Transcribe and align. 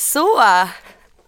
Så, 0.00 0.42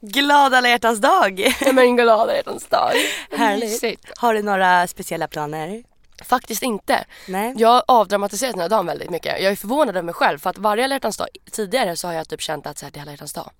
glad 0.00 0.54
alla 0.54 0.68
hjärtans 0.68 1.00
dag. 1.00 1.54
Men 1.72 1.96
glada 1.96 2.36
hjärtans 2.36 2.66
dag. 2.66 2.92
Härligt. 3.30 4.18
Har 4.18 4.34
du 4.34 4.42
några 4.42 4.86
speciella 4.86 5.28
planer? 5.28 5.82
Faktiskt 6.24 6.62
inte. 6.62 7.04
Nej. 7.28 7.54
Jag 7.56 7.68
har 7.68 7.84
avdramatiserat 7.88 8.52
den 8.52 8.60
här 8.60 8.68
dagen 8.68 8.86
väldigt 8.86 9.10
mycket. 9.10 9.42
Jag 9.42 9.52
är 9.52 9.56
förvånad 9.56 9.96
över 9.96 10.02
mig 10.02 10.14
själv 10.14 10.38
för 10.38 10.50
att 10.50 10.58
varje 10.58 10.84
alla 10.84 10.94
hjärtans 10.94 11.16
dag 11.16 11.28
tidigare 11.50 11.96
så 11.96 12.08
har 12.08 12.14
jag 12.14 12.28
typ 12.28 12.40
känt 12.40 12.66
att 12.66 12.78
så 12.78 12.86
här, 12.86 12.92
det 12.92 12.98
är 12.98 13.02
alla 13.02 13.10
hjärtans 13.10 13.32
dag. 13.32 13.50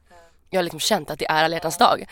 Jag 0.51 0.59
har 0.59 0.63
liksom 0.63 0.81
känt 0.81 1.11
att 1.11 1.19
det 1.19 1.27
är 1.27 1.45
alla 1.45 1.57
hjärtans 1.57 1.79
dag. 1.79 2.07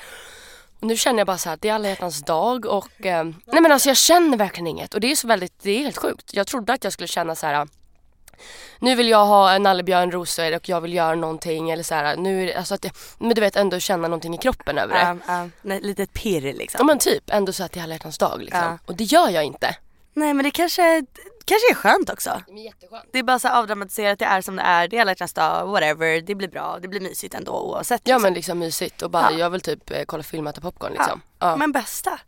Och 0.80 0.86
nu 0.86 0.96
känner 0.96 1.18
jag 1.18 1.26
bara 1.26 1.38
så 1.38 1.48
här 1.48 1.54
att 1.54 1.62
det 1.62 1.68
är 1.68 1.74
alla 1.74 1.88
hjärtans 1.88 2.22
dag 2.22 2.66
och 2.66 3.06
eh, 3.06 3.24
nej 3.24 3.62
men 3.62 3.72
alltså 3.72 3.88
jag 3.88 3.96
känner 3.96 4.36
verkligen 4.36 4.66
inget 4.66 4.94
och 4.94 5.00
det 5.00 5.12
är 5.12 5.16
så 5.16 5.26
väldigt, 5.26 5.62
det 5.62 5.70
är 5.70 5.78
helt 5.78 5.98
sjukt. 5.98 6.34
Jag 6.34 6.46
trodde 6.46 6.72
att 6.72 6.84
jag 6.84 6.92
skulle 6.92 7.08
känna 7.08 7.34
så 7.34 7.46
här 7.46 7.68
nu 8.78 8.94
vill 8.94 9.08
jag 9.08 9.26
ha 9.26 9.52
en 9.52 9.62
nallebjörn 9.62 10.10
rosor 10.10 10.54
och 10.56 10.68
jag 10.68 10.80
vill 10.80 10.94
göra 10.94 11.14
någonting 11.14 11.70
eller 11.70 11.82
så 11.82 11.94
här, 11.94 12.16
nu 12.16 12.42
är 12.42 12.46
det, 12.46 12.54
alltså 12.54 12.74
att 12.74 12.82
det, 12.82 12.92
men 13.18 13.34
du 13.34 13.40
vet 13.40 13.56
ändå 13.56 13.78
känna 13.80 14.08
någonting 14.08 14.34
i 14.34 14.38
kroppen 14.38 14.78
över 14.78 14.94
det. 14.94 15.00
Ja, 15.26 15.34
ja. 15.34 15.48
Nej, 15.62 15.80
litet 15.80 16.12
pirr 16.12 16.46
Ja 16.46 16.52
liksom. 16.52 16.86
men 16.86 16.98
typ, 16.98 17.30
ändå 17.30 17.52
så 17.52 17.64
att 17.64 17.72
det 17.72 17.78
är 17.80 17.84
alla 17.84 17.94
hjärtans 17.94 18.18
dag 18.18 18.42
liksom. 18.42 18.60
Ja. 18.62 18.78
Och 18.86 18.96
det 18.96 19.04
gör 19.04 19.28
jag 19.28 19.44
inte. 19.44 19.76
Nej 20.14 20.34
men 20.34 20.44
det 20.44 20.50
kanske, 20.50 21.04
kanske 21.44 21.70
är 21.70 21.74
skönt 21.74 22.10
också. 22.10 22.42
Det 22.46 22.52
är 22.52 22.64
jätteskönt. 22.64 23.04
Det 23.12 23.18
är 23.18 23.22
bara 23.22 23.38
så 23.38 23.48
avdramatiserat, 23.48 24.18
det 24.18 24.24
är 24.24 24.40
som 24.40 24.56
det 24.56 24.62
är, 24.62 24.88
det 24.88 24.96
är 24.96 25.00
alla 25.00 25.10
hjärtans 25.10 25.32
dag, 25.32 25.66
whatever, 25.66 26.20
det 26.20 26.34
blir 26.34 26.48
bra, 26.48 26.78
det 26.82 26.88
blir 26.88 27.00
mysigt 27.00 27.34
ändå 27.34 27.52
oavsett. 27.52 28.00
Ja 28.04 28.14
liksom. 28.14 28.22
men 28.22 28.34
liksom 28.34 28.58
mysigt 28.58 29.02
och 29.02 29.10
bara 29.10 29.32
Ja. 29.32 29.38
jag 29.38 29.50
vill 29.50 29.60
typ 29.60 29.90
eh, 29.90 30.02
kolla 30.06 30.22
film 30.22 30.46
och 30.46 30.50
äta 30.52 30.60
popcorn 30.60 30.92
liksom. 30.92 31.20
Ja. 31.38 31.46
Ja. 31.50 31.56
Men 31.56 31.72
bästa. 31.72 32.18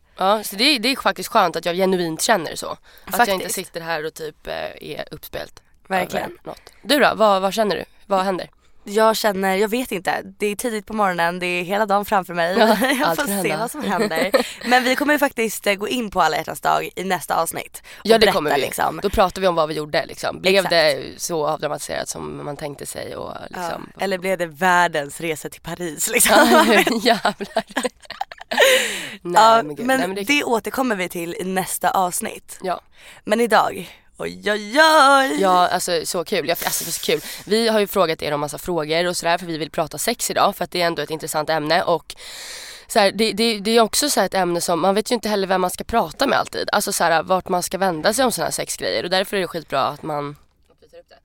så 0.43 0.55
det, 0.55 0.63
är- 0.63 0.79
det 0.79 0.89
är 0.89 0.95
faktiskt 1.01 1.29
skönt 1.29 1.55
att 1.55 1.65
jag 1.65 1.75
genuint 1.75 2.21
känner 2.21 2.55
så. 2.55 2.67
Att 2.67 2.77
jag 3.17 3.27
inte 3.27 3.31
Faktiskt. 3.45 3.55
sitter 3.67 3.81
här 3.81 4.05
och 4.05 4.13
typ 4.13 4.47
eh, 4.47 4.53
är 4.81 5.05
uppspelt. 5.11 5.61
Verkligen. 5.87 6.37
Något. 6.43 6.61
Du 6.81 6.99
då, 6.99 7.11
vad, 7.15 7.41
vad 7.41 7.53
känner 7.53 7.75
du? 7.75 7.85
Vad 8.05 8.25
händer? 8.25 8.49
Jag 8.85 9.15
känner, 9.17 9.55
jag 9.55 9.67
vet 9.67 9.91
inte, 9.91 10.21
det 10.23 10.47
är 10.47 10.55
tidigt 10.55 10.85
på 10.85 10.93
morgonen, 10.93 11.39
det 11.39 11.45
är 11.45 11.63
hela 11.63 11.85
dagen 11.85 12.05
framför 12.05 12.33
mig. 12.33 12.55
Ja, 12.59 12.67
jag 12.99 13.15
får 13.15 13.25
se 13.25 13.33
hända. 13.33 13.57
vad 13.57 13.71
som 13.71 13.83
händer. 13.83 14.31
Men 14.69 14.83
vi 14.83 14.95
kommer 14.95 15.13
ju 15.13 15.19
faktiskt 15.19 15.67
eh, 15.67 15.73
gå 15.73 15.87
in 15.87 16.09
på 16.09 16.21
alla 16.21 16.37
hjärtans 16.37 16.61
dag 16.61 16.89
i 16.95 17.03
nästa 17.03 17.41
avsnitt. 17.41 17.83
Ja 18.03 18.15
det 18.15 18.19
berätta, 18.19 18.35
kommer 18.35 18.55
vi. 18.55 18.61
Liksom. 18.61 18.99
Då 19.03 19.09
pratar 19.09 19.41
vi 19.41 19.47
om 19.47 19.55
vad 19.55 19.69
vi 19.69 19.75
gjorde 19.75 20.05
liksom. 20.05 20.41
Blev 20.41 20.53
Exakt. 20.55 20.69
det 20.69 21.13
så 21.17 21.47
avdramatiserat 21.47 22.09
som 22.09 22.45
man 22.45 22.57
tänkte 22.57 22.85
sig 22.85 23.15
och 23.15 23.31
Ja, 23.31 23.39
liksom. 23.47 23.89
eller 23.99 24.17
blev 24.17 24.37
det 24.37 24.45
världens 24.45 25.21
resa 25.21 25.49
till 25.49 25.61
Paris 25.61 26.09
liksom? 26.09 26.35
Jävlar. 27.03 27.63
Nej 29.21 29.41
ja, 29.41 29.63
men 29.63 29.75
men 29.75 29.87
Nej, 29.87 30.07
men 30.07 30.15
det... 30.15 30.23
det... 30.23 30.43
återkommer 30.43 30.95
vi 30.95 31.09
till 31.09 31.35
i 31.39 31.43
nästa 31.43 31.89
avsnitt. 31.89 32.59
Ja. 32.63 32.81
Men 33.23 33.41
idag, 33.41 33.89
oj 34.17 34.51
oj 34.51 34.79
oj! 34.79 35.41
Ja, 35.41 35.67
alltså 35.67 36.05
så 36.05 36.23
kul. 36.23 36.47
Jag, 36.47 36.57
alltså, 36.65 36.91
så 36.91 37.01
kul. 37.01 37.21
Vi 37.45 37.67
har 37.67 37.79
ju 37.79 37.87
frågat 37.87 38.21
er 38.21 38.31
om 38.31 38.39
massa 38.39 38.57
frågor 38.57 39.07
och 39.07 39.17
sådär 39.17 39.37
för 39.37 39.45
vi 39.45 39.57
vill 39.57 39.71
prata 39.71 39.97
sex 39.97 40.31
idag 40.31 40.55
för 40.55 40.63
att 40.63 40.71
det 40.71 40.81
är 40.81 40.87
ändå 40.87 41.01
ett 41.01 41.09
intressant 41.09 41.49
ämne 41.49 41.83
och 41.83 42.15
så 42.87 42.99
här, 42.99 43.11
det, 43.11 43.31
det, 43.33 43.59
det 43.59 43.71
är 43.71 43.81
också 43.81 44.09
så 44.09 44.19
här 44.19 44.25
ett 44.25 44.33
ämne 44.33 44.61
som 44.61 44.79
man 44.79 44.95
vet 44.95 45.11
ju 45.11 45.15
inte 45.15 45.29
heller 45.29 45.47
vem 45.47 45.61
man 45.61 45.69
ska 45.69 45.83
prata 45.83 46.27
med 46.27 46.39
alltid. 46.39 46.69
Alltså 46.71 46.93
så 46.93 47.03
här, 47.03 47.23
vart 47.23 47.49
man 47.49 47.63
ska 47.63 47.77
vända 47.77 48.13
sig 48.13 48.25
om 48.25 48.31
sådana 48.31 48.45
här 48.45 48.51
sexgrejer 48.51 49.03
och 49.03 49.09
därför 49.09 49.37
är 49.37 49.41
det 49.41 49.47
skitbra 49.47 49.81
att 49.81 50.03
man 50.03 50.35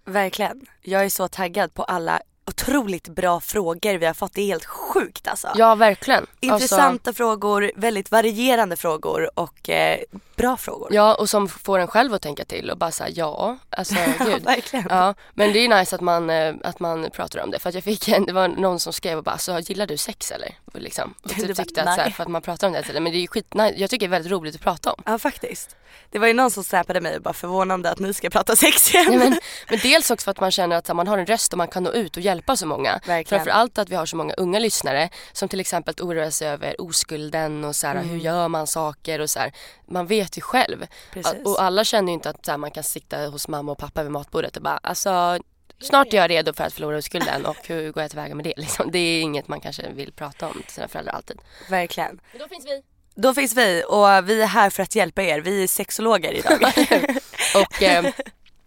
Verkligen. 0.05 0.67
Jag 0.83 1.05
är 1.05 1.09
så 1.11 1.29
taggad 1.29 1.75
på 1.75 1.83
alla 1.83 2.21
otroligt 2.49 3.09
bra 3.09 3.41
frågor 3.41 3.99
vi 3.99 4.07
har 4.07 4.15
fått. 4.15 4.35
Det 4.35 4.41
är 4.43 4.47
helt 4.47 4.65
sjukt 4.65 5.29
alltså. 5.29 5.49
Ja 5.55 5.75
verkligen. 5.75 6.27
Intressanta 6.41 7.13
frågor, 7.13 7.71
väldigt 7.77 8.11
varierande 8.11 8.77
frågor 8.77 9.31
och 9.35 9.71
eh, 9.71 9.99
bra 10.37 10.57
frågor. 10.57 10.85
Alltså, 10.85 10.95
ja 10.95 11.15
och 11.15 11.31
som 11.31 11.49
får 11.49 11.79
en 11.79 11.87
själv 11.87 12.15
att 12.15 12.23
tänka 12.23 12.45
till 12.45 12.71
och 12.71 12.79
bara 12.79 12.91
säga 12.91 13.11
ja, 13.11 13.59
alltså 13.71 13.95
gud. 14.19 14.45
verkligen. 14.45 14.87
Ja, 14.91 15.15
men 15.35 15.53
det 15.53 15.59
är 15.59 15.63
ju 15.63 15.69
nice 15.69 15.95
att 15.95 16.01
man, 16.01 16.31
eh, 16.31 16.55
att 16.65 16.81
man 16.81 17.11
pratar 17.11 17.43
om 17.43 17.51
det 17.51 17.59
för 17.59 17.69
att 17.69 17.75
jag 17.75 17.85
fick 17.85 18.09
en, 18.09 18.27
det 18.27 18.33
var 18.33 18.49
någon 18.49 18.81
som 18.81 18.93
skrev 18.93 19.19
och 19.19 19.25
bara 19.25 19.39
så 19.39 19.59
gillar 19.59 19.87
du 19.87 19.97
sex 19.97 20.31
eller? 20.31 20.55
Och 20.75 20.81
Liksom. 20.81 21.15
Och 21.23 21.29
Du 21.29 21.35
typ 21.35 21.57
bara, 21.57 21.65
tyckte 21.65 21.83
att 21.83 21.95
så 21.95 22.01
här, 22.01 22.11
för 22.11 22.23
att 22.23 22.29
man 22.29 22.43
pratar 22.43 22.67
om 22.67 22.73
det 22.73 22.87
hela 22.87 23.01
men 23.01 23.13
det 23.13 23.19
är 23.19 23.21
ju 23.21 23.27
skit, 23.29 23.47
nej, 23.55 23.75
jag 23.77 23.91
tycker 23.91 24.09
det 24.09 24.11
är 24.11 24.19
väldigt 24.19 24.33
roligt 24.33 24.55
att 24.55 24.61
prata 24.61 24.93
om. 24.93 25.03
Ja 25.07 25.19
faktiskt. 25.19 25.77
Det 26.11 26.19
var 26.19 26.27
ju 26.27 26.33
någon 26.35 26.51
som 26.51 26.65
snappade 26.65 27.01
mig 27.01 27.17
och 27.17 27.23
bara 27.23 27.35
förvånande 27.35 27.91
att 27.91 27.99
ni 27.99 28.15
ska 28.15 28.31
prata 28.31 28.57
sex 28.57 28.95
igen. 28.95 29.07
Nej, 29.09 29.19
men, 29.19 29.39
men 29.71 29.79
dels 29.83 30.11
också 30.11 30.25
för 30.25 30.31
att 30.31 30.41
man 30.41 30.51
känner 30.51 30.77
att 30.77 30.89
här, 30.89 30.95
man 30.95 31.09
har 31.09 31.19
en 31.19 31.27
röst 31.27 31.53
och 31.53 31.59
man 31.59 31.69
kan 31.69 31.83
nå 31.83 31.91
ut 31.93 32.17
och 32.17 32.23
hjälpa 32.23 32.57
så 32.57 32.67
många. 32.67 33.01
Verkligen. 33.07 33.25
Framförallt 33.45 33.79
att 33.79 33.89
vi 33.89 33.95
har 33.95 34.07
så 34.07 34.17
många 34.17 34.35
unga 34.35 34.59
lyssnare 34.59 35.11
som 35.33 35.49
till 35.49 35.61
exempel 35.61 35.95
oroar 36.01 36.31
sig 36.31 36.49
över 36.49 36.81
oskulden 36.81 37.65
och 37.65 37.77
så 37.77 37.87
här, 37.87 37.95
Mm. 37.95 38.09
hur 38.09 38.19
gör 38.19 38.49
man 38.49 38.67
saker 38.67 39.21
och 39.21 39.31
så 39.31 39.39
här. 39.39 39.53
Man 39.89 40.07
vet 40.07 40.39
ju 40.39 40.41
själv. 40.41 40.87
Precis. 41.13 41.45
Och 41.45 41.63
alla 41.63 41.85
känner 41.85 42.09
ju 42.09 42.15
inte 42.15 42.31
att 42.31 42.47
så 42.47 42.59
man 42.59 42.71
kan 42.71 42.85
sitta 42.85 43.27
hos 43.27 43.49
mamma 43.49 43.73
och 43.73 43.79
pappa 43.79 44.03
vid 44.03 44.13
matbordet 44.13 44.57
och 44.57 44.63
bara 44.63 44.79
alltså 44.83 45.39
Snart 45.81 46.13
är 46.13 46.17
jag 46.17 46.31
redo 46.31 46.53
för 46.53 46.65
att 46.65 46.73
förlora 46.73 46.97
oskulden 46.97 47.47
och 47.47 47.57
hur 47.67 47.93
går 47.93 48.03
jag 48.03 48.11
tillväga 48.11 48.35
med 48.35 48.45
det 48.45 48.55
liksom? 48.57 48.91
Det 48.91 48.99
är 48.99 49.21
inget 49.21 49.49
man 49.49 49.61
kanske 49.61 49.89
vill 49.93 50.13
prata 50.13 50.47
om 50.47 50.63
till 50.63 50.73
sina 50.75 50.89
föräldrar 50.89 51.13
alltid. 51.13 51.41
Verkligen. 51.71 52.21
Men 52.33 52.41
då 52.41 52.49
finns 52.49 52.67
vi. 52.67 52.83
Då 53.15 53.35
finns 53.35 53.57
vi 53.57 53.85
och 53.89 54.29
vi 54.29 54.43
är 54.43 54.47
här 54.47 54.71
för 54.71 54.83
att 54.83 54.95
hjälpa 54.95 55.23
er. 55.23 55.41
Vi 55.41 55.63
är 55.63 55.67
sexologer 55.67 56.33
idag. 56.33 56.61
Och 57.55 57.83
eh, 57.83 58.07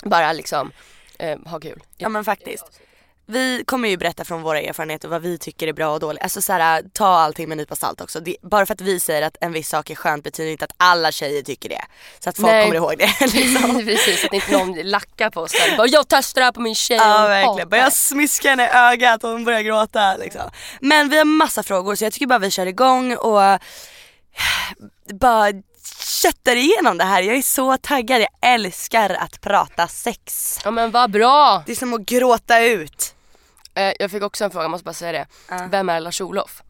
bara 0.04 0.34
liksom 0.34 0.72
eh, 1.20 1.40
ha 1.46 1.60
kul. 1.60 1.84
ja 1.98 2.10
men 2.10 2.26
faktiskt. 2.26 2.82
Vi 3.31 3.64
kommer 3.66 3.90
ju 3.90 3.97
berätta 3.97 4.25
från 4.25 4.42
våra 4.42 4.62
erfarenheter 4.62 5.08
vad 5.08 5.22
vi 5.22 5.38
tycker 5.38 5.68
är 5.68 5.74
bra 5.74 5.94
och 5.94 6.00
dåligt. 6.00 6.24
Alltså 6.24 6.42
så 6.42 6.53
här, 6.53 6.84
ta 6.94 7.08
allting 7.08 7.50
med 7.50 7.56
en 7.56 7.58
nypa 7.58 7.75
salt 7.75 8.02
också. 8.02 8.19
Det, 8.19 8.36
bara 8.42 8.66
för 8.66 8.74
att 8.74 8.81
vi 8.81 9.00
säger 9.00 9.22
att 9.22 9.38
en 9.42 9.52
viss 9.53 9.69
sak 9.69 9.90
är 9.90 9.96
skönt 9.96 10.24
betyder 10.24 10.52
inte 10.52 10.66
att 10.66 10.72
alla 10.78 11.12
tjejer 11.12 11.42
tycker 11.42 11.69
det. 11.69 11.81
Så 12.19 12.30
att 12.30 12.36
folk 12.36 12.47
Nej. 12.52 12.64
kommer 12.64 12.75
ihåg 12.75 12.97
det. 12.97 13.25
liksom. 13.34 13.86
Precis, 13.86 14.25
att 14.25 14.34
inte 14.34 14.52
någon 14.52 14.74
lackar 14.74 15.30
på 15.30 15.42
oss. 15.42 15.52
Bara, 15.78 15.88
Jag 15.88 16.08
testar 16.08 16.42
det 16.42 16.46
här 16.46 16.52
på 16.52 16.62
min 16.62 16.75
tjej 16.75 16.97
Ja 16.97 17.28
verkligen, 17.28 17.50
hatar 17.50 17.66
börjar 17.66 17.86
det." 17.86 17.92
smiska 17.92 18.50
henne 18.50 18.66
i 18.66 18.69
ögat 18.69 19.24
och 19.24 19.30
hon 19.30 19.44
börjar 19.46 19.62
gråta 19.62 20.18
liksom. 20.18 20.42
Men 20.81 21.09
vi 21.09 21.18
har 21.18 21.25
massa 21.25 21.63
frågor 21.63 21.96
så 21.96 22.03
jag 22.03 22.13
tycker 22.13 22.28
bara 22.28 22.40
vi 22.40 22.52
kör 22.52 22.66
igång 22.66 23.16
och 23.16 23.42
bara 25.13 25.52
köttar 26.22 26.56
igenom 26.56 26.98
det 26.98 27.03
här. 27.03 27.22
Jag 27.22 27.38
är 27.38 27.42
så 27.42 27.78
taggad, 27.78 28.22
jag 28.22 28.53
älskar 28.53 29.09
att 29.09 29.42
prata 29.42 29.88
sex. 29.88 30.58
Ja 30.63 30.72
men 30.72 30.92
vad 30.92 31.12
bra! 31.12 31.63
Det 31.66 31.72
är 31.72 31.75
som 31.75 31.94
att 31.94 32.01
gråta 32.01 32.60
ut. 32.63 33.16
Eh, 33.73 33.94
jag 34.00 34.12
fick 34.12 34.23
också 34.23 34.44
en 34.45 34.51
fråga, 34.51 34.63
jag 34.63 34.71
måste 34.71 34.85
bara 34.85 34.94
säga 34.94 35.12
det. 35.12 35.27
Vem 35.71 35.89
är 35.89 36.00
Lars-Olof? 36.00 36.62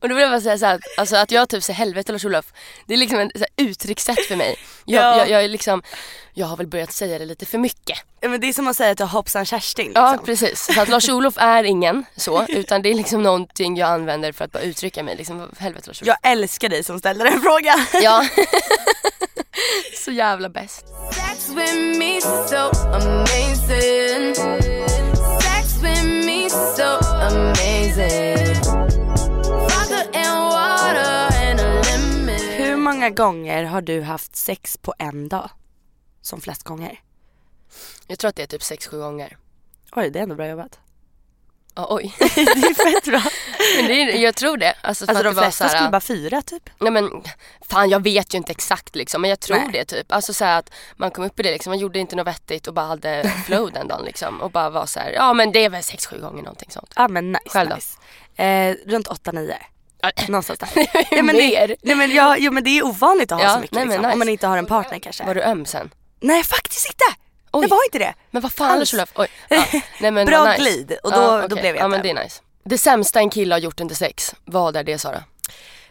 Och 0.00 0.08
då 0.08 0.14
vill 0.14 0.22
jag 0.22 0.30
bara 0.30 0.40
säga 0.40 0.58
så 0.58 0.66
här, 0.66 0.74
att, 0.74 0.80
alltså 0.96 1.16
att 1.16 1.30
jag 1.30 1.48
typ 1.48 1.62
säger 1.64 1.76
helvete 1.78 2.12
Lars-Olof, 2.12 2.44
det 2.86 2.94
är 2.94 2.98
liksom 2.98 3.18
här, 3.18 3.30
uttryckssätt 3.56 4.20
för 4.28 4.36
mig. 4.36 4.56
Jag, 4.84 5.02
Ja. 5.02 5.16
jag, 5.18 5.30
jag 5.30 5.44
är 5.44 5.48
liksom, 5.48 5.82
jag 6.34 6.46
har 6.46 6.56
väl 6.56 6.66
börjat 6.66 6.92
säga 6.92 7.18
det 7.18 7.24
lite 7.24 7.46
för 7.46 7.58
mycket. 7.58 7.98
Ja, 8.20 8.28
Men 8.28 8.40
det 8.40 8.48
är 8.48 8.52
som 8.52 8.68
att 8.68 8.76
säga 8.76 8.90
att 8.90 9.00
jag 9.00 9.06
har 9.06 9.18
hoppsan 9.18 9.46
Kerstin 9.46 9.92
Ja 9.94 10.10
liksom. 10.12 10.26
precis, 10.26 10.74
så 10.74 10.80
att 10.80 10.88
Lars-Olof 10.88 11.34
är 11.38 11.64
ingen 11.64 12.04
så, 12.16 12.46
utan 12.48 12.82
det 12.82 12.88
är 12.88 12.94
liksom 12.94 13.22
någonting 13.22 13.76
jag 13.76 13.88
använder 13.90 14.32
för 14.32 14.44
att 14.44 14.52
bara 14.52 14.62
uttrycka 14.62 15.02
mig. 15.02 15.16
Liksom, 15.16 15.50
helvete 15.58 15.86
Lars-Olof. 15.90 16.06
Jag 16.22 16.32
älskar 16.32 16.68
dig 16.68 16.84
som 16.84 16.98
ställer 16.98 17.24
den 17.24 17.42
frågan. 17.42 17.86
Ja. 18.02 18.26
så 20.04 20.10
jävla 20.10 20.48
bäst. 20.48 20.84
Många 32.92 33.10
gånger 33.10 33.64
har 33.64 33.80
du 33.80 34.02
haft 34.02 34.36
sex 34.36 34.76
på 34.76 34.94
en 34.98 35.28
dag? 35.28 35.50
som 36.22 36.40
flest 36.40 36.62
gånger? 36.62 37.00
Jag 38.06 38.18
tror 38.18 38.28
att 38.28 38.36
det 38.36 38.42
är 38.42 38.46
typ 38.46 38.62
6-7 38.62 38.98
gånger. 38.98 39.36
Oj, 39.92 40.10
det 40.10 40.18
är 40.18 40.22
ändå 40.22 40.34
bra 40.34 40.48
jobbat. 40.48 40.78
Ja, 41.74 41.86
oj. 41.90 42.14
det 42.18 42.40
är 42.40 42.92
fett 42.92 43.04
bra. 43.04 43.22
Men 43.76 43.86
det 43.86 44.02
är, 44.02 44.18
jag 44.18 44.34
tror 44.34 44.56
det. 44.56 44.74
Alltså, 44.82 45.04
Alltså 45.08 45.24
de 45.24 45.34
flesta 45.34 45.64
så 45.64 45.70
här- 45.70 45.76
skulle 45.76 45.90
bara 45.90 46.00
fyra 46.00 46.42
typ. 46.42 46.70
Nej 46.78 46.92
men 46.92 47.22
fan 47.60 47.90
jag 47.90 48.02
vet 48.02 48.34
ju 48.34 48.38
inte 48.38 48.52
exakt 48.52 48.96
liksom 48.96 49.20
men 49.22 49.30
jag 49.30 49.40
tror 49.40 49.56
Nej. 49.56 49.68
det 49.72 49.84
typ. 49.84 50.12
Alltså 50.12 50.34
så 50.34 50.44
att 50.44 50.70
man 50.96 51.10
kom 51.10 51.24
upp 51.24 51.40
i 51.40 51.42
det 51.42 51.52
liksom, 51.52 51.70
man 51.70 51.78
gjorde 51.78 51.98
inte 51.98 52.16
något 52.16 52.26
vettigt 52.26 52.66
och 52.68 52.74
bara 52.74 52.86
hade 52.86 53.32
flow 53.46 53.72
den 53.72 53.88
dagen 53.88 54.04
liksom. 54.04 54.40
Och 54.40 54.50
bara 54.50 54.70
var 54.70 54.86
så 54.86 55.00
här, 55.00 55.10
ja 55.10 55.32
men 55.32 55.52
det 55.52 55.64
är 55.64 55.70
väl 55.70 55.82
6-7 55.82 56.20
gånger 56.20 56.42
någonting 56.42 56.70
sånt. 56.70 56.92
Ja 56.96 57.08
men 57.08 57.32
nice. 57.32 57.48
Själv 57.48 57.70
då? 57.70 57.74
nice. 57.76 57.98
Eh, 58.42 58.76
runt 58.86 59.08
8-9. 59.08 59.48
Ja, 59.48 59.56
Någonstans 60.28 60.58
där. 60.74 60.86
ja, 61.10 61.22
men 61.22 61.36
det, 61.36 61.76
nej, 61.82 61.96
men 61.96 62.10
ja, 62.14 62.36
jo 62.38 62.52
men 62.52 62.64
det 62.64 62.70
är 62.78 62.86
ovanligt 62.86 63.32
att 63.32 63.38
ha 63.38 63.46
Ja, 63.46 63.54
så 63.54 63.60
mycket 63.60 63.74
nej, 63.76 63.84
liksom, 63.84 64.02
nice. 64.02 64.12
om 64.12 64.18
man 64.18 64.28
inte 64.28 64.46
har 64.46 64.58
en 64.58 64.66
partner 64.66 64.98
kanske. 64.98 65.24
Var 65.24 65.34
du 65.34 65.42
öm 65.42 65.66
sen? 65.66 65.90
Nej 66.20 66.42
faktiskt 66.44 66.86
inte! 66.86 67.20
Oj. 67.52 67.62
Det 67.62 67.70
var 67.70 67.84
inte 67.86 67.98
det. 67.98 68.14
Men 68.30 68.42
vad 68.42 68.52
fan 68.52 68.70
Alls. 68.70 68.94
Oj. 69.14 69.28
Ja. 69.48 69.64
Nej, 70.00 70.10
men 70.10 70.26
Bra 70.26 70.44
nice. 70.44 70.58
glid, 70.62 70.98
och 71.02 71.12
då- 71.12 71.18
ja, 71.18 71.38
då 71.38 71.44
okej. 71.44 71.60
blev 71.60 71.76
jag 71.76 71.84
Ja 71.84 71.88
men 71.88 71.98
inte. 72.06 72.12
det 72.14 72.20
är 72.20 72.24
nice. 72.24 72.40
Det 72.64 72.78
sämsta 72.78 73.18
en 73.18 73.30
kille 73.30 73.54
har 73.54 73.58
gjort 73.60 73.80
under 73.80 73.94
sex, 73.94 74.34
vad 74.44 74.76
är 74.76 74.84
det 74.84 74.98
Sara? 74.98 75.24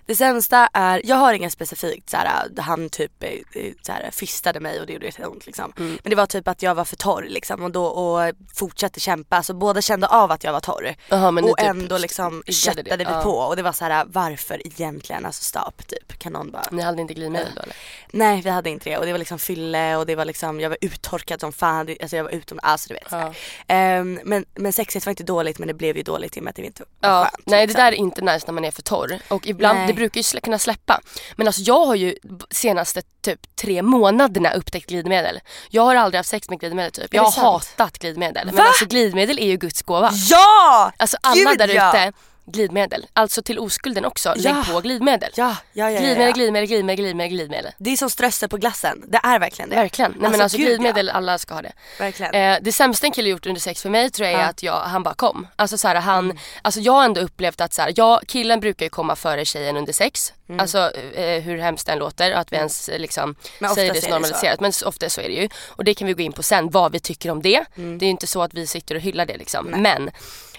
Det 0.09 0.15
sämsta 0.15 0.69
är, 0.73 1.01
jag 1.06 1.15
har 1.15 1.33
inget 1.33 1.53
specifikt 1.53 2.09
såhär, 2.09 2.50
han 2.57 2.89
typ 2.89 3.23
eh, 3.23 3.29
eh, 3.29 3.73
såhär, 3.81 4.11
fistade 4.11 4.59
mig 4.59 4.79
och 4.79 4.85
det 4.88 4.94
gjorde 4.94 5.06
jätteont 5.06 5.45
liksom. 5.45 5.73
Mm. 5.77 5.97
Men 6.03 6.09
det 6.09 6.15
var 6.15 6.25
typ 6.25 6.47
att 6.47 6.61
jag 6.61 6.75
var 6.75 6.85
för 6.85 6.95
torr 6.95 7.25
liksom 7.29 7.63
och 7.63 7.71
då 7.71 7.85
och 7.85 8.33
fortsatte 8.56 9.00
kämpa. 9.00 9.44
Så 9.44 9.53
båda 9.53 9.81
kände 9.81 10.07
av 10.07 10.31
att 10.31 10.44
jag 10.44 10.51
var 10.53 10.59
torr. 10.59 10.95
Ni 11.41 11.51
och 11.51 11.57
typ 11.57 11.67
ändå 11.67 11.97
liksom 11.97 12.44
det. 12.45 12.51
köttade 12.51 12.95
vi 12.97 13.03
Ja. 13.03 13.21
på 13.23 13.31
och 13.31 13.56
det 13.56 13.61
var 13.61 13.71
så 13.71 13.85
här: 13.85 14.06
varför 14.07 14.67
egentligen? 14.67 15.25
Alltså 15.25 15.44
stopp 15.44 15.88
typ. 15.88 16.19
Kan 16.19 16.33
någon 16.33 16.51
bara 16.51 16.63
Ni 16.71 16.81
hade 16.81 17.01
inte 17.01 17.13
glidmedel 17.13 17.47
då 17.56 17.61
eller? 17.61 17.75
Nej 18.11 18.41
vi 18.41 18.50
hade 18.50 18.69
inte 18.69 18.89
det 18.89 18.97
och 18.97 19.06
det 19.06 19.11
var 19.11 19.19
liksom 19.19 19.39
fylle 19.39 19.95
och 19.95 20.06
det 20.06 20.15
var 20.15 20.25
liksom, 20.25 20.59
jag 20.59 20.69
var 20.69 20.77
uttorkad 20.81 21.39
som 21.39 21.53
fan, 21.53 21.85
Det- 21.85 21.97
alltså 22.01 22.17
jag 22.17 22.23
var 22.23 22.31
utom, 22.31 22.59
alltså 22.63 22.88
du 22.88 22.94
vet 22.94 23.11
här. 23.11 23.38
Ehm, 23.67 24.19
men, 24.23 24.45
men 24.56 24.73
sexet 24.73 25.06
var 25.06 25.09
inte 25.11 25.23
dåligt 25.23 25.59
men 25.59 25.67
det 25.67 25.73
blev 25.73 25.97
ju 25.97 26.03
dåligt 26.03 26.38
i 26.38 26.39
och 26.39 26.44
med 26.44 26.50
att 26.50 26.56
det 26.56 26.65
inte 26.65 26.83
var 27.00 27.09
Ja, 27.09 27.23
skönt. 27.23 27.45
nej 27.45 27.59
det 27.59 27.67
liksom. 27.67 27.83
där 27.85 27.91
är 27.91 27.95
inte 27.95 28.21
nice 28.21 28.44
när 28.47 28.53
man 28.53 28.65
är 28.65 28.71
för 28.71 28.81
torr. 28.81 29.19
Och 29.27 29.47
ibland, 29.47 29.88
det 29.88 29.94
brukar 29.99 30.35
ju 30.35 30.39
kunna 30.39 30.59
släppa. 30.59 31.01
Men 31.35 31.47
alltså 31.47 31.61
jag 31.61 31.85
har 31.85 31.95
ju 31.95 32.15
senaste 32.51 33.01
typ 33.21 33.55
tre 33.55 33.81
månaderna 33.81 34.53
upptäckt 34.53 34.89
glidmedel. 34.89 35.39
Jag 35.69 35.83
har 35.83 35.95
aldrig 35.95 36.19
haft 36.19 36.29
sex 36.29 36.49
med 36.49 36.59
glidmedel 36.59 36.91
typ. 36.91 37.13
Jag 37.13 37.23
har 37.23 37.31
sant? 37.31 37.45
hatat 37.77 37.99
glidmedel. 37.99 38.45
Men 38.45 38.55
Va? 38.55 38.63
alltså 38.63 38.85
glidmedel 38.85 39.39
är 39.39 39.47
ju 39.47 39.57
Guds 39.57 39.81
gåva. 39.81 40.11
Ja! 40.13 40.91
Alltså 40.97 41.17
alla 41.21 41.49
Gud, 41.49 41.57
där 41.57 41.67
ja. 41.67 42.11
Glidmedel. 42.51 43.05
Alltså 43.13 43.41
till 43.41 43.59
oskulden 43.59 44.05
också, 44.05 44.33
Ja. 44.37 44.53
lägg 44.65 44.73
på 44.73 44.81
glidmedel. 44.81 45.29
Ja, 45.35 45.55
ja, 45.73 45.85
ja, 45.85 45.89
ja, 45.91 45.99
Glidmedel, 45.99 46.27
ja. 46.27 46.31
glidmedel, 46.33 46.67
glidmedel, 46.67 46.97
glidmedel, 47.05 47.31
glidmedel. 47.37 47.71
Det 47.77 47.89
är 47.89 47.97
som 47.97 48.09
strössel 48.09 48.49
på 48.49 48.57
glassen, 48.57 49.03
det 49.07 49.19
är 49.23 49.39
verkligen 49.39 49.69
det. 49.69 49.75
Verkligen. 49.75 50.15
Nej 50.19 50.29
men 50.31 50.41
alltså 50.41 50.57
gud, 50.57 50.67
glidmedel, 50.67 51.09
alla 51.09 51.37
ska 51.37 51.53
ha 51.53 51.61
det. 51.61 51.71
Ja. 51.97 52.03
Verkligen. 52.05 52.35
Eh, 52.35 52.57
det 52.61 52.71
sämsta 52.71 53.05
en 53.07 53.11
kille 53.11 53.29
gjort 53.29 53.45
under 53.45 53.61
sex 53.61 53.81
för 53.81 53.89
mig 53.89 54.09
tror 54.11 54.27
jag 54.27 54.39
är 54.39 54.43
Ja. 54.43 54.49
att 54.49 54.63
jag, 54.63 54.73
han 54.81 55.03
bara 55.03 55.13
kom. 55.13 55.47
Alltså 55.55 55.77
så 55.77 55.87
här, 55.87 55.95
han, 55.95 56.25
Mm. 56.25 56.37
alltså 56.61 56.79
jag 56.79 56.93
har 56.93 57.05
ändå 57.05 57.21
upplevt 57.21 57.61
att 57.61 57.73
så 57.73 57.81
här, 57.81 57.93
jag, 57.95 58.19
killen 58.27 58.59
brukar 58.59 58.85
ju 58.85 58.89
komma 58.89 59.15
före 59.15 59.45
tjejen 59.45 59.77
under 59.77 59.93
sex. 59.93 60.33
Alltså 60.59 60.91
eh, 61.15 61.41
hur 61.41 61.57
hemskt 61.57 61.87
den 61.87 61.97
låter, 61.99 62.31
att 62.31 62.51
vi 62.51 62.55
ens 62.57 62.89
eh, 62.89 62.99
liksom 62.99 63.23
Mm. 63.23 63.35
Men 63.59 63.75
säger 63.75 63.93
det 63.93 64.01
så 64.01 64.09
normaliserat. 64.09 64.59
Men 64.59 64.71
ofta 64.85 65.09
så 65.09 65.21
är 65.21 65.27
det 65.27 65.33
ju. 65.35 65.49
Och 65.67 65.83
det 65.83 65.93
kan 65.93 66.07
vi 66.07 66.13
gå 66.13 66.21
in 66.21 66.31
på 66.31 66.43
sen, 66.43 66.69
vad 66.69 66.91
vi 66.91 66.99
tycker 66.99 67.29
om 67.31 67.41
det. 67.41 67.65
Mm. 67.77 67.97
Det 67.97 68.05
är 68.05 68.07
ju 68.07 68.11
inte 68.11 68.27
så 68.27 68.41
att 68.41 68.53
vi 68.53 68.67
sitter 68.67 68.95
och 68.95 69.01
hyllar 69.01 69.25
det 69.25 69.37
liksom. 69.37 69.65
Men 69.65 70.11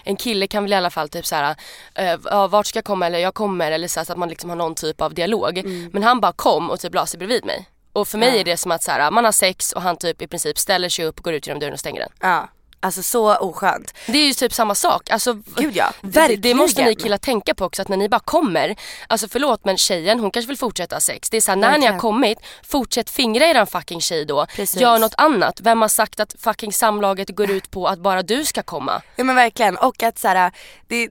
en 0.03 0.15
kille 0.15 0.47
kan 0.47 0.63
väl 0.63 0.73
i 0.73 0.75
alla 0.75 0.89
fall 0.89 1.09
typ 1.09 1.25
såhär, 1.25 1.55
uh, 1.99 2.19
ja, 2.23 2.47
vart 2.47 2.65
ska 2.65 2.77
jag 2.77 2.85
komma 2.85 3.07
eller 3.07 3.19
jag 3.19 3.33
kommer 3.33 3.71
eller 3.71 3.87
så, 3.87 3.99
här, 3.99 4.05
så 4.05 4.11
att 4.11 4.17
man 4.17 4.29
liksom 4.29 4.49
har 4.49 4.57
någon 4.57 4.75
typ 4.75 5.01
av 5.01 5.13
dialog. 5.13 5.57
Mm. 5.57 5.89
Men 5.93 6.03
han 6.03 6.19
bara 6.19 6.31
kom 6.31 6.69
och 6.69 6.79
typ 6.79 6.93
la 6.93 7.05
sig 7.05 7.17
bredvid 7.17 7.45
mig. 7.45 7.69
Och 7.93 8.07
för 8.07 8.17
mig 8.17 8.39
är 8.39 8.43
det 8.43 8.57
som 8.57 8.71
att 8.71 8.83
så 8.83 8.91
här, 8.91 9.11
man 9.11 9.25
har 9.25 9.31
sex 9.31 9.71
och 9.71 9.81
han 9.81 9.97
typ 9.97 10.21
i 10.21 10.27
princip 10.27 10.57
ställer 10.57 10.89
sig 10.89 11.05
upp, 11.05 11.19
går 11.19 11.33
ut 11.33 11.47
genom 11.47 11.59
dörren 11.59 11.73
och 11.73 11.79
stänger 11.79 11.99
den. 11.99 12.09
Ja. 12.19 12.49
Alltså 12.83 13.03
så 13.03 13.35
oskönt. 13.37 13.93
Det 14.07 14.17
är 14.17 14.27
ju 14.27 14.33
typ 14.33 14.53
samma 14.53 14.75
sak. 14.75 15.09
Alltså, 15.09 15.33
Gud, 15.55 15.75
ja. 15.75 15.91
det, 16.01 16.35
det 16.35 16.53
måste 16.53 16.81
ni 16.81 16.85
Verkligen. 16.87 17.03
killar 17.03 17.17
tänka 17.17 17.53
på 17.53 17.65
också 17.65 17.81
att 17.81 17.87
när 17.87 17.97
ni 17.97 18.09
bara 18.09 18.19
kommer, 18.19 18.75
alltså 19.07 19.27
förlåt 19.27 19.65
men 19.65 19.77
tjejen 19.77 20.19
hon 20.19 20.31
kanske 20.31 20.47
vill 20.47 20.57
fortsätta 20.57 20.95
ha 20.95 21.01
sex. 21.01 21.29
Det 21.29 21.37
är 21.37 21.41
såhär 21.41 21.55
när 21.55 21.67
ni 21.67 21.73
har 21.73 21.79
Verkligen. 21.79 21.99
kommit, 21.99 22.37
fortsätt 22.63 23.09
fingra 23.09 23.45
eran 23.45 23.67
fucking 23.67 24.01
tjej 24.01 24.25
då. 24.25 24.45
Precis. 24.55 24.81
Gör 24.81 24.99
något 24.99 25.13
annat. 25.17 25.59
Vem 25.61 25.81
har 25.81 25.87
sagt 25.89 26.19
att 26.19 26.35
fucking 26.39 26.73
samlaget 26.73 27.29
går 27.29 27.51
ut 27.51 27.71
på 27.71 27.87
att 27.87 27.99
bara 27.99 28.21
du 28.23 28.45
ska 28.45 28.63
komma? 28.63 29.01
Ja 29.15 29.23
men 29.23 29.35
verkligen 29.35 29.77
och 29.77 30.03
att 30.03 30.19
såhär, 30.19 30.51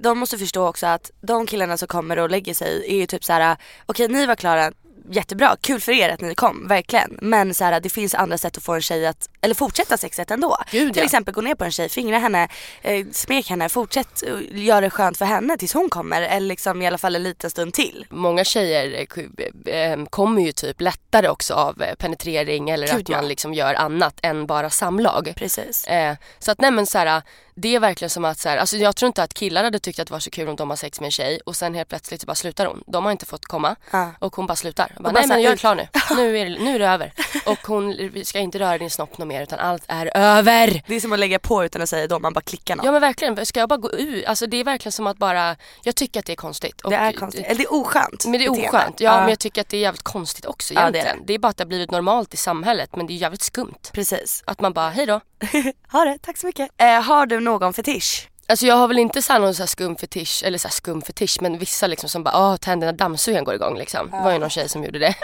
de 0.00 0.18
måste 0.18 0.38
förstå 0.38 0.66
också 0.68 0.86
att 0.86 1.10
de 1.20 1.46
killarna 1.46 1.76
som 1.76 1.88
kommer 1.88 2.18
och 2.18 2.30
lägger 2.30 2.54
sig 2.54 2.84
är 2.88 2.96
ju 2.96 3.06
typ 3.06 3.24
såhär, 3.24 3.56
okej 3.86 4.08
ni 4.08 4.26
var 4.26 4.34
klara, 4.34 4.72
jättebra, 5.10 5.56
kul 5.60 5.80
för 5.80 5.92
er 5.92 6.08
att 6.08 6.20
ni 6.20 6.34
kom, 6.34 6.68
verkligen. 6.68 7.18
Men 7.22 7.54
såhär, 7.54 7.80
det 7.80 7.88
finns 7.88 8.14
andra 8.14 8.38
sätt 8.38 8.56
att 8.56 8.62
få 8.62 8.74
en 8.74 8.82
tjej 8.82 9.06
att, 9.06 9.28
eller 9.40 9.54
fortsätta 9.54 9.96
sexet 9.96 10.30
ändå. 10.30 10.56
Gud, 10.70 10.92
Till 10.92 11.00
ja. 11.00 11.04
exempel 11.04 11.34
gå 11.34 11.40
ner 11.40 11.54
på 11.54 11.64
en 11.64 11.72
tjej, 11.72 11.88
fingra 11.88 12.18
henne, 12.18 12.48
eh, 12.82 13.06
smek 13.12 13.48
henne, 13.48 13.68
fortsätt 13.68 14.22
eh, 14.22 14.64
göra 14.64 14.80
det 14.80 14.90
skönt 14.90 15.18
för 15.18 15.24
henne 15.24 15.56
tills 15.56 15.74
hon 15.74 15.88
kommer 15.90 16.22
eller 16.22 16.46
liksom 16.46 16.82
i 16.82 16.86
alla 16.86 16.98
fall 16.98 17.16
en 17.16 17.22
liten 17.22 17.50
stund 17.50 17.74
till. 17.74 18.06
Många 18.10 18.44
tjejer 18.44 19.00
eh, 19.00 19.04
ku- 19.06 19.68
eh, 19.68 20.04
kommer 20.04 20.42
ju 20.42 20.52
typ 20.52 20.80
lättare 20.80 21.28
också 21.28 21.54
av 21.54 21.82
eh, 21.82 21.94
penetrering 21.94 22.70
eller 22.70 22.86
Gud, 22.86 23.00
att 23.00 23.08
man 23.08 23.22
ja. 23.22 23.28
liksom 23.28 23.54
gör 23.54 23.74
annat 23.74 24.20
än 24.22 24.46
bara 24.46 24.70
samlag. 24.70 25.32
Precis. 25.36 25.84
Eh, 25.86 26.16
så 26.38 26.50
att 26.50 26.60
nej 26.60 26.70
men 26.70 26.86
så 26.86 26.98
här, 26.98 27.22
det 27.54 27.74
är 27.74 27.80
verkligen 27.80 28.10
som 28.10 28.24
att 28.24 28.38
så 28.38 28.48
här, 28.48 28.56
alltså 28.56 28.76
jag 28.76 28.96
tror 28.96 29.06
inte 29.06 29.22
att 29.22 29.34
killar 29.34 29.64
hade 29.64 29.78
tyckt 29.78 29.98
att 29.98 30.06
det 30.08 30.12
var 30.12 30.20
så 30.20 30.30
kul 30.30 30.48
om 30.48 30.56
de 30.56 30.70
har 30.70 30.76
sex 30.76 31.00
med 31.00 31.06
en 31.06 31.10
tjej 31.10 31.40
och 31.46 31.56
sen 31.56 31.74
helt 31.74 31.88
plötsligt 31.88 32.20
så 32.20 32.26
bara 32.26 32.34
slutar 32.34 32.66
hon. 32.66 32.82
De 32.86 33.04
har 33.04 33.12
inte 33.12 33.26
fått 33.26 33.44
komma 33.46 33.76
Ja. 33.90 34.10
och 34.18 34.36
hon 34.36 34.46
bara 34.46 34.56
slutar. 34.56 34.92
Bara, 34.96 35.02
bara 35.02 35.12
nej 35.12 35.28
men 35.28 35.42
jag 35.42 35.50
är 35.50 35.54
ut. 35.54 35.60
klar 35.60 35.74
nu. 35.74 35.88
Nu 36.16 36.38
är, 36.38 36.50
det, 36.50 36.58
nu 36.58 36.74
är 36.74 36.78
det 36.78 36.86
över. 36.88 37.12
Och 37.46 37.58
hon 37.66 38.10
ska 38.24 38.38
inte 38.38 38.58
röra 38.58 38.78
din 38.78 38.90
snopp 38.90 39.18
något 39.18 39.28
mer 39.28 39.42
utan 39.42 39.58
allt 39.58 39.84
är 39.88 40.10
över. 40.16 40.82
Det 40.86 40.94
är 40.94 41.00
som 41.00 41.12
att 41.12 41.18
lägga 41.18 41.38
på 41.38 41.64
utan 41.64 41.82
att 41.82 41.88
säga 41.88 42.06
då, 42.06 42.18
man 42.18 42.32
bara 42.32 42.40
klickar 42.40 42.76
något. 42.76 42.84
Ja 42.86 42.92
men 42.92 43.00
verkligen, 43.00 43.46
ska 43.46 43.60
jag 43.60 43.68
bara 43.68 43.76
gå 43.76 43.92
ur? 43.92 44.28
Alltså 44.28 44.46
det 44.46 44.56
är 44.56 44.64
verkligen 44.64 44.92
som 44.92 45.06
att 45.06 45.16
bara, 45.18 45.56
jag 45.82 45.94
tycker 45.96 46.20
att 46.20 46.26
det 46.26 46.32
är 46.32 46.36
konstigt. 46.36 46.80
Och 46.80 46.90
det 46.90 46.96
är 46.96 47.12
konstigt, 47.12 47.44
eller 47.46 47.54
det 47.58 47.64
är 47.64 47.74
oskönt 47.74 48.24
Men 48.26 48.32
det 48.40 48.44
är 48.44 48.50
oskönt. 48.50 49.00
Ja, 49.00 49.20
men 49.20 49.28
jag 49.28 49.38
tycker 49.38 49.60
att 49.60 49.68
det 49.68 49.76
är 49.76 49.80
jävligt 49.80 50.02
konstigt 50.02 50.46
också 50.46 50.74
Ja, 50.74 50.80
det 50.80 50.86
är 50.86 51.02
egentligen. 51.02 51.26
det, 51.26 51.34
är 51.34 51.38
bara 51.38 51.48
att 51.48 51.56
det 51.56 51.64
har 51.64 51.68
blivit 51.68 51.90
normalt 51.90 52.34
i 52.34 52.36
samhället 52.36 52.96
men 52.96 53.06
det 53.06 53.12
är 53.12 53.16
jävligt 53.16 53.42
skumt. 53.42 53.74
Precis. 53.92 54.42
Att 54.46 54.60
man 54.60 54.72
bara, 54.72 54.90
hej 54.90 55.06
då. 55.06 55.20
ha 55.92 56.04
det, 56.04 56.18
tack 56.22 56.36
så 56.36 56.46
mycket. 56.46 56.70
Eh, 56.76 57.02
har 57.02 57.26
du 57.26 57.39
någon 57.40 57.72
fetisch? 57.72 58.28
Alltså 58.46 58.66
jag 58.66 58.74
har 58.74 58.88
väl 58.88 58.98
inte 58.98 59.22
så 59.22 59.38
någon 59.38 59.54
så 59.54 59.66
skum 59.66 59.96
fetisch, 59.96 60.42
eller 60.44 60.58
så 60.58 60.68
skum 60.68 61.02
fetisch 61.02 61.38
men 61.40 61.58
vissa 61.58 61.86
liksom 61.86 62.08
som 62.08 62.22
bara 62.22 62.38
åh 62.38 62.56
tänderna 62.56 62.92
dammsugaren 62.92 63.44
går 63.44 63.54
igång 63.54 63.78
liksom. 63.78 64.10
Det 64.10 64.20
var 64.24 64.32
ju 64.32 64.38
någon 64.38 64.50
tjej 64.50 64.68
som 64.68 64.84
gjorde 64.84 64.98
det. 64.98 65.14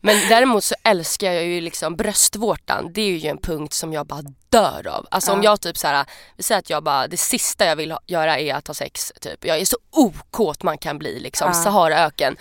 Men 0.00 0.28
däremot 0.28 0.64
så 0.64 0.74
älskar 0.82 1.32
jag 1.32 1.44
ju 1.44 1.60
liksom 1.60 1.96
bröstvårtan. 1.96 2.92
Det 2.92 3.02
är 3.02 3.10
ju 3.18 3.28
en 3.28 3.38
punkt 3.38 3.72
som 3.72 3.92
jag 3.92 4.06
bara 4.06 4.22
dör 4.48 4.86
av. 4.86 5.06
Alltså 5.10 5.32
om 5.32 5.42
jag 5.42 5.60
typ 5.60 5.78
så 5.78 5.86
här, 5.86 6.06
vi 6.36 6.42
säger 6.42 6.58
att 6.58 6.70
jag 6.70 6.82
bara, 6.82 7.06
det 7.08 7.16
sista 7.16 7.64
jag 7.64 7.76
vill 7.76 7.94
göra 8.06 8.38
är 8.38 8.54
att 8.54 8.66
ha 8.66 8.74
sex 8.74 9.12
typ. 9.20 9.44
Jag 9.44 9.58
är 9.58 9.64
så 9.64 9.76
okåt 9.90 10.62
man 10.62 10.78
kan 10.78 10.98
bli 10.98 11.20
liksom, 11.20 11.54
Saharaöken. 11.54 12.36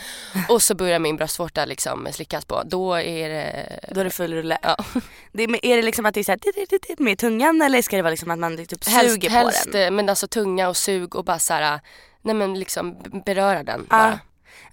Och 0.49 0.61
så 0.61 0.75
börjar 0.75 0.99
min 0.99 1.15
bröstvårta 1.15 1.65
liksom 1.65 2.07
slickas 2.11 2.45
på. 2.45 2.63
Då 2.65 2.93
är 2.93 3.29
det 3.29 3.79
Då 3.91 3.99
är 3.99 4.03
det 4.03 4.09
full 4.09 4.33
rulle. 4.33 4.57
Ja. 4.61 4.77
Det 5.31 5.43
är, 5.43 5.65
är 5.65 5.75
det 5.75 5.81
liksom 5.81 6.05
att 6.05 6.13
det 6.13 6.19
är 6.19 6.23
så 6.23 6.31
här, 6.31 7.03
med 7.03 7.17
tungan 7.17 7.61
eller 7.61 7.81
ska 7.81 7.95
det 7.95 8.01
vara 8.01 8.11
liksom 8.11 8.31
att 8.31 8.39
man 8.39 8.57
typ 8.57 8.87
helst, 8.87 9.13
suger 9.13 9.29
helst, 9.29 9.65
på 9.65 9.71
den? 9.71 9.83
eh, 9.83 9.91
men 9.91 10.09
alltså 10.09 10.27
tunga 10.27 10.69
och 10.69 10.77
sug 10.77 11.15
och 11.15 11.25
bara 11.25 11.39
så 11.39 11.53
här, 11.53 11.79
nej 12.21 12.35
men 12.35 12.59
liksom 12.59 12.97
beröra 13.25 13.63
den 13.63 13.87
Ja. 13.89 13.97
bara. 13.97 14.19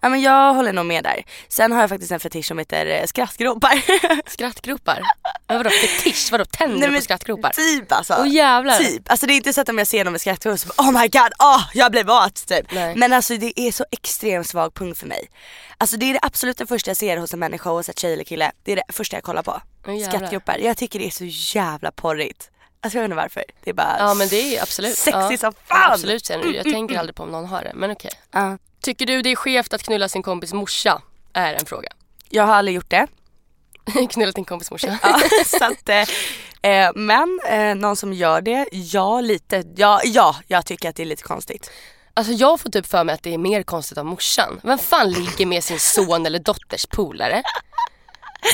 Ja 0.00 0.08
men 0.08 0.20
jag 0.20 0.54
håller 0.54 0.72
nog 0.72 0.86
med 0.86 1.04
där. 1.04 1.24
Sen 1.48 1.72
har 1.72 1.80
jag 1.80 1.88
faktiskt 1.88 2.12
en 2.12 2.20
fetisch 2.20 2.46
som 2.46 2.58
heter 2.58 2.86
eh, 2.86 3.04
skrattgropar. 3.04 3.82
Skrattgropar? 4.30 5.02
Men 5.48 5.56
vadå 5.56 5.70
fetisch? 5.70 6.28
Vadå 6.32 6.44
tänder 6.44 6.78
Nej, 6.78 6.88
men 6.88 6.98
på 6.98 7.04
skrattgropar? 7.04 7.50
Typ 7.50 7.92
alltså. 7.92 8.16
Åh 8.18 8.28
jävlar. 8.28 8.78
Typ. 8.78 9.10
Alltså 9.10 9.26
det 9.26 9.32
är 9.32 9.36
inte 9.36 9.52
så 9.52 9.60
att 9.60 9.68
om 9.68 9.78
jag 9.78 9.86
ser 9.86 10.04
någon 10.04 10.12
med 10.12 10.20
skrattgropar 10.20 10.56
så 10.56 10.68
oh 10.68 11.00
my 11.00 11.08
god, 11.08 11.32
oh, 11.38 11.62
jag 11.74 11.92
blev 11.92 12.10
åt 12.10 12.46
typ. 12.46 12.72
Nej. 12.72 12.96
Men 12.96 13.12
alltså 13.12 13.36
det 13.36 13.60
är 13.60 13.72
så 13.72 13.84
extremt 13.90 14.46
svag 14.46 14.74
punkt 14.74 14.98
för 14.98 15.06
mig. 15.06 15.30
Alltså 15.78 15.96
det 15.96 16.10
är 16.10 16.12
det 16.12 16.20
absolut 16.22 16.58
det 16.58 16.66
första 16.66 16.90
jag 16.90 16.96
ser 16.96 17.16
hos 17.16 17.32
en 17.34 17.40
människa 17.40 17.72
oavsett 17.72 17.98
tjej 17.98 18.12
eller 18.12 18.24
kille. 18.24 18.52
Det 18.64 18.72
är 18.72 18.76
det 18.76 18.92
första 18.92 19.16
jag 19.16 19.24
kollar 19.24 19.42
på. 19.42 19.60
Jävlar. 19.86 20.08
Skrattgropar. 20.08 20.58
Jag 20.58 20.76
tycker 20.76 20.98
det 20.98 21.06
är 21.06 21.10
så 21.10 21.56
jävla 21.58 21.92
porrigt. 21.92 22.50
Alltså 22.80 22.98
jag 22.98 23.04
inte 23.04 23.16
varför. 23.16 23.44
Det 23.64 23.70
är 23.70 23.74
bara 23.74 23.96
Ja 23.98 24.14
men 24.14 24.28
det 24.28 24.56
är 24.56 24.62
absolut. 24.62 24.98
sexy 24.98 25.18
ja. 25.30 25.38
som 25.38 25.52
fan. 25.52 25.92
Absolut, 25.92 26.30
jag 26.30 26.64
tänker 26.64 26.98
aldrig 26.98 27.16
på 27.16 27.22
om 27.22 27.30
någon 27.30 27.46
har 27.46 27.62
det. 27.62 27.72
Men 27.74 27.90
okej. 27.90 28.10
Ja. 28.32 28.58
Tycker 28.86 29.06
du 29.06 29.22
det 29.22 29.32
är 29.32 29.36
skevt 29.36 29.72
att 29.72 29.82
knulla 29.82 30.08
sin 30.08 30.22
kompis 30.22 30.52
morsa? 30.52 31.02
Är 31.32 31.54
en 31.54 31.66
fråga. 31.66 31.88
Jag 32.28 32.46
har 32.46 32.54
aldrig 32.54 32.74
gjort 32.74 32.90
det. 32.90 33.06
Knullat 34.10 34.34
din 34.34 34.44
kompis 34.44 34.70
morsa? 34.70 34.98
Ja, 35.02 35.20
så 35.46 35.64
att, 35.64 35.88
eh, 35.88 36.00
eh, 36.72 36.90
men 36.94 37.40
eh, 37.48 37.74
någon 37.74 37.96
som 37.96 38.12
gör 38.12 38.40
det, 38.40 38.68
ja 38.72 39.20
lite. 39.20 39.64
Ja, 39.76 40.00
ja, 40.04 40.36
jag 40.46 40.66
tycker 40.66 40.88
att 40.88 40.96
det 40.96 41.02
är 41.02 41.06
lite 41.06 41.22
konstigt. 41.22 41.70
Alltså 42.14 42.32
jag 42.32 42.60
får 42.60 42.70
typ 42.70 42.86
för 42.86 43.04
mig 43.04 43.14
att 43.14 43.22
det 43.22 43.34
är 43.34 43.38
mer 43.38 43.62
konstigt 43.62 43.98
av 43.98 44.06
morsan. 44.06 44.60
Vem 44.62 44.78
fan 44.78 45.10
ligger 45.10 45.46
med 45.46 45.64
sin 45.64 45.80
son 45.80 46.26
eller 46.26 46.38
dotters 46.38 46.86
polare? 46.86 47.42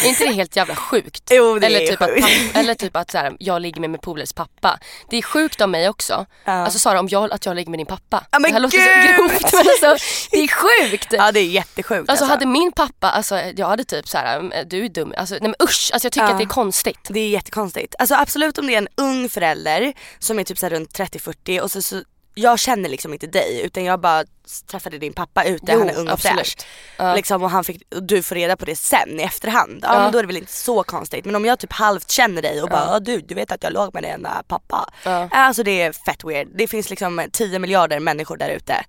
Är 0.05 0.09
inte 0.09 0.25
det 0.25 0.33
helt 0.33 0.57
jävla 0.57 0.77
sjukt? 0.77 1.29
Jo, 1.31 1.59
det 1.59 1.67
eller, 1.67 1.81
är 1.81 1.87
typ 1.87 2.03
att 2.03 2.11
sjukt. 2.11 2.21
pappa, 2.23 2.59
eller 2.61 2.75
typ 2.75 2.97
att 2.97 3.11
så 3.11 3.19
här, 3.19 3.37
jag 3.39 3.63
ligger 3.63 3.81
med 3.81 3.91
min 3.91 4.01
polares 4.01 4.33
pappa. 4.33 4.79
Det 5.11 5.17
är 5.17 5.23
sjukt 5.23 5.61
av 5.61 5.69
mig 5.69 5.89
också. 5.89 6.27
Alltså 6.45 6.79
Sara, 6.79 7.01
om 7.01 7.09
jag, 7.09 7.33
att 7.33 7.47
jag 7.47 7.57
ligger 7.57 7.71
med 7.71 7.79
din 7.79 7.87
pappa. 7.87 8.25
Ja, 8.31 8.39
men 8.39 8.51
det 8.51 8.53
här 8.55 8.61
låter 8.61 8.79
gud! 8.79 9.17
så 9.17 9.23
grovt 9.23 9.53
men 9.53 9.61
alltså, 9.69 10.07
det 10.31 10.37
är 10.39 10.49
sjukt. 10.49 11.07
Ja 11.13 11.33
det 11.33 11.41
är 11.41 11.47
jättesjukt 11.47 12.11
Alltså 12.11 12.25
hade 12.25 12.47
min 12.47 12.73
pappa, 12.73 13.11
alltså 13.11 13.39
jag 13.57 13.67
hade 13.67 13.85
typ 13.85 14.09
så 14.09 14.19
här, 14.19 14.65
du 14.67 14.85
är 14.85 14.89
dum, 14.89 15.15
alltså 15.17 15.35
nej 15.35 15.43
men 15.43 15.55
usch, 15.69 15.91
alltså 15.93 16.07
jag 16.07 16.13
tycker 16.13 16.27
Ja. 16.27 16.33
att 16.33 16.39
det 16.39 16.45
är 16.45 16.49
konstigt. 16.49 16.99
Det 17.09 17.21
är 17.21 17.29
jättekonstigt. 17.29 17.95
Alltså 17.99 18.15
absolut 18.15 18.59
om 18.59 18.67
det 18.67 18.75
är 18.75 18.79
en 18.79 18.89
ung 18.97 19.29
förälder 19.29 19.93
som 20.19 20.39
är 20.39 20.45
typ 20.45 20.59
så 20.59 20.69
runt 20.69 20.99
30-40 20.99 21.61
och 21.61 21.71
så, 21.71 21.83
så 21.83 22.03
jag 22.35 22.59
känner 22.59 22.89
liksom 22.89 23.12
inte 23.12 23.27
dig 23.27 23.61
utan 23.65 23.85
jag 23.85 24.01
bara 24.01 24.25
träffade 24.71 24.99
din 24.99 25.12
pappa 25.12 25.45
ute, 25.45 25.73
Jo, 25.73 25.79
han 25.79 25.89
är 25.91 25.97
ung 25.99 26.09
och 26.09 26.21
fräsch. 26.21 26.57
Ja. 26.99 27.15
Liksom, 27.15 27.43
och, 27.43 27.51
han 27.51 27.65
fick, 27.65 27.83
och 27.95 28.03
du 28.03 28.23
får 28.23 28.35
reda 28.35 28.57
på 28.57 28.65
det 28.65 28.77
sen 28.77 29.21
i 29.21 29.23
efterhand. 29.23 29.79
Ja, 29.83 29.95
Ja. 29.95 30.03
men 30.03 30.12
då 30.12 30.19
är 30.19 30.23
det 30.23 30.27
väl 30.27 30.37
inte 30.37 30.53
så 30.53 30.83
konstigt. 30.83 31.25
Men 31.25 31.37
om 31.37 31.45
jag 31.45 31.59
typ 31.59 31.73
halvt 31.73 32.11
känner 32.11 32.43
dig 32.43 32.62
och 32.62 32.69
bara 32.69 32.85
"Ja, 32.87 33.01
du, 33.01 33.21
du 33.21 33.35
vet 33.35 33.53
att 33.53 33.62
jag 33.62 33.73
låg 33.73 33.95
med 33.95 34.03
din 34.03 34.27
äh, 34.27 34.33
pappa. 34.49 34.91
Ja. 35.05 35.29
Alltså 35.31 35.62
det 35.62 35.83
är 35.83 35.93
fett 35.93 36.25
weird. 36.25 36.49
Det 36.55 36.67
finns 36.69 36.91
liksom 36.91 37.23
10 37.33 37.59
miljarder 37.59 38.01
människor 38.01 38.37
där 38.37 38.49
ute. 38.49 38.85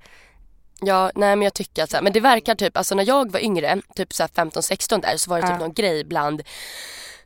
Ja, 0.85 1.11
nej 1.15 1.35
men 1.35 1.41
jag 1.41 1.53
tycker 1.53 1.83
att 1.83 1.89
så 1.89 1.97
här, 1.97 2.03
men 2.03 2.13
det 2.13 2.19
verkar 2.19 2.55
typ, 2.55 2.77
alltså 2.77 2.95
när 2.95 3.07
jag 3.07 3.31
var 3.31 3.39
yngre, 3.39 3.81
typ 3.95 4.13
så 4.13 4.23
här 4.23 4.27
15-16 4.29 5.01
där 5.01 5.17
så 5.17 5.29
var 5.29 5.41
det 5.41 5.47
typ 5.47 5.59
någon 5.59 5.73
grej 5.73 6.03
bland 6.03 6.41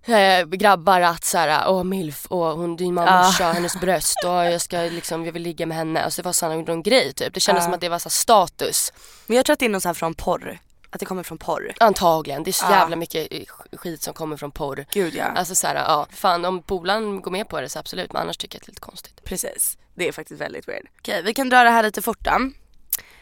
eh, 0.09 0.45
grabbar 0.45 1.01
att 1.01 1.23
såhär, 1.23 1.69
åh 1.69 1.83
milf, 1.83 2.27
åh 2.29 2.55
hon, 2.55 2.75
din 2.75 2.93
mamma, 2.93 3.21
hennes 3.39 3.79
bröst, 3.79 4.23
och 4.25 4.31
jag 4.31 4.61
ska 4.61 4.77
liksom, 4.77 5.25
jag 5.25 5.31
vill 5.31 5.41
ligga 5.43 5.65
med 5.65 5.77
henne. 5.77 6.01
Alltså 6.03 6.21
det 6.21 6.25
var 6.25 6.33
sån 6.33 6.59
någon 6.65 6.83
grej 6.83 7.13
typ. 7.13 7.33
Det 7.33 7.39
kändes 7.39 7.63
som 7.63 7.73
att 7.73 7.81
det 7.81 7.89
var 7.89 7.99
så 7.99 8.09
här 8.09 8.11
status. 8.11 8.93
Men 9.27 9.37
jag 9.37 9.45
tror 9.45 9.53
att 9.53 9.59
det 9.59 9.65
är 9.65 9.69
något 9.69 9.83
så 9.83 9.89
här 9.89 9.93
från 9.93 10.13
porr. 10.13 10.59
Att 10.89 10.99
det 10.99 11.05
kommer 11.05 11.23
från 11.23 11.37
porr. 11.37 11.71
Antagligen, 11.79 12.43
det 12.43 12.49
är 12.49 12.53
så 12.53 12.65
Ja. 12.65 12.71
jävla 12.71 12.95
mycket 12.95 13.27
eh, 13.31 13.77
skit 13.77 14.01
som 14.01 14.13
kommer 14.13 14.37
från 14.37 14.51
porr. 14.51 14.85
Gud 14.91 15.15
ja. 15.15 15.23
Alltså 15.25 15.55
såhär, 15.55 15.75
ja, 15.75 16.07
fan 16.11 16.45
om 16.45 16.61
polaren 16.63 17.21
går 17.21 17.31
med 17.31 17.49
på 17.49 17.61
det 17.61 17.69
så 17.69 17.79
absolut, 17.79 18.13
men 18.13 18.21
annars 18.21 18.37
tycker 18.37 18.55
jag 18.55 18.59
att 18.61 18.65
det 18.65 18.69
är 18.69 18.71
lite 18.71 18.81
konstigt. 18.81 19.23
Precis. 19.23 19.77
Det 19.95 20.07
är 20.07 20.11
faktiskt 20.11 20.41
väldigt 20.41 20.67
weird. 20.67 20.87
Okej, 20.99 21.21
vi 21.23 21.33
kan 21.33 21.49
dra 21.49 21.63
det 21.63 21.69
här 21.69 21.83
lite 21.83 22.01
fort 22.01 22.19
då. 22.21 22.51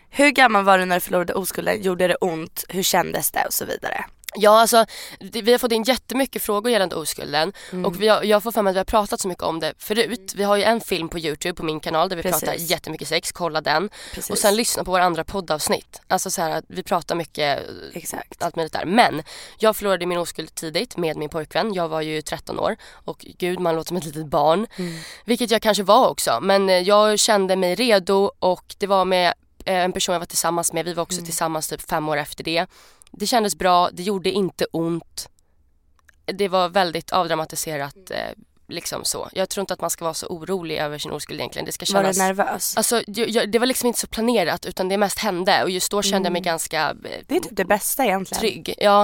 Hur 0.10 0.30
gammal 0.30 0.64
var 0.64 0.78
du 0.78 0.86
när 0.86 0.96
du 0.96 1.00
förlorade 1.02 1.34
oskulden? 1.34 1.82
Gjorde 1.82 2.08
det 2.08 2.16
ont? 2.16 2.64
Hur 2.70 2.84
kändes 2.84 3.32
det? 3.32 3.46
Och 3.46 3.54
så 3.54 3.66
vidare. 3.66 4.06
Ja 4.38 4.60
alltså 4.62 4.86
vi 5.20 5.52
har 5.52 5.58
fått 5.60 5.72
in 5.72 5.84
jättemycket 5.84 6.42
frågor 6.42 6.72
gällande 6.72 6.96
oskulden 6.96 7.54
Mm. 7.72 7.86
och 7.86 7.96
har, 7.96 8.24
jag 8.24 8.44
får 8.44 8.52
för 8.52 8.62
mig 8.62 8.72
att 8.72 8.76
vi 8.76 8.80
har 8.80 8.86
pratat 8.86 9.20
så 9.20 9.28
mycket 9.28 9.44
om 9.44 9.60
det 9.60 9.74
förut. 9.78 10.34
Vi 10.36 10.44
har 10.44 10.56
ju 10.56 10.64
en 10.64 10.82
film 10.82 11.10
på 11.10 11.20
Youtube 11.20 11.54
på 11.54 11.64
min 11.66 11.80
kanal 11.80 12.10
där 12.10 12.16
vi 12.16 12.22
Precis. 12.24 12.42
pratar 12.42 12.56
jättemycket 12.60 13.08
sex, 13.08 13.32
kolla 13.32 13.62
den. 13.62 13.90
Precis. 14.14 14.30
Och 14.32 14.38
sen 14.38 14.56
lyssna 14.56 14.84
på 14.84 14.92
våra 14.92 15.04
andra 15.04 15.24
poddavsnitt. 15.24 16.02
Alltså 16.08 16.32
så 16.32 16.42
här 16.42 16.52
att 16.52 16.66
vi 16.68 16.84
pratar 16.84 17.16
mycket 17.16 17.60
Exakt. 17.94 18.44
allt 18.44 18.56
möjligt 18.56 18.74
där. 18.74 18.86
Men 18.86 19.24
jag 19.58 19.76
förlorade 19.76 20.06
min 20.06 20.18
oskuld 20.18 20.56
tidigt 20.56 20.98
med 20.98 21.18
min 21.18 21.30
pojkvän. 21.30 21.74
Jag 21.74 21.88
var 21.88 22.02
ju 22.02 22.22
13 22.22 22.60
år 22.60 22.76
och 22.92 23.26
gud 23.38 23.60
man 23.60 23.76
låter 23.76 23.88
som 23.88 23.98
ett 23.98 24.06
litet 24.06 24.26
barn. 24.26 24.68
Mm. 24.76 24.98
Vilket 25.26 25.52
jag 25.52 25.62
kanske 25.62 25.84
var 25.84 26.08
också. 26.10 26.40
Men 26.42 26.70
eh, 26.70 26.76
jag 26.80 27.20
kände 27.20 27.56
mig 27.56 27.76
redo 27.76 28.32
och 28.40 28.76
det 28.78 28.88
var 28.88 29.06
med 29.06 29.34
eh, 29.66 29.76
en 29.84 29.92
person 29.92 30.14
jag 30.14 30.20
var 30.20 30.26
tillsammans 30.26 30.74
med. 30.74 30.86
Vi 30.86 30.94
var 30.94 31.04
också 31.04 31.22
tillsammans 31.22 31.68
typ 31.70 31.90
fem 31.90 32.10
år 32.10 32.18
efter 32.18 32.44
det. 32.44 32.66
Det 33.18 33.28
kändes 33.28 33.56
bra, 33.56 33.90
det 33.94 34.04
gjorde 34.04 34.32
inte 34.32 34.66
ont. 34.66 35.30
Det 36.26 36.48
var 36.48 36.70
väldigt 36.70 37.12
avdramatiserat 37.14 38.12
eh, 38.12 38.32
liksom 38.68 39.06
så. 39.06 39.30
Jag 39.34 39.50
tror 39.50 39.62
inte 39.62 39.74
att 39.74 39.82
man 39.82 39.90
ska 39.90 40.06
vara 40.06 40.14
så 40.14 40.28
orolig 40.28 40.78
över 40.78 40.98
sin 40.98 41.12
oskuld 41.12 41.40
egentligen. 41.40 41.66
Det 41.66 41.72
ska 41.72 41.86
Var 41.94 42.02
kännas... 42.02 42.18
du 42.18 42.24
nervös? 42.24 42.78
Alltså, 42.78 43.02
jag, 43.08 43.30
jag, 43.30 43.52
det 43.52 43.60
var 43.60 43.66
liksom 43.66 43.88
inte 43.88 44.00
så 44.00 44.08
planerat 44.08 44.66
utan 44.66 44.90
det 44.90 44.98
mest 44.98 45.20
hände 45.20 45.64
och 45.64 45.70
just 45.70 45.92
då 45.92 46.02
kände 46.02 46.26
jag 46.28 46.34
mig 46.34 46.42
ganska 46.42 46.90
eh, 46.90 46.96
det 47.28 47.36
är 47.36 47.40
typ 47.40 47.52
det 47.52 47.66
bästa 47.66 48.06
egentligen. 48.06 48.40
trygg. 48.40 48.74
Ja, 48.78 49.04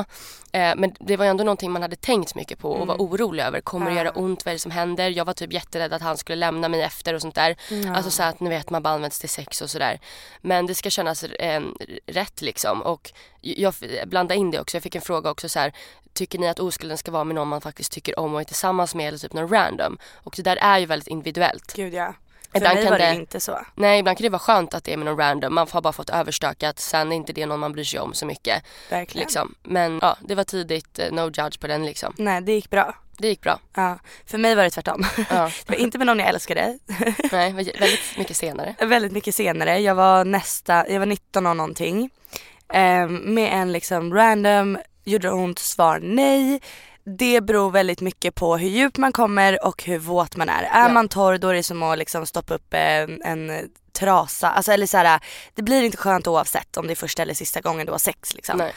eh, 0.51 0.74
men 0.75 0.96
det 1.00 1.18
var 1.18 1.25
ju 1.25 1.32
ändå 1.32 1.44
någonting 1.44 1.72
man 1.72 1.82
hade 1.82 1.96
tänkt 1.96 2.36
mycket 2.36 2.60
på 2.60 2.72
och 2.72 2.88
var 2.88 2.96
orolig 2.96 3.44
över. 3.44 3.62
Kommer 3.62 3.91
det 3.91 3.98
göra 3.98 4.12
ont? 4.12 4.46
Vad 4.46 4.51
är 4.51 4.56
det 4.56 4.60
som 4.60 4.72
händer? 4.72 5.10
Jag 5.10 5.25
var 5.25 5.34
typ 5.34 5.53
jätterädd 5.53 5.94
att 5.94 6.01
han 6.01 6.18
skulle 6.18 6.36
lämna 6.36 6.70
mig 6.70 6.82
efter 6.82 7.13
och 7.13 7.22
sånt 7.22 7.36
där. 7.36 7.56
Alltså 7.96 8.12
så 8.12 8.24
att 8.24 8.39
ni 8.39 8.50
vet 8.50 8.70
man 8.70 8.84
bara 8.84 8.94
används 8.94 9.20
till 9.20 9.30
sex 9.30 9.62
och 9.62 9.70
sådär. 9.70 10.00
Men 10.41 10.65
det 10.65 10.75
ska 10.75 10.89
kännas 10.89 11.24
eh, 11.24 11.62
rätt 12.06 12.41
liksom 12.41 12.82
och 12.82 13.12
jag 13.41 13.74
blandade 14.06 14.39
in 14.39 14.51
det 14.51 14.60
också. 14.60 14.77
Jag 14.77 14.84
fick 14.84 14.96
en 14.96 15.01
fråga 15.01 15.32
också 15.32 15.50
så 15.50 15.60
här. 15.60 15.74
Tycker 16.13 16.39
ni 16.39 16.48
att 16.48 16.60
oskulden 16.60 16.98
ska 16.98 17.12
vara 17.12 17.24
med 17.24 17.36
någon 17.36 17.48
man 17.48 17.62
faktiskt 17.62 17.91
tycker 17.91 18.20
om 18.20 18.34
och 18.34 18.41
är 18.41 18.46
tillsammans 18.46 18.96
med 18.96 19.08
eller 19.08 19.18
typ 19.18 19.34
någon 19.34 19.48
random? 19.51 19.98
Och 20.15 20.34
det 20.38 20.41
där 20.43 20.58
är 20.58 20.77
ju 20.79 20.86
väldigt 20.86 21.08
individuellt. 21.08 21.74
Gud 21.75 21.93
ja. 21.93 22.13
För 22.51 22.58
Ibland 22.58 22.75
mig 22.79 22.89
var 22.89 22.98
det 23.00 23.05
det- 23.05 23.15
inte 23.15 23.39
så. 23.39 23.60
Nej, 23.75 24.00
ibland 24.00 24.17
kan 24.17 24.24
det 24.24 24.29
vara 24.29 24.39
skönt 24.39 24.74
att 24.74 24.84
det 24.84 24.93
är 24.93 24.98
med 24.98 25.05
någon 25.05 25.17
random. 25.17 25.53
Man 25.55 25.67
har 25.72 25.81
bara 25.81 25.93
fått 25.93 26.10
överstökat. 26.10 26.79
Sen 26.79 27.12
är 27.12 27.15
inte 27.15 27.34
det 27.34 27.46
någon 27.46 27.60
man 27.60 27.72
bryr 27.72 27.84
sig 27.84 28.00
om 28.00 28.13
så 28.13 28.25
mycket. 28.25 28.63
Verkligen. 28.89 29.24
Liksom. 29.25 29.55
Men 29.63 30.00
ja, 30.01 30.17
det 30.22 30.36
var 30.36 30.43
tidigt. 30.43 31.00
eh, 31.00 31.12
No 31.12 31.22
judge 31.22 31.60
på 31.60 31.67
den 31.67 31.86
liksom. 31.86 32.13
Nej 32.17 32.41
det 32.41 32.51
gick 32.51 32.70
bra. 32.70 32.96
Det 33.17 33.27
gick 33.27 33.41
bra. 33.41 33.60
Ja. 33.74 34.00
För 34.25 34.38
mig 34.38 34.55
var 34.55 34.63
det 34.63 34.70
tvärtom. 34.70 35.03
Ja. 35.17 35.24
det 35.65 35.70
var 35.70 35.75
inte 35.75 35.98
med 35.98 36.08
någon 36.08 36.20
jag 36.20 36.27
älskade. 36.29 36.77
Nej, 37.31 37.51
väldigt 37.53 38.17
mycket 38.17 38.38
senare. 38.38 38.75
Väldigt 38.79 39.12
mycket 39.12 39.36
senare. 39.36 39.79
Jag 39.79 39.96
var 39.96 40.25
nästa, 40.25 40.89
jag 40.89 41.00
var 41.00 41.05
19 41.05 41.46
och 41.48 41.58
någonting. 41.58 42.10
Ehm, 42.74 43.15
med 43.15 43.53
en 43.62 43.72
liksom 43.72 44.13
random, 44.13 44.77
gjorde 45.03 45.31
ont, 45.31 45.60
svar 45.60 46.00
nej. 46.03 46.62
Det 47.03 47.41
beror 47.41 47.72
väldigt 47.72 48.01
mycket 48.01 48.36
på 48.36 48.58
hur 48.58 48.70
djupt 48.70 48.98
man 48.98 49.12
kommer 49.12 49.65
och 49.65 49.84
hur 49.84 49.98
våt 49.98 50.36
man 50.36 50.50
är. 50.50 50.63
Är 50.63 50.81
Ja. 50.88 50.89
man 50.93 51.08
torr 51.10 51.38
då 51.38 51.48
är 51.48 51.53
det 51.53 51.63
som 51.63 51.84
att 51.84 51.98
liksom 51.98 52.25
stoppa 52.25 52.53
upp 52.53 52.74
en, 52.74 53.22
en 53.22 53.70
trasa. 53.93 54.50
Alltså, 54.51 54.72
eller 54.72 54.86
så 54.88 54.98
här, 54.98 55.20
det 55.55 55.62
blir 55.62 55.84
inte 55.84 55.98
skönt 55.98 56.27
oavsett 56.27 56.77
om 56.77 56.88
det 56.88 56.93
är 56.93 56.96
första 56.96 57.22
eller 57.22 57.34
sista 57.34 57.62
gången 57.62 57.86
du 57.86 57.91
har 57.91 58.00
sex. 58.00 58.34
Liksom. 58.36 58.58
Nej. 58.58 58.74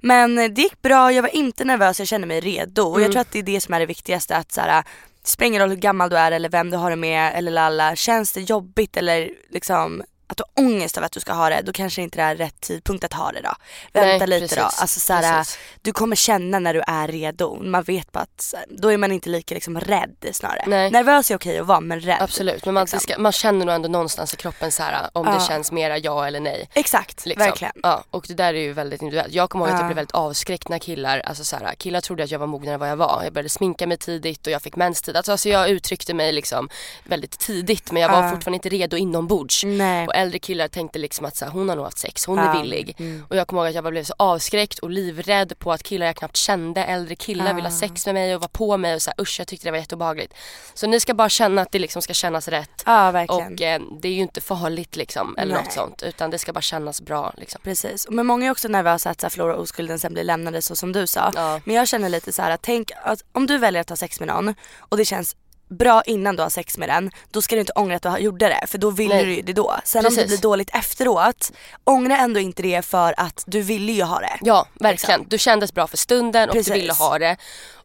Men 0.00 0.38
eh, 0.38 0.50
det 0.50 0.62
gick 0.62 0.82
bra, 0.82 1.12
jag 1.12 1.22
var 1.22 1.34
inte 1.36 1.64
nervös, 1.64 1.98
jag 1.98 2.08
kände 2.08 2.26
mig 2.26 2.40
redo. 2.40 2.82
Och 2.82 2.96
Mm. 2.96 3.02
jag 3.02 3.12
tror 3.12 3.20
att 3.20 3.32
det 3.32 3.38
är 3.38 3.42
det 3.42 3.60
som 3.60 3.74
är 3.74 3.80
det 3.80 3.86
viktigaste. 3.86 4.36
Att 4.36 4.52
så 4.52 4.60
här, 4.60 4.84
spelar 5.22 5.46
ingen 5.48 5.60
roll 5.62 5.70
hur 5.70 5.76
gammal 5.76 6.10
du 6.10 6.16
är 6.18 6.32
eller 6.32 6.48
vem 6.48 6.70
du 6.70 6.76
har 6.76 6.90
det 6.90 6.96
med 6.96 7.32
eller 7.34 7.50
lalla. 7.52 7.96
Känns 7.96 8.32
det 8.32 8.40
jobbigt 8.40 8.96
eller 8.96 9.30
liksom 9.50 10.02
att 10.30 10.36
du 10.36 10.42
har 10.56 10.64
ångest 10.64 10.96
över 10.96 11.06
att 11.06 11.12
du 11.12 11.20
ska 11.20 11.32
ha 11.32 11.48
det, 11.48 11.62
då 11.64 11.72
kanske 11.72 12.02
inte 12.02 12.18
det 12.18 12.22
är 12.22 12.36
rätt 12.36 12.60
tidpunkt 12.60 13.04
att 13.04 13.12
ha 13.12 13.32
det 13.32 13.40
då. 13.40 13.54
Vänta 13.92 14.26
Nej, 14.26 14.40
lite 14.40 14.54
då. 14.56 14.62
precis. 14.62 14.80
Alltså 14.80 15.00
så 15.00 15.12
här, 15.12 15.46
du 15.82 15.92
kommer 15.92 16.16
känna 16.16 16.58
när 16.58 16.74
du 16.74 16.82
är 16.86 17.08
redo. 17.08 17.58
Man 17.62 17.82
vet 17.82 18.12
bara 18.12 18.20
att 18.20 18.54
då 18.68 18.92
är 18.92 18.96
man 18.96 19.12
inte 19.12 19.30
lika 19.30 19.54
liksom 19.54 19.80
rädd 19.80 20.14
snarare. 20.32 20.64
Nej. 20.66 20.90
Nervös 20.90 21.30
är 21.30 21.36
okej 21.36 21.58
att 21.58 21.66
vara 21.66 21.80
men 21.80 22.00
rädd. 22.00 22.18
Absolut, 22.20 22.64
men 22.64 22.74
man, 22.74 22.84
liksom. 22.84 23.00
ska, 23.00 23.18
man 23.18 23.32
känner 23.32 23.66
nog 23.66 23.74
ändå 23.74 23.88
någonstans 23.88 24.34
i 24.34 24.36
kroppen 24.36 24.72
så 24.72 24.82
här 24.82 25.10
om 25.12 25.26
Ja. 25.26 25.34
det 25.34 25.40
känns 25.44 25.72
mera 25.72 25.98
ja 25.98 26.26
eller 26.26 26.40
nej. 26.40 26.68
Exakt, 26.74 27.26
Liksom. 27.26 27.46
verkligen. 27.46 27.72
Ja, 27.82 28.04
och 28.10 28.24
det 28.28 28.34
där 28.34 28.54
är 28.54 28.58
ju 28.60 28.72
väldigt 28.72 29.02
individuellt. 29.02 29.32
Jag 29.34 29.50
kommer 29.50 29.64
ihåg 29.64 29.74
att 29.74 29.78
Ja. 29.78 29.80
jag 29.80 29.86
blev 29.88 29.96
väldigt 29.96 30.14
avskräckt 30.14 30.68
när 30.68 30.78
killar, 30.78 31.18
alltså 31.20 31.44
så 31.44 31.56
här, 31.56 31.74
killar 31.74 32.00
trodde 32.00 32.24
att 32.24 32.30
jag 32.30 32.38
var 32.38 32.46
mognare 32.46 32.74
än 32.74 32.80
vad 32.80 32.90
jag 32.90 32.96
var. 32.96 33.20
Jag 33.24 33.32
började 33.32 33.48
sminka 33.48 33.86
mig 33.86 33.96
tidigt 33.96 34.46
och 34.46 34.52
jag 34.52 34.62
fick 34.62 34.76
menstid. 34.76 35.16
Alltså, 35.16 35.32
alltså 35.32 35.48
jag 35.48 35.68
uttryckte 35.70 36.14
mig 36.14 36.32
liksom 36.32 36.68
väldigt 37.04 37.38
tidigt 37.38 37.92
men 37.92 38.02
jag 38.02 38.08
var 38.08 38.22
Ja. 38.24 38.30
fortfarande 38.30 38.56
inte 38.56 38.68
redo 38.68 38.96
inombords. 38.96 39.64
Nej. 39.64 40.06
Äldre 40.18 40.38
killar 40.38 40.68
tänkte 40.68 40.98
liksom 40.98 41.26
att 41.26 41.36
så 41.36 41.44
här, 41.44 41.52
hon 41.52 41.68
har 41.68 41.76
nog 41.76 41.84
haft 41.84 41.98
sex, 41.98 42.26
hon 42.26 42.38
är 42.38 42.62
villig. 42.62 42.96
Och 43.28 43.36
jag 43.36 43.46
kommer 43.46 43.62
ihåg 43.62 43.68
att 43.68 43.74
jag 43.74 43.84
bara 43.84 43.90
blev 43.90 44.04
så 44.04 44.14
avskräckt 44.18 44.78
och 44.78 44.90
livrädd 44.90 45.58
på 45.58 45.72
att 45.72 45.82
killar 45.82 46.06
jag 46.06 46.16
knappt 46.16 46.36
kände, 46.36 46.84
äldre 46.84 47.14
killar 47.14 47.54
ville 47.54 47.68
ha 47.68 47.76
sex 47.76 48.06
med 48.06 48.14
mig 48.14 48.34
och 48.34 48.40
var 48.40 48.48
på 48.48 48.76
mig 48.76 48.94
och 48.94 49.02
så 49.02 49.10
här, 49.10 49.22
usch 49.22 49.40
jag 49.40 49.48
tyckte 49.48 49.66
det 49.66 49.70
var 49.70 49.78
jätteobehagligt. 49.78 50.34
Så 50.74 50.86
ni 50.86 51.00
ska 51.00 51.14
bara 51.14 51.28
känna 51.28 51.62
att 51.62 51.72
det 51.72 51.78
liksom 51.78 52.02
ska 52.02 52.14
kännas 52.14 52.48
rätt. 52.48 52.82
Verkligen. 52.86 53.52
Och 53.54 53.62
eh, 53.62 53.80
det 54.00 54.08
är 54.08 54.12
ju 54.12 54.20
inte 54.22 54.40
farligt 54.40 54.96
liksom 54.96 55.36
eller 55.38 55.54
Nej. 55.54 55.64
något 55.64 55.72
sånt 55.72 56.02
utan 56.02 56.30
det 56.30 56.38
ska 56.38 56.52
bara 56.52 56.60
kännas 56.60 57.00
bra 57.00 57.34
liksom. 57.36 57.60
Precis, 57.64 58.06
men 58.10 58.26
många 58.26 58.46
är 58.46 58.50
också 58.50 58.68
nervösa 58.68 59.10
att 59.10 59.20
så 59.20 59.24
här, 59.24 59.30
förlora 59.30 59.56
oskulden 59.56 59.98
sen 59.98 60.12
blir 60.12 60.24
lämnade 60.24 60.62
så 60.62 60.76
som 60.76 60.92
du 60.92 61.06
sa. 61.06 61.32
Ja. 61.34 61.60
Men 61.64 61.76
jag 61.76 61.88
känner 61.88 62.08
lite 62.08 62.32
så 62.32 62.42
här 62.42 62.50
att 62.50 62.62
tänk 62.62 62.90
att 63.02 63.24
om 63.32 63.46
du 63.46 63.58
väljer 63.58 63.80
att 63.80 63.88
ha 63.88 63.96
sex 63.96 64.20
med 64.20 64.28
någon 64.28 64.54
och 64.78 64.96
det 64.96 65.04
känns 65.04 65.36
bra 65.68 66.02
innan 66.06 66.36
du 66.36 66.42
har 66.42 66.50
sex 66.50 66.78
med 66.78 66.88
den, 66.88 67.10
då 67.30 67.42
ska 67.42 67.54
du 67.54 67.60
inte 67.60 67.72
ångra 67.72 67.96
att 67.96 68.02
du 68.02 68.08
har- 68.08 68.18
gjorde 68.18 68.48
det 68.48 68.66
för 68.66 68.78
då 68.78 68.90
vill 68.90 69.08
Nej. 69.08 69.36
du 69.36 69.42
det 69.42 69.52
då. 69.52 69.76
Sen 69.84 69.98
om 70.06 70.10
det 70.14 70.16
Precis. 70.16 70.26
blir 70.40 70.50
dåligt 70.50 70.70
efteråt, 70.74 71.52
ångra 71.84 72.18
ändå 72.18 72.40
inte 72.40 72.62
det 72.62 72.82
för 72.82 73.14
att 73.16 73.44
du 73.46 73.60
ville 73.60 73.92
ju 73.92 74.02
ha 74.02 74.20
det. 74.20 74.38
Ja, 74.40 74.66
verkligen. 74.74 75.24
Du 75.28 75.38
kändes 75.38 75.74
bra 75.74 75.86
för 75.86 75.96
stunden 75.96 76.48
och 76.48 76.54
Precis. 76.54 76.72
du 76.72 76.80
ville 76.80 76.92
ha 76.92 77.18
det. 77.18 77.36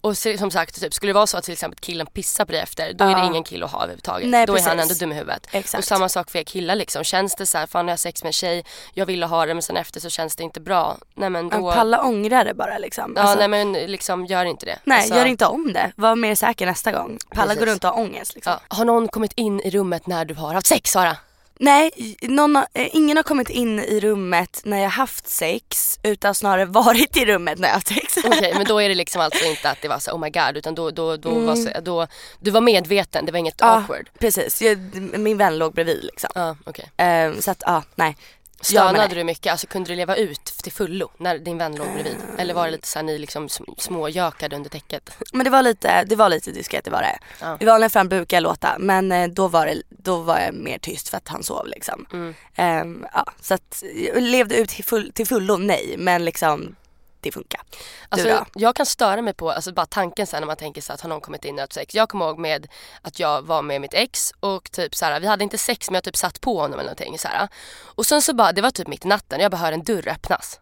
Och 0.04 0.18
som 0.18 0.52
sagt, 0.52 0.82
typ, 0.82 0.94
skulle 0.94 1.10
det 1.10 1.14
vara 1.14 1.28
så 1.28 1.38
att 1.38 1.44
till 1.44 1.54
exempel 1.54 1.80
killen 1.80 2.08
pissar 2.08 2.46
på 2.46 2.52
dig 2.52 2.62
efter, 2.62 2.94
då 2.94 3.06
är 3.06 3.16
det 3.16 3.26
ingen 3.26 3.44
kille 3.44 3.66
att 3.66 3.72
ha 3.72 3.80
överhuvudtaget. 3.80 4.30
Nej, 4.30 4.46
då 4.46 4.56
är 4.58 4.62
han 4.62 4.78
precis. 4.78 4.92
ändå 4.92 5.06
dum 5.06 5.12
i 5.12 5.16
huvudet. 5.16 5.48
Exakt. 5.52 5.80
Och 5.80 5.86
samma 5.86 6.10
sak 6.10 6.32
för 6.32 6.40
er 6.40 6.44
killar 6.44 6.76
liksom. 6.76 7.04
Känns 7.04 7.36
det 7.36 7.46
så 7.46 7.58
här, 7.58 7.68
fan 7.68 7.88
jag 7.88 7.92
har 7.92 7.98
sex 7.98 8.24
med 8.24 8.30
en 8.30 8.34
tjej, 8.34 8.66
jag 8.94 9.06
ville 9.06 9.26
ha 9.26 9.46
det 9.46 9.54
men 9.54 9.62
sen 9.64 9.78
efter 9.78 10.00
så 10.00 10.10
känns 10.10 10.36
det 10.36 10.44
inte 10.44 10.62
bra. 10.62 10.98
Nej 11.16 11.30
men 11.30 11.50
då... 11.50 11.72
Palla 11.72 12.04
ångra 12.04 12.44
det 12.44 12.54
bara 12.54 12.78
liksom. 12.78 13.14
Ja 13.16 13.22
Alltså, 13.22 13.38
nej 13.40 13.48
men 13.48 13.74
liksom 13.74 14.26
gör 14.26 14.46
inte 14.46 14.66
det. 14.66 14.80
nej, 14.84 15.00
Alltså, 15.00 15.16
gör 15.16 15.26
inte 15.26 15.46
om 15.46 15.74
det. 15.74 15.92
Var 15.96 16.16
mer 16.16 16.36
säker 16.36 16.66
nästa 16.66 16.92
gång. 16.92 17.18
Palla 17.30 17.46
Precis. 17.48 17.60
går 17.60 17.66
runt 17.66 17.84
och 17.84 17.90
har 17.90 18.00
ångest 18.00 18.36
liksom. 18.36 18.54
Ja. 18.70 18.76
Har 18.76 18.86
någon 18.86 19.08
kommit 19.08 19.34
in 19.36 19.60
i 19.62 19.70
rummet 19.70 20.08
när 20.08 20.26
du 20.26 20.34
har 20.34 20.54
haft 20.54 20.68
sex 20.68 20.92
Sara? 20.92 21.18
Nej, 21.60 22.16
någon, 22.22 22.56
eh, 22.56 22.64
ingen 22.96 23.18
har 23.18 23.24
kommit 23.24 23.50
in 23.50 23.80
i 23.80 24.00
rummet 24.00 24.62
när 24.64 24.78
jag 24.82 24.90
haft 24.90 25.28
sex 25.30 26.00
utan 26.04 26.36
snarare 26.36 26.66
varit 26.82 27.18
i 27.18 27.26
rummet 27.26 27.60
när 27.60 27.68
jag 27.68 27.74
haft 27.76 27.88
sex. 27.88 28.18
Okej 28.26 28.54
men 28.58 28.66
då 28.66 28.82
är 28.82 28.90
det 28.90 28.96
liksom 28.96 29.22
alltså 29.22 29.46
inte 29.46 29.70
att 29.70 29.82
det 29.82 29.88
var 29.88 30.00
så 30.00 30.12
oh 30.12 30.20
my 30.20 30.30
god 30.30 30.58
utan 30.58 30.76
då, 30.76 30.92
då, 30.92 31.18
då, 31.18 31.30
var, 31.30 31.54
Mm. 31.54 31.56
så, 31.74 31.82
då 31.82 32.08
du 32.40 32.52
var 32.52 32.62
medveten, 32.62 33.26
det 33.26 33.32
var 33.32 33.40
inget 33.40 33.62
awkward. 33.62 34.10
precis, 34.20 34.62
jag, 34.62 34.78
min 35.20 35.38
vän 35.38 35.58
låg 35.58 35.74
bredvid 35.74 36.04
liksom. 36.04 36.30
Ja 36.36 36.56
okej. 36.66 36.92
Ehm, 36.98 37.42
så 37.42 37.52
att 37.52 37.64
ja, 37.66 37.84
nej. 37.96 38.18
Stönade 38.64 39.16
du 39.16 39.24
mycket? 39.24 39.52
Alltså 39.52 39.68
kunde 39.68 39.90
du 39.90 39.96
leva 39.96 40.16
ut 40.16 40.46
till 40.46 40.72
fullo 40.72 41.10
när 41.18 41.38
din 41.38 41.58
vän 41.58 41.76
låg 41.76 41.88
bredvid? 41.94 42.16
Eller 42.38 42.54
var 42.54 42.66
det 42.66 42.72
lite 42.72 42.88
såhär 42.88 43.04
ni 43.04 43.18
liksom 43.18 43.48
sm- 43.48 43.74
småjökade 43.78 44.56
under 44.56 44.70
täcket? 44.70 45.10
Men 45.34 45.44
det 45.44 45.50
var 45.50 45.62
lite, 45.62 46.04
det 46.04 46.16
var 46.16 46.30
lite 46.30 46.52
diskret, 46.52 46.86
det 46.86 46.92
var 46.92 47.02
det. 47.02 47.18
Ja. 47.42 47.58
I 47.60 47.66
vanliga 47.66 47.90
fall 47.90 48.08
brukar 48.08 48.38
jag 48.38 48.42
låta 48.42 48.76
men 48.80 49.12
eh, 49.12 49.28
då 49.28 49.48
var, 49.48 49.66
det, 49.66 49.82
då 49.90 50.18
var 50.18 50.40
jag 50.40 50.54
mer 50.54 50.78
tyst 50.78 51.10
för 51.10 51.18
att 51.18 51.28
han 51.28 51.44
sov 51.44 51.68
liksom. 51.68 52.06
Mm. 52.14 52.34
Ehm, 52.56 53.06
ja, 53.14 53.26
så 53.42 53.54
att 53.54 53.84
jag 54.14 54.24
levde 54.24 54.56
ut 54.56 54.70
till, 54.70 54.84
full, 54.86 55.12
till 55.14 55.28
fullo, 55.28 55.58
nej 55.58 55.96
men 55.98 56.26
liksom 56.26 56.76
det 57.24 57.32
funkar. 57.32 57.62
Alltså, 58.10 58.28
du 58.28 58.34
då? 58.34 58.46
jag 58.54 58.76
kan 58.76 58.86
störa 58.86 59.22
mig 59.22 59.34
på 59.34 59.52
alltså 59.52 59.74
bara 59.74 59.86
tanken 59.86 60.28
sen 60.28 60.42
när 60.42 60.48
man 60.48 60.56
tänker 60.56 60.82
så 60.82 60.94
att 60.94 61.02
har 61.02 61.10
någon 61.10 61.22
kommit 61.22 61.46
in 61.46 61.56
och 61.56 61.62
haft 61.62 61.74
sex. 61.74 61.96
Jag 61.96 62.10
kommer 62.10 62.26
ihåg 62.26 62.40
med 62.40 62.68
att 63.02 63.20
jag 63.20 63.42
var 63.42 63.62
med 63.62 63.82
mitt 63.82 63.94
ex 63.94 64.34
och 64.40 64.72
typ 64.72 64.96
så 64.96 65.06
här, 65.06 65.20
vi 65.20 65.28
hade 65.28 65.44
inte 65.44 65.58
sex 65.58 65.90
men 65.90 65.96
jag 65.96 66.04
typ 66.04 66.18
satt 66.18 66.42
på 66.42 66.60
honom 66.60 66.80
eller 66.80 66.84
någonting 66.84 67.20
så 67.20 67.28
här. 67.28 67.48
Och 67.84 68.06
sen 68.06 68.22
så 68.22 68.34
bara, 68.34 68.52
det 68.52 68.62
var 68.62 68.72
typ 68.72 68.88
mitt 68.88 69.06
i 69.06 69.08
natten 69.08 69.40
och 69.40 69.44
jag 69.44 69.52
bara 69.52 69.58
hör 69.58 69.72
en 69.72 69.84
dörr 69.84 70.08
öppnas. 70.08 70.60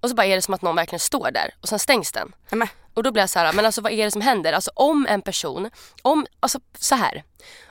Och 0.00 0.08
så 0.08 0.14
bara 0.14 0.26
är 0.26 0.36
det 0.36 0.42
som 0.42 0.54
att 0.54 0.62
någon 0.62 0.76
verkligen 0.76 1.00
står 1.00 1.30
där 1.30 1.54
och 1.60 1.68
sen 1.68 1.78
stängs 1.78 2.12
den. 2.12 2.32
Men, 2.50 2.68
Och 2.94 3.02
då 3.02 3.12
blir 3.12 3.22
jag 3.22 3.30
så 3.30 3.38
här, 3.38 3.52
men 3.52 3.66
alltså 3.66 3.80
vad 3.80 3.92
är 3.92 4.04
det 4.04 4.10
som 4.10 4.20
händer? 4.20 4.52
Alltså 4.52 4.70
om 4.74 5.06
en 5.10 5.22
person, 5.22 5.70
om, 6.02 6.26
alltså 6.40 6.60
så 6.78 6.94
här. 6.94 7.24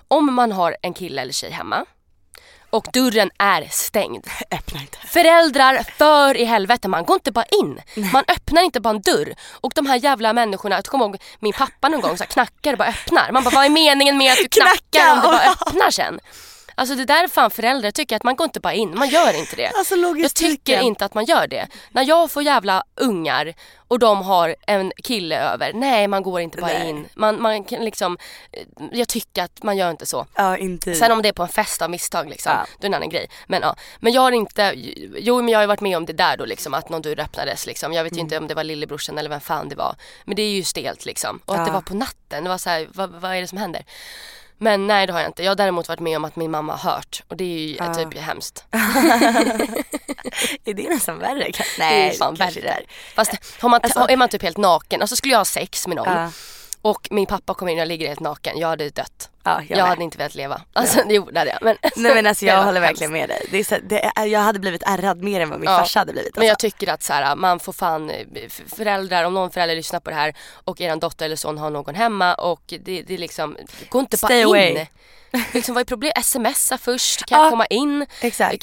Om 0.08 0.34
man 0.34 0.52
har 0.52 0.78
en 0.82 0.94
kille 0.94 1.22
eller 1.22 1.34
tjej 1.34 1.52
hemma 1.52 1.86
och 2.76 2.88
dörren 2.94 3.30
är 3.38 3.68
stängd. 3.72 4.28
öppna 4.52 4.82
inte. 4.82 4.98
Föräldrar, 5.08 5.86
för 5.98 6.38
i 6.38 6.46
helvete, 6.46 6.88
man 6.88 7.06
går 7.06 7.14
inte 7.16 7.32
bara 7.32 7.46
in. 7.46 7.82
Man 8.12 8.24
öppnar 8.28 8.62
inte 8.62 8.80
bara 8.80 8.90
en 8.90 9.02
dörr. 9.02 9.36
Och 9.52 9.72
de 9.76 9.86
här 9.86 9.96
jävla 9.96 10.34
människorna, 10.34 10.76
jag 10.76 10.86
kommer 10.86 11.06
ihåg 11.06 11.18
min 11.40 11.54
pappa 11.54 11.90
någon 11.90 12.02
gång 12.02 12.18
så 12.18 12.24
här, 12.24 12.32
knackar 12.32 12.72
och 12.72 12.78
bara 12.78 12.88
öppnar. 12.88 13.32
Man 13.32 13.44
bara, 13.44 13.56
vad 13.56 13.66
är 13.66 13.70
meningen 13.70 14.18
med 14.18 14.32
att 14.32 14.38
du 14.38 14.48
knackar 14.48 14.76
Knacka! 14.92 15.14
om 15.14 15.22
du 15.22 15.28
bara 15.28 15.52
öppnar 15.52 15.92
sen? 15.92 16.20
Alltså 16.78 16.96
det 16.96 17.06
där 17.06 17.24
är 17.24 17.28
fan 17.28 17.52
föräldrar 17.52 17.92
tycker 17.92 18.16
att 18.16 18.24
man 18.24 18.36
går 18.36 18.46
inte 18.46 18.60
bara 18.60 18.74
in, 18.74 18.98
man 18.98 19.10
gör 19.10 19.40
inte 19.40 19.56
det. 19.56 19.68
Alltså 19.68 19.96
Jag 19.96 20.02
logistiken. 20.02 20.52
tycker 20.56 20.82
inte 20.82 21.06
att 21.06 21.14
man 21.14 21.26
gör 21.26 21.48
det. 21.48 21.68
När 21.92 22.04
jag 22.04 22.32
får 22.32 22.44
jävla 22.44 22.84
ungar 22.96 23.54
och 23.88 24.00
de 24.00 24.22
har 24.22 24.56
en 24.68 24.92
kille 25.04 25.40
över, 25.40 25.74
nej 25.74 26.08
man 26.08 26.24
går 26.24 26.42
inte 26.42 26.58
bara 26.58 26.72
Nej. 26.72 26.90
in. 26.90 27.08
Man, 27.16 27.42
man 27.42 27.64
kan 27.64 27.86
liksom, 27.86 28.18
jag 28.92 29.08
tycker 29.08 29.44
att 29.44 29.64
man 29.64 29.78
gör 29.78 29.92
inte 29.92 30.06
så. 30.06 30.26
Ja 30.36 30.58
inte. 30.58 30.96
Sen 30.96 31.12
om 31.12 31.22
det 31.22 31.30
är 31.30 31.34
på 31.34 31.44
en 31.44 31.50
fest 31.50 31.82
av 31.82 31.90
misstag 31.90 32.30
liksom, 32.30 32.52
Ja. 32.52 32.66
då 32.66 32.78
är 32.78 32.82
det 32.82 32.88
en 32.88 32.94
annan 32.94 33.10
grej. 33.10 33.30
Men 33.48 33.62
ja, 33.62 33.76
men 34.00 34.14
jag 34.14 34.22
har 34.22 34.32
inte, 34.32 34.74
jo 35.18 35.36
men 35.42 35.50
jag 35.50 35.58
har 35.58 35.64
ju 35.64 35.68
varit 35.68 35.82
med 35.82 35.98
om 35.98 36.06
det 36.06 36.14
där 36.14 36.38
då 36.38 36.46
liksom 36.46 36.74
att 36.74 36.90
någon 36.90 37.02
dörr 37.02 37.20
öppnades 37.20 37.66
liksom. 37.66 37.94
Jag 37.94 38.04
vet 38.04 38.12
Mm. 38.14 38.18
ju 38.20 38.22
inte 38.24 38.38
om 38.38 38.48
det 38.48 38.54
var 38.54 38.64
lillebrorsan 38.64 39.18
eller 39.18 39.30
vem 39.30 39.42
fan 39.42 39.70
det 39.70 39.76
var. 39.76 39.96
Men 40.26 40.36
det 40.36 40.42
är 40.42 40.50
ju 40.52 40.64
stelt 40.64 41.06
liksom. 41.06 41.40
Och 41.46 41.54
att 41.54 41.60
Ja. 41.60 41.66
det 41.66 41.72
var 41.72 41.82
på 41.82 41.94
natten, 41.94 42.44
det 42.44 42.50
var 42.50 42.58
så 42.58 42.70
här, 42.70 42.88
vad, 42.94 43.10
vad 43.10 43.36
är 43.36 43.42
det 43.42 43.48
som 43.48 43.58
händer? 43.58 43.84
Men 44.58 44.88
nej 44.88 45.08
det 45.08 45.14
har 45.14 45.20
jag 45.20 45.30
inte. 45.30 45.44
Jag 45.44 45.52
har 45.52 45.56
däremot 45.56 45.88
varit 45.88 46.00
med 46.00 46.18
om 46.18 46.26
att 46.26 46.36
min 46.36 46.52
mamma 46.52 46.76
har 46.76 46.92
hört 46.92 47.24
och 47.28 47.38
det 47.38 47.44
är 47.44 47.48
ju 47.68 47.76
Ja. 47.76 47.94
typ 47.94 48.18
hemskt. 48.18 48.66
är 50.66 50.74
det 50.74 50.90
nästan 50.90 51.20
värre? 51.20 51.52
Kan- 51.52 51.66
Det 51.78 51.84
är 51.84 51.90
Nej, 51.90 52.18
fan 52.18 52.36
värre. 52.36 52.80
Fast 53.16 53.32
har 53.62 53.70
man, 53.70 53.80
Alltså- 53.84 54.06
är 54.10 54.18
man 54.18 54.30
typ 54.30 54.42
helt 54.42 54.58
naken, 54.58 55.02
alltså 55.02 55.16
skulle 55.16 55.32
jag 55.34 55.40
ha 55.40 55.46
sex 55.46 55.88
med 55.88 55.96
någon 55.98 56.14
Ja. 56.14 56.32
Och 56.90 57.08
min 57.12 57.26
pappa 57.26 57.54
kommer 57.54 57.72
in 57.72 57.78
och 57.78 57.82
jag 57.82 57.88
ligger 57.88 58.08
helt 58.08 58.20
naken, 58.20 58.58
jag 58.60 58.68
hade 58.68 58.90
dött. 58.90 59.30
Ja, 59.44 59.62
jag, 59.70 59.80
Jag, 59.80 59.86
hade 59.86 60.04
inte 60.04 60.18
velat 60.18 60.36
leva. 60.36 60.62
Alltså 60.74 61.00
jo 61.10 61.30
det 61.32 61.40
hade 61.40 61.52
jag. 61.52 61.60
Men, 61.62 61.78
Nej 61.96 62.16
men 62.16 62.28
alltså 62.28 62.46
jag 62.46 62.64
håller 62.64 62.82
verkligen 62.82 63.14
med 63.14 63.30
dig. 63.30 63.46
Det 63.52 63.58
är 63.58 63.64
så, 63.64 63.76
det 63.90 64.12
är, 64.16 64.26
jag 64.26 64.40
hade 64.40 64.60
blivit 64.60 64.84
ärrad 64.86 65.24
mer 65.24 65.42
än 65.42 65.50
vad 65.50 65.60
min 65.60 65.70
Ja. 65.70 65.78
farsa 65.78 66.00
hade 66.00 66.14
blivit. 66.14 66.36
Men 66.36 66.46
jag 66.46 66.54
Alltså. 66.54 66.68
tycker 66.68 66.94
att 66.94 67.04
så 67.04 67.14
här, 67.14 67.36
man 67.36 67.60
får 67.60 67.74
fan, 67.74 68.10
eh, 68.10 68.26
föräldrar, 68.76 69.24
om 69.24 69.34
någon 69.34 69.52
förälder 69.52 69.76
lyssnar 69.76 70.00
på 70.00 70.10
det 70.10 70.16
här 70.16 70.36
och 70.64 70.82
er 70.82 70.96
dotter 70.96 71.26
eller 71.26 71.36
son 71.36 71.58
har 71.58 71.70
någon 71.70 71.96
hemma 71.96 72.34
och 72.34 72.62
det, 72.68 73.02
det 73.02 73.18
liksom, 73.18 73.58
gå 73.90 74.00
inte 74.00 74.18
bara 74.22 74.28
Stay 74.28 74.40
in. 74.42 74.46
away. 74.48 74.86
Liksom 75.54 75.76
vad 75.76 75.82
är 75.82 75.86
problemet? 75.86 76.26
Smsa 76.26 76.78
först, 76.78 77.26
kan 77.26 77.38
jag 77.40 77.46
Ja, 77.46 77.50
komma 77.50 77.66
in? 77.66 78.06
exakt. 78.22 78.54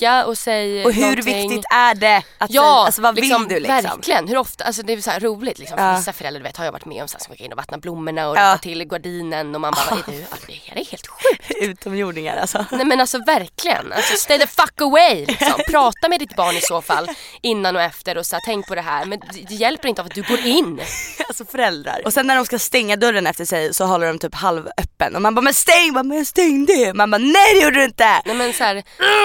Knacka 0.00 0.26
och 0.26 0.38
säg 0.38 0.84
Och 0.84 0.92
hur 0.92 1.02
någonting. 1.02 1.48
viktigt 1.50 1.64
är 1.72 1.94
det 1.94 2.16
att 2.38 2.50
Ja, 2.50 2.62
säga, 2.62 2.62
alltså 2.62 3.02
vad 3.02 3.14
liksom, 3.16 3.48
vill 3.48 3.54
du 3.54 3.60
liksom? 3.60 3.76
Verkligen, 3.96 4.28
hur 4.28 4.36
ofta, 4.36 4.64
alltså 4.64 4.82
det 4.82 4.92
är 4.92 5.00
så 5.00 5.10
roligt 5.10 5.58
liksom. 5.58 5.78
För 5.78 5.84
Ja. 5.84 5.96
Vissa 5.96 6.12
föräldrar 6.12 6.40
du 6.40 6.44
vet, 6.44 6.56
har 6.56 6.64
jag 6.64 6.72
varit 6.72 6.84
med 6.84 7.02
om 7.02 7.08
så 7.08 7.16
här, 7.18 7.24
som 7.24 7.34
går 7.36 7.44
in 7.46 7.52
och 7.52 7.56
vattnar 7.56 7.78
blommorna 7.78 8.28
och 8.28 8.36
Ja. 8.36 8.58
till 8.62 8.84
gardinen 8.84 9.54
och 9.54 9.60
man 9.60 9.72
bara, 9.76 9.84
vad 9.90 9.98
är 9.98 10.12
du? 10.18 10.24
Alltså, 10.30 10.46
det 10.46 10.52
är 10.80 10.84
helt 10.84 11.06
sjukt. 11.06 11.50
Utomjordingar 11.60 12.36
alltså. 12.36 12.64
Nej 12.72 12.84
men 12.84 13.00
alltså 13.00 13.18
verkligen, 13.18 13.92
alltså 13.92 14.16
stay 14.16 14.38
the 14.38 14.46
fuck 14.46 14.80
away 14.80 15.26
liksom. 15.26 15.52
Prata 15.70 16.08
med 16.08 16.18
ditt 16.20 16.36
barn 16.36 16.56
i 16.56 16.60
så 16.60 16.82
fall 16.82 17.08
innan 17.42 17.76
och 17.76 17.82
efter 17.82 18.18
och 18.18 18.26
så 18.26 18.36
här, 18.36 18.42
tänk 18.46 18.66
på 18.66 18.74
det 18.74 18.80
här. 18.80 19.04
Men 19.04 19.20
det, 19.48 19.54
hjälper 19.54 19.88
inte 19.88 20.00
av 20.02 20.06
att 20.06 20.14
du 20.14 20.22
går 20.22 20.38
in. 20.46 20.80
alltså 21.28 21.44
föräldrar. 21.44 22.02
Och 22.04 22.12
sen 22.12 22.26
när 22.26 22.36
de 22.36 22.44
ska 22.44 22.58
stänga 22.58 22.96
dörren 22.96 23.26
efter 23.26 23.44
sig 23.44 23.74
så 23.74 23.84
håller 23.84 24.06
de 24.06 24.18
typ 24.18 24.34
halvöppen 24.34 25.16
och 25.16 25.22
man 25.22 25.34
bara 25.34 25.42
men 25.42 25.54
stäng, 25.54 25.92
bara, 25.92 26.02
men 26.02 26.16
jag 26.18 26.26
stängde. 26.26 26.94
Man 26.94 27.10
bara 27.10 27.18
nej 27.18 27.54
det 27.54 27.60
gjorde 27.60 27.76
du 27.78 27.84
inte. 27.84 28.22
Nej 28.24 28.34
men 28.36 28.52
så 28.52 28.64
här, 28.64 28.82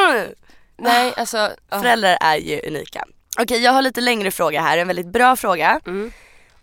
Mm. 0.09 0.27
Nej 0.77 1.13
alltså. 1.17 1.37
ja. 1.69 1.79
Föräldrar 1.79 2.17
är 2.21 2.35
ju 2.35 2.61
unika. 2.67 3.05
Okej 3.39 3.63
jag 3.63 3.71
har 3.71 3.81
lite 3.81 4.01
längre 4.01 4.31
fråga 4.31 4.61
här, 4.61 4.77
en 4.77 4.87
väldigt 4.87 5.07
bra 5.07 5.35
fråga. 5.35 5.79
Mm. 5.85 6.11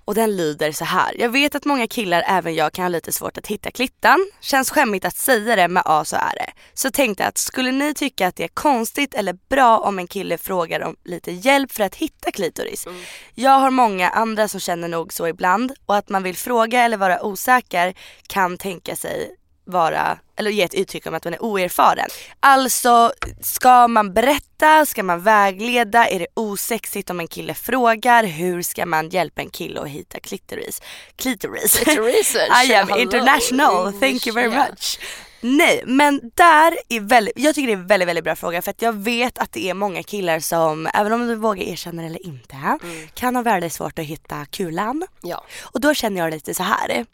Och 0.04 0.14
den 0.14 0.36
lyder 0.36 0.72
så 0.72 0.84
här. 0.84 1.14
Jag 1.18 1.28
vet 1.28 1.54
att 1.54 1.64
många 1.64 1.86
killar, 1.86 2.24
även 2.26 2.54
jag, 2.54 2.72
kan 2.72 2.84
ha 2.84 2.88
lite 2.88 3.12
svårt 3.12 3.38
att 3.38 3.46
hitta 3.46 3.70
klittan. 3.70 4.26
Känns 4.40 4.70
skämmigt 4.70 5.04
att 5.04 5.16
säga 5.16 5.56
det 5.56 5.68
men 5.68 5.82
ja 5.86 6.04
så 6.04 6.16
är 6.16 6.32
det. 6.36 6.52
Så 6.74 6.90
tänkte 6.90 7.26
att 7.26 7.38
skulle 7.38 7.72
ni 7.72 7.94
tycka 7.94 8.26
att 8.26 8.36
det 8.36 8.44
är 8.44 8.48
konstigt 8.48 9.14
eller 9.14 9.38
bra 9.48 9.78
om 9.78 9.98
en 9.98 10.06
kille 10.06 10.38
frågar 10.38 10.80
om 10.80 10.96
lite 11.04 11.32
hjälp 11.32 11.72
för 11.72 11.84
att 11.84 11.94
hitta 11.94 12.30
klitoris? 12.30 12.86
Jag 13.34 13.58
har 13.58 13.70
många 13.70 14.08
andra 14.10 14.48
som 14.48 14.60
känner 14.60 14.88
nog 14.88 15.12
så 15.12 15.28
ibland 15.28 15.72
och 15.86 15.96
att 15.96 16.08
man 16.08 16.22
vill 16.22 16.36
fråga 16.36 16.82
eller 16.82 16.96
vara 16.96 17.22
osäker 17.22 17.94
kan 18.26 18.58
tänka 18.58 18.96
sig 18.96 19.30
vara, 19.72 20.18
eller 20.36 20.50
ge 20.50 20.62
ett 20.62 20.74
uttryck 20.74 21.06
om 21.06 21.14
att 21.14 21.24
man 21.24 21.34
är 21.34 21.42
oerfaren. 21.42 22.08
Alltså, 22.40 23.12
ska 23.40 23.88
man 23.88 24.12
berätta? 24.14 24.86
Ska 24.86 25.02
man 25.02 25.20
vägleda? 25.22 26.06
Är 26.08 26.18
det 26.18 26.26
osexigt 26.34 27.10
om 27.10 27.20
en 27.20 27.28
kille 27.28 27.54
frågar? 27.54 28.24
Hur 28.24 28.62
ska 28.62 28.86
man 28.86 29.08
hjälpa 29.08 29.42
en 29.42 29.50
kille 29.50 29.80
att 29.80 29.88
hitta 29.88 30.20
klitoris? 30.20 30.82
Klitoris? 31.16 31.82
research. 31.86 32.64
I 32.70 32.74
am 32.74 32.88
Hello. 32.88 33.02
international, 33.02 33.92
thank 33.92 34.26
you 34.26 34.34
very 34.34 34.50
Yeah. 34.52 34.68
much. 34.70 34.98
Nej 35.44 35.82
men 35.86 36.20
där 36.34 36.78
är 36.88 37.00
väldigt, 37.00 37.32
jag 37.36 37.54
tycker 37.54 37.66
det 37.66 37.72
är 37.72 37.76
en 37.76 37.86
väldigt 37.86 38.08
väldigt 38.08 38.24
bra 38.24 38.36
fråga 38.36 38.62
för 38.62 38.70
att 38.70 38.82
jag 38.82 38.92
vet 38.92 39.38
att 39.38 39.52
det 39.52 39.68
är 39.70 39.74
många 39.74 40.02
killar 40.02 40.40
som, 40.40 40.88
även 40.94 41.12
om 41.12 41.26
du 41.26 41.34
vågar 41.34 41.62
erkänna 41.62 42.02
det 42.02 42.08
eller 42.08 42.26
inte, 42.26 42.78
kan 43.14 43.36
ha 43.36 43.42
väldigt 43.42 43.72
svårt 43.72 43.98
att 43.98 44.04
hitta 44.04 44.44
kulan. 44.44 45.06
Ja. 45.22 45.44
Och 45.62 45.80
då 45.80 45.94
känner 45.94 46.20
jag 46.20 46.30
lite 46.30 46.54
så 46.54 46.62
här. 46.62 47.06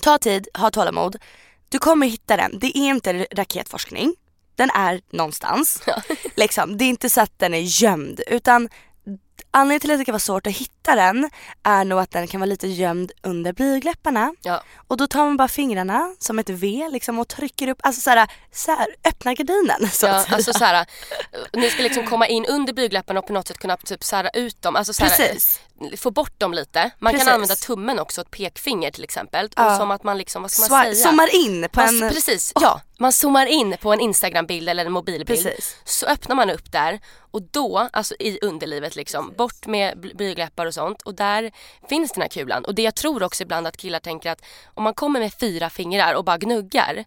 Ta 0.00 0.18
tid, 0.18 0.48
ha 0.54 0.70
tålamod. 0.70 1.16
Du 1.74 1.78
kommer 1.78 2.06
hitta 2.06 2.36
den. 2.36 2.58
Det 2.58 2.78
är 2.78 2.88
inte 2.88 3.26
raketforskning. 3.32 4.14
Den 4.56 4.70
är 4.70 5.00
någonstans. 5.10 5.82
Liksom, 6.36 6.78
det 6.78 6.84
är 6.84 6.88
inte 6.88 7.10
så 7.10 7.20
att 7.20 7.38
den 7.38 7.54
är 7.54 7.60
gömd 7.60 8.20
utan 8.26 8.68
anledningen 9.50 9.80
till 9.80 9.90
att 9.90 9.98
det 9.98 10.04
kan 10.04 10.12
vara 10.12 10.18
svårt 10.18 10.46
att 10.46 10.52
hitta 10.52 10.94
den 10.94 11.30
är 11.62 11.84
nog 11.84 11.98
att 11.98 12.10
den 12.10 12.26
kan 12.26 12.40
vara 12.40 12.48
lite 12.48 12.68
gömd 12.68 13.12
under 13.22 13.52
blygdläpparna. 13.52 14.34
Ja. 14.42 14.62
Och 14.88 14.96
då 14.96 15.06
tar 15.06 15.24
man 15.24 15.36
bara 15.36 15.48
fingrarna 15.48 16.14
som 16.18 16.38
ett 16.38 16.50
V 16.50 16.88
liksom 16.92 17.18
och 17.18 17.28
trycker 17.28 17.68
upp, 17.68 17.78
alltså 17.82 18.00
såhär, 18.00 18.28
så 18.52 18.70
här, 18.70 18.86
öppna 19.04 19.34
gardinen 19.34 19.90
så 19.90 20.06
Ja, 20.06 20.24
alltså 20.30 20.52
såhär, 20.52 20.86
ni 21.52 21.70
ska 21.70 21.82
liksom 21.82 22.06
komma 22.06 22.26
in 22.26 22.46
under 22.46 22.72
blygdläpparna 22.72 23.20
och 23.20 23.26
på 23.26 23.32
något 23.32 23.48
sätt 23.48 23.58
kunna 23.58 23.76
typ 23.76 24.04
sära 24.04 24.28
ut 24.30 24.62
dem. 24.62 24.76
Alltså 24.76 24.92
såhär, 24.92 25.16
Precis. 25.16 25.60
Få 25.96 26.10
bort 26.10 26.40
dem 26.40 26.52
lite. 26.54 26.90
Man 26.98 27.12
Precis. 27.12 27.26
kan 27.26 27.34
använda 27.34 27.54
tummen 27.54 27.98
också, 27.98 28.20
ett 28.20 28.30
pekfinger 28.30 28.90
till 28.90 29.04
exempel. 29.04 29.48
Ja. 29.56 29.70
Och 29.70 29.76
som 29.76 29.90
att 29.90 30.02
man 30.04 30.18
liksom, 30.18 30.42
vad 30.42 30.50
ska 30.50 30.60
man 30.74 30.86
Swa- 30.86 30.92
säga? 30.94 30.94
zoomar 30.94 31.34
in 31.34 31.68
på 31.72 31.80
man, 31.80 32.02
en... 32.02 32.10
Precis, 32.10 32.52
ja. 32.60 32.80
Man 32.98 33.12
zoomar 33.12 33.46
in 33.46 33.76
på 33.80 33.92
en 33.92 34.00
instagrambild 34.00 34.68
eller 34.68 34.86
en 34.86 34.92
mobilbild. 34.92 35.44
Precis. 35.44 35.76
Så 35.84 36.06
öppnar 36.06 36.36
man 36.36 36.50
upp 36.50 36.72
där 36.72 37.00
och 37.30 37.42
då, 37.42 37.88
alltså 37.92 38.14
i 38.18 38.38
underlivet 38.42 38.96
liksom, 38.96 39.32
bort 39.36 39.66
med 39.66 39.98
bl- 39.98 40.16
blygdläppar 40.16 40.66
och 40.66 40.74
sånt 40.74 41.02
och 41.02 41.14
där 41.14 41.52
finns 41.88 42.12
den 42.12 42.22
här 42.22 42.28
kulan. 42.28 42.64
Och 42.64 42.74
det 42.74 42.82
jag 42.82 42.94
tror 42.94 43.22
också 43.22 43.42
ibland 43.42 43.66
att 43.66 43.76
killar 43.76 44.00
tänker 44.00 44.30
att 44.30 44.40
om 44.74 44.82
man 44.82 44.94
kommer 44.94 45.20
med 45.20 45.34
fyra 45.34 45.70
fingrar 45.70 46.14
och 46.14 46.24
bara 46.24 46.38
gnuggar 46.38 47.04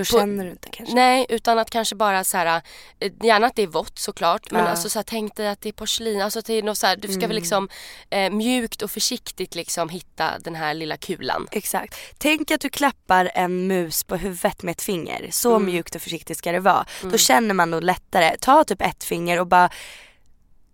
Då 0.00 0.18
känner 0.18 0.44
du 0.44 0.50
inte 0.50 0.68
kanske. 0.72 0.94
Nej, 0.94 1.26
utan 1.28 1.58
att 1.58 1.70
kanske 1.70 1.94
bara 1.94 2.24
så 2.24 2.36
här, 2.36 2.62
eh, 3.00 3.12
gärna 3.22 3.46
att 3.46 3.56
det 3.56 3.62
är 3.62 3.66
vått 3.66 3.98
såklart, 3.98 4.50
men 4.50 4.64
Ja. 4.64 4.68
alltså 4.70 4.88
så 4.90 4.98
här, 4.98 5.04
tänk 5.04 5.36
dig 5.36 5.48
att 5.48 5.60
det 5.60 5.68
är 5.68 5.72
porslin, 5.72 6.20
alltså 6.22 6.40
det 6.40 6.54
är 6.54 6.62
något 6.62 6.78
så 6.78 6.86
här, 6.86 6.96
du 6.96 7.08
ska 7.08 7.16
Mm. 7.16 7.28
väl 7.28 7.36
liksom 7.36 7.68
eh, 8.10 8.30
mjukt 8.30 8.82
och 8.82 8.90
försiktigt 8.90 9.54
liksom 9.54 9.88
hitta 9.88 10.38
den 10.38 10.54
här 10.54 10.74
lilla 10.74 10.96
kulan. 10.96 11.46
Exakt. 11.52 11.94
Tänk 12.18 12.50
att 12.50 12.60
du 12.60 12.68
klappar 12.70 13.30
en 13.34 13.66
mus 13.66 14.04
på 14.04 14.16
huvudet 14.16 14.62
med 14.62 14.72
ett 14.72 14.82
finger. 14.82 15.28
Så 15.30 15.56
Mm. 15.56 15.66
mjukt 15.66 15.94
och 15.94 16.02
försiktigt 16.02 16.38
ska 16.38 16.52
det 16.52 16.60
vara. 16.60 16.86
Då 17.02 17.18
känner 17.18 17.54
man 17.54 17.70
nog 17.70 17.82
lättare. 17.84 18.36
Ta 18.40 18.64
typ 18.64 18.82
ett 18.82 19.04
finger 19.04 19.40
och 19.40 19.46
bara 19.46 19.70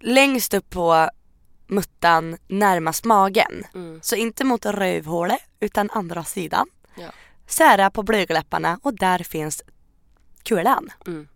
längst 0.01 0.55
upp 0.55 0.71
på 0.71 1.11
muttan 1.67 2.37
närmast 2.49 3.05
magen. 3.05 3.65
Mm. 3.75 4.01
Så 4.03 4.17
inte 4.17 4.45
mot 4.45 4.67
rövhålet 4.67 5.41
utan 5.61 5.91
andra 5.91 6.25
sidan. 6.25 6.67
Ja. 6.97 7.09
Sära 7.47 7.91
på 7.91 8.03
blygdläpparna 8.03 8.79
och 8.83 8.95
där 8.95 9.19
finns 9.19 9.63
kulan. 10.43 10.93
Mm. 11.07 11.29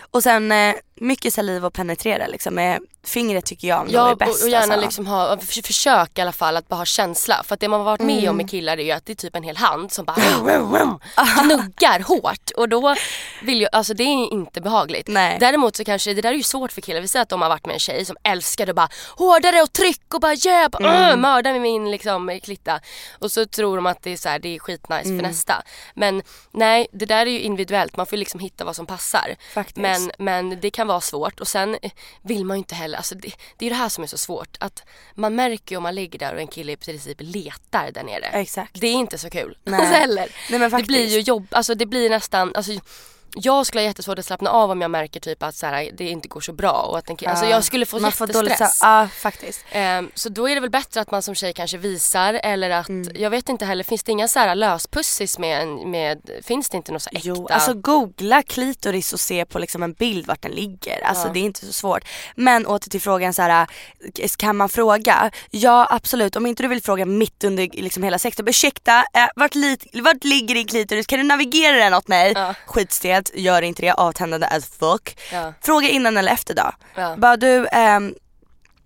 Och 0.00 0.22
sen 0.22 0.52
eh, 0.52 0.74
mycket 0.94 1.34
saliv 1.34 1.64
och 1.64 1.74
penetrera 1.74 2.26
liksom. 2.26 2.58
Eh, 2.58 2.78
fingret 3.04 3.44
tycker 3.46 3.68
jag 3.68 3.80
ändå 3.80 3.92
Ja 3.92 4.10
är 4.10 4.14
bäst. 4.16 4.40
och, 4.40 4.42
och 4.46 4.48
gärna 4.50 4.74
alltså. 4.74 4.80
liksom 4.80 5.06
ha, 5.06 5.36
för, 5.38 5.62
försök 5.66 6.18
i 6.18 6.20
alla 6.20 6.32
fall 6.32 6.56
att 6.56 6.68
bara 6.68 6.76
ha 6.76 6.84
känsla. 6.84 7.42
För 7.44 7.54
att 7.54 7.60
det 7.60 7.68
man 7.68 7.80
har 7.80 7.84
varit 7.84 8.00
med 8.00 8.18
Mm. 8.18 8.30
om 8.30 8.36
med 8.36 8.50
killar 8.50 8.78
är 8.78 8.82
ju 8.84 8.90
att 8.90 9.06
det 9.06 9.12
är 9.12 9.16
typ 9.16 9.36
en 9.36 9.42
hel 9.42 9.56
hand 9.56 9.92
som 9.92 10.04
bara 10.04 10.16
gnuggar 11.42 12.00
hårt. 12.00 12.50
Och 12.56 12.68
då 12.68 12.94
vill 13.42 13.60
jag, 13.60 13.68
alltså 13.72 13.94
det 13.94 14.02
är 14.02 14.32
inte 14.32 14.60
behagligt. 14.60 15.08
Nej. 15.08 15.36
Däremot 15.40 15.76
så 15.76 15.84
kanske, 15.84 16.14
det 16.14 16.22
där 16.22 16.30
är 16.30 16.34
ju 16.36 16.42
svårt 16.42 16.72
för 16.72 16.80
killar. 16.80 17.00
Vi 17.00 17.08
säger 17.08 17.22
att 17.22 17.28
de 17.28 17.42
har 17.42 17.48
varit 17.48 17.66
med 17.66 17.72
en 17.74 17.78
tjej 17.78 18.04
som 18.04 18.16
älskar 18.22 18.66
det 18.66 18.72
och 18.72 18.76
bara 18.76 18.88
hårdare 19.16 19.62
och 19.62 19.72
tryck 19.72 20.14
och 20.14 20.20
bara 20.20 20.34
yeah, 20.46 20.68
bara, 20.70 20.90
Mm. 20.96 21.10
uh, 21.10 21.16
mörda 21.16 21.52
med 21.52 21.60
min 21.60 21.90
liksom 21.90 22.40
klitta. 22.42 22.80
Och 23.18 23.32
så 23.32 23.46
tror 23.46 23.76
de 23.76 23.86
att 23.86 24.02
det 24.02 24.10
är, 24.12 24.16
så 24.16 24.28
här, 24.28 24.38
det 24.38 24.54
är 24.54 24.58
skitnice 24.58 25.04
Mm. 25.04 25.18
för 25.18 25.28
nästa. 25.28 25.62
Men 25.94 26.22
nej, 26.50 26.86
det 26.92 27.06
där 27.06 27.26
är 27.26 27.30
ju 27.30 27.40
individuellt. 27.40 27.96
Man 27.96 28.06
får 28.06 28.16
ju 28.16 28.20
liksom 28.20 28.40
hitta 28.40 28.64
vad 28.64 28.76
som 28.76 28.86
passar. 28.86 29.36
Faktiskt. 29.54 29.76
Men, 29.76 30.10
men 30.18 30.60
det 30.60 30.70
kan 30.70 30.86
vara 30.86 31.00
svårt 31.00 31.40
och 31.40 31.48
sen 31.48 31.76
eh, 31.82 31.90
vill 32.22 32.44
man 32.44 32.56
ju 32.56 32.58
inte 32.58 32.74
heller, 32.74 32.89
alltså 32.94 33.14
det, 33.14 33.32
det 33.56 33.66
är 33.66 33.70
det 33.70 33.76
här 33.76 33.88
som 33.88 34.04
är 34.04 34.08
så 34.08 34.18
svårt. 34.18 34.56
Att 34.60 34.82
man 35.14 35.34
märker 35.34 35.74
ju 35.74 35.76
om 35.76 35.82
man 35.82 35.94
ligger 35.94 36.18
där 36.18 36.34
och 36.34 36.40
en 36.40 36.46
kille 36.46 36.72
i 36.72 36.76
princip 36.76 37.16
letar 37.20 37.90
där 37.90 38.02
nere. 38.02 38.26
Exakt. 38.26 38.80
Det 38.80 38.86
är 38.86 38.94
inte 38.94 39.18
så 39.18 39.30
kul. 39.30 39.58
Nej. 39.64 39.80
Alltså 39.80 39.94
heller. 39.94 40.28
Nej, 40.50 40.58
men 40.58 40.70
det 40.70 40.76
blir 40.76 40.98
faktiskt. 40.98 41.16
ju 41.16 41.20
jobb, 41.20 41.46
alltså 41.50 41.74
det 41.74 41.86
blir 41.86 42.10
nästan, 42.10 42.52
alltså 42.54 42.72
jag 43.34 43.66
skulle 43.66 43.80
ha 43.80 43.86
jättesvårt 43.86 44.18
att 44.18 44.26
slappna 44.26 44.50
av 44.50 44.70
om 44.70 44.80
jag 44.80 44.90
märker 44.90 45.20
typ 45.20 45.42
att 45.42 45.54
så 45.54 45.66
här, 45.66 45.90
det 45.94 46.04
inte 46.08 46.28
går 46.28 46.40
så 46.40 46.52
bra 46.52 46.72
och 46.72 46.98
att 46.98 47.10
en 47.10 47.16
kille, 47.16 47.30
alltså 47.30 47.44
Ja. 47.44 47.50
jag 47.50 47.64
skulle 47.64 47.86
få 47.86 47.98
Man 47.98 48.12
får 48.12 48.28
jättestress. 48.28 48.58
dåligt 48.58 48.76
Ja 48.80 49.08
faktiskt. 49.22 49.64
Ehm, 49.72 50.10
så 50.14 50.28
då 50.28 50.48
är 50.48 50.54
det 50.54 50.60
väl 50.60 50.70
bättre 50.70 51.00
att 51.00 51.10
man 51.10 51.22
som 51.22 51.34
tjej 51.34 51.52
kanske 51.52 51.76
visar 51.78 52.34
eller 52.34 52.70
att, 52.70 52.88
Mm. 52.88 53.12
jag 53.14 53.30
vet 53.30 53.48
inte 53.48 53.64
heller, 53.64 53.84
finns 53.84 54.02
det 54.02 54.12
inga 54.12 54.28
så 54.28 54.38
här 54.38 54.54
löspussis 54.54 55.38
med, 55.38 55.68
med 55.68 56.30
finns 56.44 56.68
det 56.70 56.76
inte 56.76 56.92
något 56.92 57.02
så 57.02 57.10
äkta? 57.12 57.20
Jo, 57.28 57.48
alltså 57.50 57.74
googla 57.74 58.42
klitoris 58.42 59.12
och 59.12 59.20
se 59.20 59.44
på 59.44 59.58
liksom 59.58 59.82
en 59.82 59.92
bild 59.92 60.26
vart 60.26 60.42
den 60.42 60.52
ligger. 60.52 61.00
Alltså 61.04 61.26
Ja. 61.26 61.32
det 61.32 61.38
är 61.40 61.44
inte 61.44 61.66
så 61.66 61.72
svårt. 61.72 62.04
Men 62.36 62.66
åter 62.66 62.90
till 62.90 63.00
frågan 63.00 63.34
så 63.34 63.42
här, 63.42 63.66
kan 64.36 64.56
man 64.56 64.68
fråga? 64.68 65.30
Ja 65.50 65.86
absolut, 65.90 66.36
om 66.36 66.46
inte 66.46 66.62
du 66.62 66.68
vill 66.68 66.82
fråga 66.82 67.06
mitt 67.06 67.44
under 67.44 67.68
liksom 67.72 68.02
hela 68.02 68.18
sexet. 68.18 68.48
Ursäkta, 68.48 69.04
eh, 69.12 69.26
vart, 69.36 69.54
li- 69.54 69.78
vart 70.02 70.24
ligger 70.24 70.54
din 70.54 70.66
klitoris? 70.66 71.06
Kan 71.06 71.18
du 71.18 71.24
navigera 71.24 71.76
den 71.76 71.94
åt 71.94 72.08
mig? 72.08 72.32
Ja. 72.34 72.54
Skitstelt, 73.20 73.44
gör 73.44 73.62
inte 73.62 73.82
det, 73.82 73.92
avtändande 73.92 74.46
as 74.46 74.66
fuck. 74.66 75.18
Ja. 75.32 75.52
Fråga 75.60 75.88
innan 75.88 76.16
eller 76.16 76.32
efter 76.32 76.54
då. 76.54 76.72
Ja. 76.94 77.16
Bara 77.16 77.36
du, 77.36 77.66
ehm, 77.72 78.14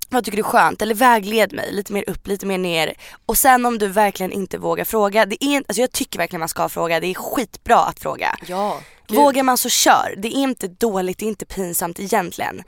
vad 0.09 0.25
tycker 0.25 0.37
du 0.37 0.43
är 0.43 0.49
skönt? 0.49 0.83
Eller 0.83 0.95
vägled 0.95 1.53
mig 1.53 1.73
lite 1.73 1.93
mer 1.93 2.11
upp, 2.11 2.27
lite 2.27 2.47
mer 2.47 2.59
ner. 2.59 2.95
Och 3.27 3.39
sen 3.39 3.67
om 3.67 3.79
du 3.79 3.89
verkligen 3.89 4.33
inte 4.33 4.59
vågar 4.59 4.85
fråga, 4.85 5.27
det 5.27 5.45
är, 5.45 5.57
alltså 5.69 5.81
jag 5.81 5.93
tycker 5.93 6.19
verkligen 6.19 6.41
man 6.41 6.49
ska 6.49 6.69
fråga, 6.69 7.01
det 7.01 7.07
är 7.07 7.15
skitbra 7.15 7.79
att 7.79 8.01
fråga. 8.01 8.37
Ja, 8.47 8.81
gud. 9.07 9.19
Vågar 9.19 9.43
man 9.43 9.59
så 9.59 9.69
kör. 9.69 10.15
Det 10.17 10.29
är 10.29 10.43
inte 10.43 10.69
dåligt, 10.69 11.19
det 11.19 11.25
är 11.25 11.29
inte 11.29 11.47
pinsamt 11.47 12.01
egentligen. 12.01 12.63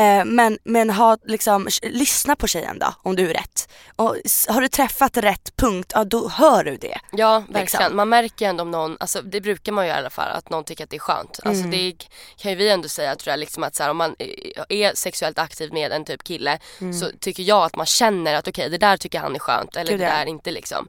Eh, 0.00 0.24
men 0.24 0.58
men 0.64 0.90
ha, 0.90 1.16
liksom, 1.24 1.68
lyssna 1.82 2.36
på 2.36 2.46
tjejen 2.46 2.78
då 2.78 2.94
om 3.02 3.16
du 3.16 3.30
är 3.30 3.34
rätt. 3.34 3.68
Och 3.96 4.16
har 4.48 4.60
du 4.60 4.68
träffat 4.68 5.16
rätt 5.16 5.56
punkt, 5.56 5.92
ja 5.94 6.04
då 6.04 6.28
hör 6.28 6.64
du 6.64 6.76
det. 6.76 6.98
Ja 7.12 7.38
verkligen. 7.38 7.60
Liksom. 7.62 7.96
Man 7.96 8.08
märker 8.08 8.48
ändå 8.48 8.62
om 8.62 8.70
någon, 8.70 8.96
alltså 9.00 9.22
det 9.22 9.40
brukar 9.40 9.72
man 9.72 9.84
ju 9.84 9.90
i 9.90 9.94
alla 9.94 10.10
fall, 10.10 10.28
att 10.36 10.50
någon 10.50 10.64
tycker 10.64 10.84
att 10.84 10.90
det 10.90 10.96
är 10.96 11.00
skönt. 11.00 11.40
Alltså 11.44 11.64
Mm. 11.64 11.70
det 11.70 11.92
kan 12.36 12.50
ju 12.52 12.56
vi 12.56 12.68
ändå 12.70 12.88
säga 12.88 13.16
tror 13.16 13.32
jag 13.32 13.38
liksom 13.40 13.62
att 13.62 13.74
så 13.74 13.82
här, 13.82 13.90
om 13.90 13.96
man 13.96 14.16
är 14.68 14.94
sexuellt 14.94 15.38
aktiv 15.38 15.72
med 15.72 15.92
en 15.92 16.04
typ 16.04 16.24
kille 16.24 16.58
så 17.00 17.10
tycker 17.20 17.42
jag 17.42 17.64
att 17.64 17.76
man 17.76 17.86
känner 17.86 18.34
att 18.34 18.48
okej 18.48 18.68
det 18.70 18.78
där 18.78 18.96
tycker 18.96 19.18
han 19.18 19.34
är 19.34 19.38
skönt 19.38 19.76
eller 19.76 19.90
Mm. 19.92 19.98
Gud, 19.98 20.00
det 20.08 20.12
ja. 20.12 20.18
där 20.18 20.26
inte 20.26 20.50
liksom. 20.50 20.88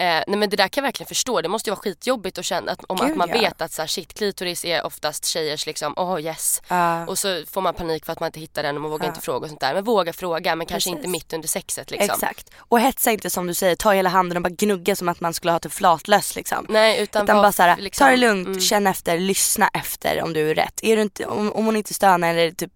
Eh, 0.00 0.22
nej 0.26 0.36
men 0.38 0.50
det 0.50 0.56
där 0.56 0.68
kan 0.68 0.82
jag 0.82 0.86
verkligen 0.86 1.08
förstå, 1.08 1.40
det 1.40 1.48
måste 1.48 1.70
ju 1.70 1.72
vara 1.72 1.80
skitjobbigt 1.80 2.38
att 2.38 2.44
känna 2.44 2.72
att, 2.72 2.84
om 2.88 2.96
Gud, 2.96 3.10
att 3.10 3.16
man 3.16 3.28
ja. 3.28 3.40
vet 3.40 3.60
att 3.60 3.72
så 3.72 3.82
här, 3.82 3.86
shit 3.86 4.14
klitoris 4.14 4.64
är 4.64 4.86
oftast 4.86 5.26
tjejers 5.26 5.66
liksom, 5.66 5.94
oh 5.96 6.20
yes. 6.20 6.62
Ja. 6.68 7.06
Och 7.06 7.18
så 7.18 7.42
får 7.50 7.60
man 7.60 7.74
panik 7.74 8.04
för 8.04 8.12
att 8.12 8.20
man 8.20 8.26
inte 8.26 8.40
hittar 8.40 8.62
den 8.62 8.76
och 8.76 8.82
man 8.82 8.90
vågar 8.90 9.08
inte 9.08 9.20
fråga 9.20 9.44
och 9.44 9.48
sånt 9.48 9.60
där. 9.60 9.74
Men 9.74 9.84
våga 9.84 10.12
fråga 10.12 10.56
men 10.56 10.66
kanske 10.66 10.90
Precis. 10.90 10.98
inte 10.98 11.08
mitt 11.08 11.32
under 11.32 11.48
sexet 11.48 11.90
liksom. 11.90 12.14
Exakt. 12.14 12.50
Och 12.56 12.80
hetsa 12.80 13.10
inte 13.10 13.30
som 13.30 13.46
du 13.46 13.54
säger, 13.54 13.76
ta 13.76 13.92
hela 13.92 14.08
handen 14.08 14.36
och 14.36 14.42
bara 14.42 14.50
gnugga 14.50 14.96
som 14.96 15.08
att 15.08 15.20
man 15.20 15.34
skulle 15.34 15.52
ha 15.52 15.58
typ 15.58 15.72
flatlöss 15.72 16.36
liksom. 16.36 16.66
Nej 16.68 17.02
utan, 17.02 17.24
Utan 17.24 17.36
var- 17.36 17.42
bara 17.42 17.52
såhär, 17.52 17.76
liksom, 17.76 18.04
ta 18.04 18.10
det 18.10 18.16
lugnt, 18.16 18.46
mm. 18.46 18.60
känn 18.60 18.86
efter, 18.86 19.18
lyssna 19.18 19.70
efter 19.72 20.22
om 20.22 20.32
du 20.32 20.50
är 20.50 20.54
rätt. 20.54 20.80
Är 20.82 20.96
du 20.96 21.02
inte, 21.02 21.26
om, 21.26 21.52
om 21.52 21.66
hon 21.66 21.76
inte 21.76 21.94
stönar 21.94 22.34
eller 22.34 22.50
typ 22.50 22.72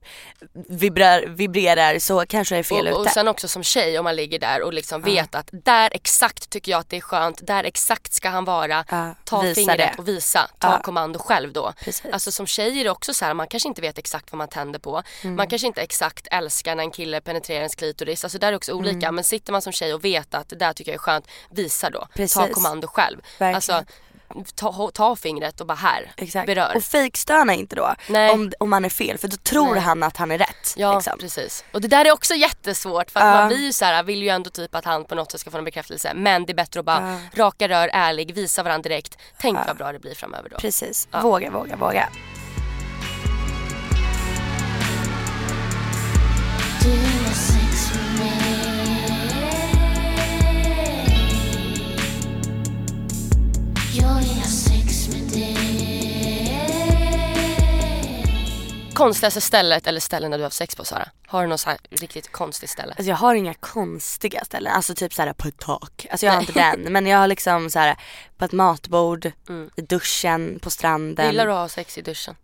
vibrar, 0.69 1.27
vibrerar 1.27 1.99
så 1.99 2.27
kanske 2.27 2.55
jag 2.55 2.59
är 2.59 2.63
fel 2.63 2.89
och, 2.89 2.95
och 2.95 3.03
ute. 3.03 3.11
sen 3.15 3.29
också 3.29 3.49
som 3.49 3.63
tjej 3.63 3.99
om 3.99 4.05
man 4.05 4.17
ligger 4.17 4.39
där 4.39 4.63
och 4.63 4.73
liksom 4.73 5.03
vet 5.03 5.35
att 5.35 5.49
där 5.53 5.91
exakt 5.93 6.51
tycker 6.51 6.73
jag 6.73 6.81
att 6.81 6.91
det 6.91 6.97
är 6.97 7.01
skönt, 7.01 7.14
där 7.39 7.65
exakt 7.65 8.13
ska 8.13 8.29
han 8.29 8.45
vara. 8.45 8.85
Ja, 8.91 9.15
ta 9.25 9.43
fingret 9.55 9.79
det. 9.79 9.95
och 9.99 10.09
visa, 10.09 10.51
ta 10.59 10.69
Ja. 10.73 10.83
kommando 10.83 11.19
själv 11.19 11.53
då. 11.53 11.73
Precis. 11.85 12.13
Alltså 12.13 12.33
som 12.33 12.47
tjej 12.47 12.81
är 12.81 12.85
det 12.85 12.91
också 12.91 13.15
så 13.15 13.25
här, 13.25 13.35
man 13.35 13.47
kanske 13.49 13.69
inte 13.69 13.81
vet 13.83 13.99
exakt 13.99 14.33
vad 14.33 14.39
man 14.39 14.49
tänder 14.49 14.79
på. 14.79 15.03
Mm. 15.23 15.37
Man 15.37 15.47
kanske 15.49 15.67
inte 15.67 15.81
exakt 15.83 16.27
älskar 16.31 16.75
när 16.75 16.85
en 16.85 16.91
kille 16.91 17.21
penetrerar 17.21 17.59
ens 17.59 17.75
klitoris. 17.75 18.25
Alltså 18.25 18.39
där 18.39 18.47
är 18.49 18.53
det 18.53 18.57
också 18.57 18.73
olika. 18.73 19.13
Men 19.13 19.25
sitter 19.25 19.53
man 19.53 19.63
som 19.63 19.73
tjej 19.73 19.95
och 19.95 20.05
vet 20.05 20.35
att 20.35 20.49
det 20.49 20.57
där 20.57 20.73
tycker 20.73 20.91
jag 20.93 20.95
är 20.97 21.03
skönt, 21.03 21.27
visa 21.51 21.91
då. 21.91 21.99
Ta 22.01 22.07
Precis. 22.15 22.55
kommando 22.55 22.87
själv. 22.87 23.21
Verkligen. 23.39 23.55
Alltså 23.55 23.85
ta, 24.55 24.91
ta 24.95 25.17
fingret 25.17 25.61
och 25.61 25.67
bara 25.67 25.75
här, 25.75 26.13
Exakt. 26.17 26.47
berör. 26.47 26.77
Och 26.77 26.83
fejkstöna 26.83 27.55
inte 27.55 27.77
då 27.77 27.95
Nej. 28.09 28.31
om, 28.31 28.53
om 28.59 28.71
man 28.71 28.85
är 28.85 28.89
fel 28.89 29.19
för 29.19 29.29
då 29.29 29.37
tror 29.37 29.73
Nej. 29.75 29.81
han 29.81 30.03
att 30.03 30.17
han 30.17 30.31
är 30.31 30.39
rätt. 30.39 30.75
Ja 30.77 30.95
liksom. 30.95 31.19
precis. 31.19 31.65
Och 31.73 31.81
det 31.81 31.89
där 31.89 32.05
är 32.05 32.13
också 32.13 32.35
jättesvårt 32.35 33.11
för 33.11 33.21
att 33.21 33.27
Ja. 33.27 33.35
man 33.35 33.49
blir 33.49 33.59
ju 33.59 33.73
så 33.73 33.85
här, 33.85 34.03
vill 34.03 34.23
ju 34.23 34.29
ändå 34.29 34.51
typ 34.51 34.75
att 34.75 34.85
han 34.85 35.05
på 35.05 35.15
något 35.15 35.33
sätt 35.33 35.41
ska 35.41 35.51
få 35.51 35.59
en 35.59 35.65
bekräftelse. 35.65 36.13
Men 36.15 36.47
det 36.47 36.53
är 36.53 36.55
bättre 36.55 36.81
att 36.81 36.87
bara 36.87 37.19
raka 37.35 37.69
rör, 37.69 37.91
ärlig, 37.93 38.35
visa 38.35 38.63
varandra 38.63 38.89
direkt. 38.89 39.19
Tänk 39.41 39.59
vad 39.67 39.77
bra 39.77 39.93
det 39.93 39.99
blir 39.99 40.15
framöver 40.15 40.49
då. 40.49 40.57
Precis, 40.57 41.09
våga, 41.23 41.51
våga, 41.51 41.77
våga. 41.77 42.09
Konstigaste 58.95 59.41
stället 59.41 59.87
eller 59.87 60.01
ställena 60.01 60.37
du 60.37 60.43
har 60.43 60.47
haft 60.47 60.57
sex 60.57 60.77
på 60.77 60.85
Sara? 60.85 61.09
Har 61.27 61.43
du 61.43 61.49
något 61.49 61.61
så 61.61 61.71
här 61.71 61.79
riktigt 61.91 62.33
konstigt 62.33 62.71
ställe? 62.71 62.93
Alltså 62.93 63.11
jag 63.11 63.17
har 63.17 63.35
inga 63.35 63.55
konstiga 63.55 64.45
ställen, 64.45 64.73
alltså 64.73 64.95
typ 64.95 65.15
såhär 65.15 65.33
på 65.33 65.49
ett 65.49 65.59
tak. 65.59 66.07
Alltså 66.11 66.27
jag 66.27 66.33
har 66.33 66.41
inte 66.41 66.53
den 66.53 66.93
men 66.93 67.07
jag 67.07 67.19
har 67.19 67.27
liksom 67.27 67.71
såhär 67.71 67.97
på 68.37 68.45
ett 68.45 68.53
matbord, 68.53 69.27
i 69.77 69.83
duschen, 69.83 70.59
på 70.63 70.71
stranden. 70.71 71.27
Gillar 71.27 71.47
du 71.47 71.53
att 71.53 71.59
ha 71.59 71.69
sex 71.69 71.99
i 71.99 72.03
duschen? 72.03 72.37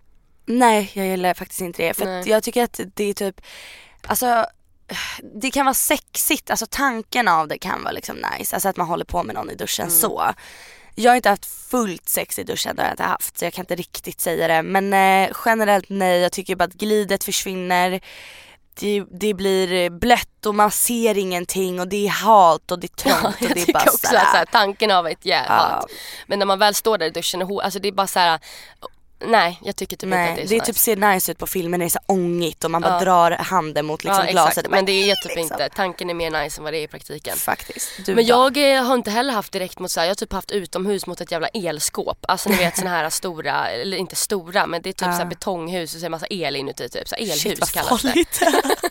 Nej 0.46 0.90
jag 0.94 1.06
gillar 1.06 1.34
faktiskt 1.34 1.60
inte 1.60 1.82
det 1.82 1.94
för 1.94 2.02
att 2.02 2.08
Nej. 2.08 2.28
jag 2.28 2.42
tycker 2.42 2.64
att 2.64 2.80
det 2.94 3.04
är 3.04 3.14
typ, 3.14 3.40
alltså 4.06 4.46
det 5.34 5.50
kan 5.50 5.66
vara 5.66 5.74
sexigt, 5.74 6.50
alltså 6.50 6.66
tanken 6.70 7.28
av 7.28 7.48
det 7.48 7.58
kan 7.58 7.82
vara 7.82 7.92
liksom 7.92 8.16
nice, 8.16 8.56
alltså 8.56 8.68
att 8.68 8.76
man 8.76 8.86
håller 8.86 9.04
på 9.04 9.22
med 9.22 9.34
någon 9.34 9.50
i 9.50 9.54
duschen 9.54 9.86
Mm. 9.86 10.00
så. 10.00 10.34
Jag 10.94 11.10
har 11.10 11.16
inte 11.16 11.28
haft 11.28 11.46
fullt 11.46 12.08
sex 12.08 12.38
i 12.38 12.44
duschen, 12.44 12.76
det 12.76 12.82
har 12.82 12.86
jag 12.86 12.92
inte 12.92 13.02
haft 13.02 13.38
så 13.38 13.44
jag 13.44 13.52
kan 13.52 13.62
inte 13.62 13.74
riktigt 13.74 14.20
säga 14.20 14.48
det 14.48 14.62
men 14.62 14.92
eh, 14.92 15.36
generellt 15.44 15.86
nej, 15.88 16.20
jag 16.20 16.32
tycker 16.32 16.56
bara 16.56 16.64
att 16.64 16.72
glidet 16.72 17.24
försvinner 17.24 18.00
det, 18.80 19.04
det 19.10 19.34
blir 19.34 19.90
blött 19.90 20.46
och 20.46 20.54
man 20.54 20.70
ser 20.70 21.18
ingenting 21.18 21.80
och 21.80 21.88
det 21.88 22.06
är 22.06 22.10
halt 22.10 22.70
och 22.70 22.78
det 22.78 22.86
är 22.86 22.96
trångt 22.96 23.24
och 23.24 23.42
jag 23.42 23.50
det 23.50 23.60
är 23.60 23.64
tycker 23.64 23.72
bara 23.72 23.82
också 23.82 24.06
såhär, 24.06 24.24
att 24.24 24.30
så 24.30 24.36
här, 24.36 24.44
tanken 24.44 24.90
av 24.90 25.06
ett 25.06 25.24
jävla 25.24 25.78
Ja. 25.80 25.86
Men 26.26 26.38
när 26.38 26.46
man 26.46 26.58
väl 26.58 26.74
står 26.74 26.98
där 26.98 27.06
i 27.06 27.10
duschen 27.10 27.42
och 27.42 27.64
alltså 27.64 27.78
det 27.78 27.88
är 27.88 27.92
bara 27.92 28.06
så 28.06 28.18
här. 28.18 28.40
Nej 29.26 29.58
jag 29.64 29.76
tycker 29.76 29.96
typ 29.96 30.02
inte 30.02 30.16
att 30.20 30.26
Nej, 30.26 30.34
det 30.36 30.42
är 30.42 30.46
så 30.46 30.48
det 30.50 30.54
är 30.56 30.60
nice. 30.60 30.66
typ 30.72 30.78
ser 30.78 30.96
nice 30.96 31.32
ut 31.32 31.38
på 31.38 31.46
filmen 31.46 31.80
det 31.80 31.86
är 31.86 31.90
så 31.90 31.98
ångigt 32.06 32.64
och 32.64 32.70
man 32.70 32.82
bara 32.82 32.92
Ja. 32.94 33.00
drar 33.00 33.30
handen 33.30 33.86
mot 33.86 34.04
liksom 34.04 34.24
ja, 34.26 34.30
glaset. 34.30 34.58
exakt. 34.58 34.70
Men 34.70 34.84
det 34.84 34.92
är 35.10 35.14
typ 35.14 35.36
liksom. 35.36 35.42
inte, 35.42 35.68
tanken 35.68 36.10
är 36.10 36.14
mer 36.14 36.30
nice 36.42 36.60
än 36.60 36.64
vad 36.64 36.72
det 36.72 36.78
är 36.78 36.82
i 36.82 36.88
praktiken. 36.88 37.36
Faktiskt. 37.36 37.90
Du 38.06 38.14
Men 38.14 38.26
jag 38.26 38.76
eh, 38.76 38.82
har 38.84 38.94
inte 38.94 39.10
heller 39.10 39.32
haft 39.32 39.52
direkt 39.52 39.78
mot 39.78 39.90
så 39.90 40.00
här, 40.00 40.06
jag 40.06 40.10
har 40.10 40.14
typ 40.14 40.32
haft 40.32 40.50
utomhus 40.50 41.06
mot 41.06 41.20
ett 41.20 41.30
jävla 41.32 41.48
elskåp. 41.48 42.18
Alltså 42.28 42.48
ni 42.48 42.56
vet 42.56 42.76
såna 42.76 42.90
här 42.90 43.10
stora, 43.20 43.68
eller 43.68 43.96
inte 43.96 44.16
stora 44.16 44.66
men 44.66 44.82
det 44.82 44.88
är 44.88 44.92
typ 44.92 44.98
så 45.00 45.10
här 45.10 45.24
betonghus 45.24 45.94
och 45.94 46.00
så 46.00 46.04
är 46.04 46.08
det 46.08 46.10
massa 46.10 46.26
el 46.30 46.56
inuti 46.56 46.88
typ. 46.88 47.08
Så 47.08 47.14
elhus 47.14 47.40
Shit 47.40 47.60
vad 47.60 47.70
kallas 47.72 48.02
det. 48.02 48.08
farligt. 48.08 48.40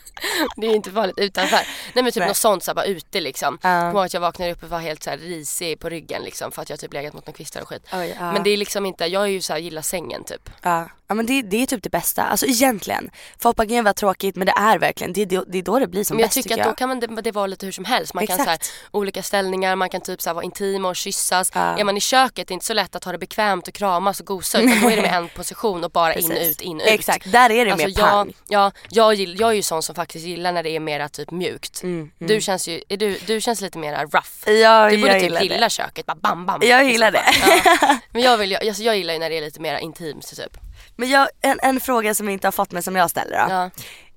Det 0.55 0.67
är 0.67 0.75
inte 0.75 0.91
farligt 0.91 1.19
utanför. 1.19 1.55
Nej 1.93 2.03
men 2.03 2.05
typ 2.05 2.15
Nej. 2.19 2.27
något 2.27 2.37
sånt 2.37 2.63
så 2.63 2.71
här, 2.71 2.75
bara 2.75 2.85
ute 2.85 3.19
liksom. 3.21 3.59
Ja. 3.61 3.69
Kommer 3.79 3.91
ihåg 3.91 4.05
att 4.05 4.13
jag 4.13 4.21
vaknade 4.21 4.51
upp 4.51 4.63
och 4.63 4.69
var 4.69 4.79
helt 4.79 5.03
så 5.03 5.09
här 5.09 5.17
risig 5.17 5.79
på 5.79 5.89
ryggen 5.89 6.21
liksom 6.23 6.51
för 6.51 6.61
att 6.61 6.69
jag 6.69 6.79
typ 6.79 6.93
legat 6.93 7.13
mot 7.13 7.25
några 7.27 7.35
kvistar 7.37 7.61
och 7.61 7.67
skit. 7.67 7.83
Oj, 7.93 8.15
ja. 8.19 8.31
Men 8.31 8.43
det 8.43 8.49
är 8.49 8.57
liksom 8.57 8.85
inte, 8.85 9.05
jag 9.05 9.23
är 9.23 9.27
ju 9.27 9.41
så 9.41 9.53
här, 9.53 9.59
gillar 9.59 9.81
sängen 9.81 10.18
typ. 10.25 10.41
Ja, 10.63 10.89
ja 11.09 11.15
men 11.15 11.25
det, 11.25 11.41
det 11.41 11.61
är 11.61 11.65
typ 11.65 11.83
det 11.83 11.89
bästa. 11.89 12.23
Alltså 12.23 12.45
egentligen. 12.45 13.09
Folk 13.39 13.55
bara 13.55 13.65
"Gud, 13.65 13.85
vad 13.85 13.95
tråkigt 13.95 14.35
men 14.35 14.45
det 14.45 14.53
är 14.57 14.77
verkligen, 14.79 15.13
det, 15.13 15.25
det, 15.25 15.43
det 15.47 15.57
är 15.57 15.61
då 15.63 15.79
det 15.79 15.87
blir 15.87 16.03
som 16.03 16.17
Men 16.17 16.21
jag 16.21 16.27
bäst 16.27 16.43
tycker 16.43 16.61
att 16.61 16.67
då 16.69 16.73
kan 16.75 16.89
man, 16.89 16.99
det, 16.99 17.07
det 17.21 17.31
vara 17.31 17.47
lite 17.47 17.65
hur 17.65 17.73
som 17.73 17.85
helst. 17.85 18.13
Man 18.13 18.27
kan 18.27 18.37
så 18.37 18.43
här, 18.43 18.53
Exakt. 18.55 18.71
olika 18.91 19.23
ställningar, 19.23 19.75
man 19.75 19.89
kan 19.89 20.01
typ 20.01 20.21
så 20.21 20.29
här, 20.29 20.33
vara 20.33 20.45
intima 20.45 20.89
och 20.89 20.95
kyssas. 20.95 21.51
Ja. 21.55 21.77
Är 21.77 21.83
man 21.83 21.97
i 21.97 21.99
köket 21.99 22.47
det 22.47 22.51
är 22.51 22.53
inte 22.53 22.65
så 22.65 22.73
lätt 22.73 22.95
att 22.95 23.03
ha 23.03 23.11
det 23.11 23.17
bekvämt 23.17 23.67
och 23.67 23.73
kramas 23.73 24.19
och 24.19 24.25
gosa 24.25 24.61
utan 24.61 24.81
då 24.81 24.89
är 24.89 24.95
det 24.95 25.01
med 25.01 25.13
en 25.17 25.29
position 25.29 25.83
och 25.83 25.91
bara 25.91 26.13
in, 26.13 26.31
ut, 26.31 26.61
in, 26.61 26.81
ut. 26.81 26.87
Exakt, 26.87 27.31
där 27.31 27.49
är 27.49 27.65
det 27.65 27.75
mer 27.75 27.87
jag, 27.87 28.09
pang. 28.09 28.33
ja, 28.47 28.71
jag, 28.89 29.13
gill- 29.13 29.35
jag 29.39 29.49
är 29.49 29.53
ju 29.55 29.61
sån 29.63 29.83
som 29.83 29.95
faktiskt 29.95 30.25
gillar 30.25 30.51
när 30.51 30.63
det 30.63 30.69
är 30.69 30.79
mera 30.79 31.09
typ 31.09 31.31
mjukt. 31.31 31.81
Du 32.17 32.41
känns 32.41 32.67
ju, 32.67 32.81
du, 32.87 33.17
du 33.27 33.41
känns 33.41 33.61
lite 33.61 33.77
mera 33.77 34.03
rough. 34.03 34.49
Ja, 34.49 34.89
du 34.89 34.97
borde 34.97 35.11
jag 35.13 35.21
typ 35.21 35.41
gilla 35.41 35.59
det. 35.65 35.69
köket, 35.69 36.05
bara 36.05 36.15
bam 36.15 36.45
bam. 36.45 36.61
Jag 36.63 36.85
i 36.85 36.91
gillar 36.91 37.11
det. 37.11 37.23
Ja. 37.47 37.97
Men 38.11 38.21
jag, 38.21 38.37
vill, 38.37 38.55
alltså, 38.55 38.83
jag 38.83 38.97
gillar 38.97 39.13
ju 39.13 39.19
när 39.19 39.29
det 39.29 39.37
är 39.37 39.41
lite 39.41 39.61
mera 39.61 39.79
intimt 39.79 40.35
typ. 40.35 40.57
Men 40.99 41.09
jag, 41.09 41.27
en, 41.41 41.59
en 41.61 41.79
fråga 41.79 42.13
som 42.13 42.27
vi 42.27 42.33
inte 42.33 42.47
har 42.47 42.51
fått 42.51 42.71
men 42.71 42.83
som 42.83 42.95
jag 42.95 43.09
ställer 43.09 43.47
då. 43.47 43.53
Ja. 43.53 43.69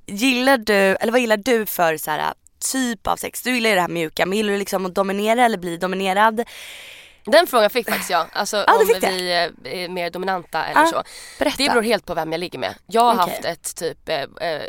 gillar 0.07 0.59
du, 0.59 0.75
eller 0.75 1.13
vad 1.13 1.21
gillar 1.21 1.37
du 1.37 1.67
för 1.67 1.97
så 1.97 2.11
här, 2.11 2.35
typ 2.73 3.07
av 3.07 3.17
sex? 3.17 3.43
Du 3.43 3.55
gillar 3.55 3.71
ju 3.71 3.75
det 3.75 3.81
här 3.81 3.89
mjuka, 3.89 4.27
men 4.27 4.37
gillar 4.37 4.53
du 4.53 4.59
liksom 4.59 4.87
att 4.87 4.95
dominera 4.95 5.45
eller 5.45 5.59
bli 5.59 5.77
dominerad? 5.77 6.45
Den 7.25 7.47
frågan 7.47 7.71
fick 7.71 7.89
faktiskt 7.89 8.11
jag. 8.11 8.27
Alltså 8.33 8.65
du 8.69 8.73
om 8.73 9.01
vi 9.01 9.33
eh, 9.65 9.85
är 9.85 9.89
mer 9.89 10.11
dominanta 10.11 10.65
eller 10.65 10.81
Ja, 10.81 10.87
så. 10.87 11.03
berätta. 11.39 11.57
Det 11.59 11.69
beror 11.69 11.83
helt 11.83 12.07
på 12.07 12.15
vem 12.15 12.33
jag 12.33 12.39
ligger 12.39 12.59
med. 12.59 12.75
Jag 12.87 13.03
har 13.03 13.15
Okej. 13.15 13.35
haft 13.35 13.45
ett 13.45 13.77
typ, 13.77 14.09
eh, 14.09 14.21
eh, 14.21 14.63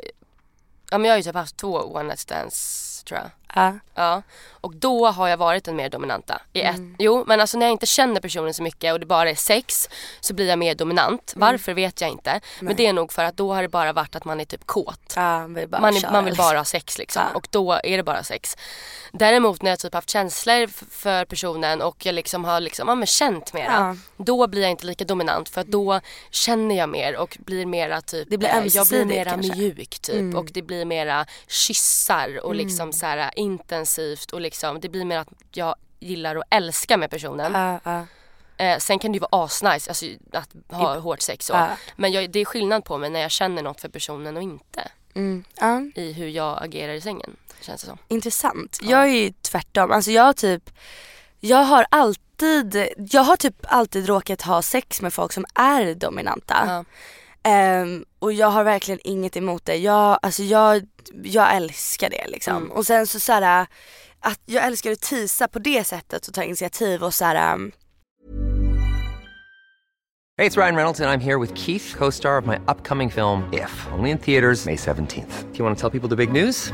ja 0.91 0.97
men 0.97 1.05
jag 1.05 1.11
har 1.11 1.17
ju 1.17 1.23
typ 1.23 1.35
haft 1.35 1.57
två 1.57 1.77
one 1.77 2.03
night 2.03 2.19
stands 2.19 3.03
tror 3.07 3.19
jag. 3.19 3.29
Ja. 3.55 3.73
Ja, 3.95 4.21
och 4.51 4.75
då 4.75 5.07
har 5.07 5.27
jag 5.27 5.37
varit 5.37 5.65
den 5.65 5.75
mer 5.75 5.89
dominanta. 5.89 6.41
I 6.53 6.61
ett, 6.61 6.75
Mm. 6.75 6.95
Jo, 6.99 7.23
men 7.27 7.41
alltså 7.41 7.57
när 7.57 7.65
jag 7.65 7.71
inte 7.71 7.85
känner 7.85 8.21
personen 8.21 8.53
så 8.53 8.63
mycket 8.63 8.93
och 8.93 8.99
det 8.99 9.05
bara 9.05 9.29
är 9.29 9.35
sex 9.35 9.89
så 10.19 10.33
blir 10.33 10.47
jag 10.47 10.59
mer 10.59 10.75
dominant. 10.75 11.33
Mm. 11.35 11.47
Varför 11.51 11.73
vet 11.73 12.01
jag 12.01 12.09
inte. 12.09 12.39
Men 12.59 12.75
det 12.75 12.85
är 12.87 12.93
nog 12.93 13.13
för 13.13 13.23
att 13.23 13.37
då 13.37 13.53
har 13.53 13.61
det 13.61 13.67
bara 13.69 13.93
varit 13.93 14.15
att 14.15 14.25
man 14.25 14.39
är 14.39 14.45
typ 14.45 14.65
kåt. 14.67 15.13
Ja, 15.15 15.47
vill 15.47 15.67
Man, 15.69 15.97
är, 15.97 16.11
man 16.11 16.25
vill 16.25 16.35
bara 16.35 16.57
ha 16.57 16.65
sex 16.65 16.97
liksom. 16.97 17.23
Ja. 17.31 17.37
Och 17.37 17.47
då 17.51 17.79
är 17.83 17.97
det 17.97 18.03
bara 18.03 18.23
sex. 18.23 18.57
Däremot 19.11 19.61
när 19.61 19.69
jag 19.69 19.79
typ 19.79 19.93
haft 19.93 20.09
känslor 20.09 20.67
för 20.91 21.25
personen 21.25 21.81
och 21.81 22.05
jag 22.05 22.15
liksom 22.15 22.45
har 22.45 22.59
liksom, 22.59 22.87
ja, 22.87 22.95
men 22.95 23.07
känt 23.07 23.53
mera. 23.53 23.73
Ja. 23.73 23.95
Då 24.17 24.47
blir 24.47 24.61
jag 24.61 24.71
inte 24.71 24.85
lika 24.85 25.05
dominant 25.05 25.49
för 25.49 25.61
att 25.61 25.67
då 25.67 25.99
känner 26.31 26.75
jag 26.75 26.89
mer 26.89 27.15
och 27.17 27.37
blir 27.45 27.65
mera 27.65 28.01
typ 28.01 28.27
Det 28.29 28.37
blir 28.37 28.49
eh, 28.49 28.65
Jag 28.65 28.87
blir 28.87 29.05
mera 29.05 29.29
kanske. 29.29 29.53
Mm. 29.53 29.63
mjuk 29.63 29.99
typ 29.99 30.35
och 30.35 30.49
det 30.53 30.61
blir 30.61 30.85
mera 30.85 31.25
kyssar 31.47 32.45
och 32.45 32.55
liksom 32.55 32.93
så 32.93 33.05
här 33.05 33.31
intensivt 33.43 34.31
och 34.31 34.41
liksom 34.41 34.79
det 34.79 34.89
blir 34.89 35.05
mer 35.05 35.17
att 35.17 35.29
jag 35.51 35.75
gillar 35.99 36.35
att 36.35 36.43
älska 36.49 36.97
med 36.97 37.09
personen. 37.09 37.53
Ja, 37.53 37.79
ja. 37.83 38.05
Eh, 38.57 38.77
sen 38.77 38.99
kan 38.99 39.11
det 39.11 39.15
ju 39.15 39.19
vara 39.19 39.45
asnice 39.45 39.89
alltså, 39.89 40.05
att 40.31 40.49
ha 40.69 40.99
hårt 40.99 41.21
sex 41.21 41.45
så. 41.45 41.53
Ja. 41.53 41.69
Men 41.95 42.11
jag, 42.11 42.31
det 42.31 42.39
är 42.39 42.45
skillnad 42.45 42.85
på 42.85 42.97
mig 42.97 43.09
när 43.09 43.19
jag 43.19 43.31
känner 43.31 43.61
något 43.63 43.81
för 43.81 43.89
personen 43.89 44.37
och 44.37 44.43
inte. 44.43 44.91
Mm. 45.15 45.43
I 45.95 46.13
hur 46.13 46.27
jag 46.27 46.63
agerar 46.63 46.93
i 46.93 47.01
sängen. 47.01 47.35
Känns 47.61 47.81
det 47.81 47.87
som. 47.87 47.97
Intressant. 48.07 48.79
Jag 48.81 49.01
är 49.01 49.05
ju 49.05 49.33
tvärtom. 49.41 49.91
Alltså 49.91 50.11
jag 50.11 50.35
typ, 50.37 50.69
jag 51.39 51.63
har 51.63 51.85
alltid, 51.89 52.87
jag 52.97 53.21
har 53.21 53.37
typ 53.37 53.55
alltid 53.63 54.07
råkat 54.07 54.41
ha 54.41 54.61
sex 54.61 55.01
med 55.01 55.13
folk 55.13 55.33
som 55.33 55.45
är 55.55 55.95
dominanta. 55.95 56.85
Ehm, 57.43 58.05
och 58.19 58.33
jag 58.33 58.47
har 58.47 58.63
verkligen 58.63 58.99
inget 59.03 59.37
emot 59.37 59.65
det. 59.65 59.75
Jag, 59.75 60.19
alltså 60.21 60.43
jag, 60.43 60.81
jag 61.23 61.55
älskar 61.55 62.09
det 62.09 62.27
liksom. 62.27 62.57
Mm. 62.57 62.71
Och 62.71 62.87
sen 62.87 63.07
så 63.07 63.19
såhär, 63.19 63.67
att 64.19 64.39
jag 64.45 64.65
älskar 64.65 64.91
att 64.91 65.01
tisa 65.01 65.47
på 65.47 65.59
det 65.59 65.83
sättet 65.83 66.27
och 66.27 66.33
ta 66.33 66.43
initiativ 66.43 67.03
och 67.03 67.13
såhär, 67.13 67.53
um, 67.53 67.71
Hey, 70.37 70.47
it's 70.47 70.57
Ryan 70.57 70.75
Reynolds, 70.75 70.99
and 70.99 71.11
I'm 71.11 71.21
here 71.21 71.37
with 71.37 71.53
Keith, 71.53 71.95
co 71.97 72.11
star 72.11 72.41
of 72.41 72.47
my 72.47 72.55
upcoming 72.67 73.09
film, 73.11 73.43
If, 73.53 73.87
only 73.91 74.09
in 74.09 74.17
theaters, 74.17 74.65
May 74.65 74.75
17th. 74.75 75.51
Do 75.51 75.59
you 75.59 75.63
want 75.63 75.77
to 75.77 75.81
tell 75.81 75.99
people 75.99 76.09
the 76.09 76.15
big 76.15 76.31
news? 76.31 76.73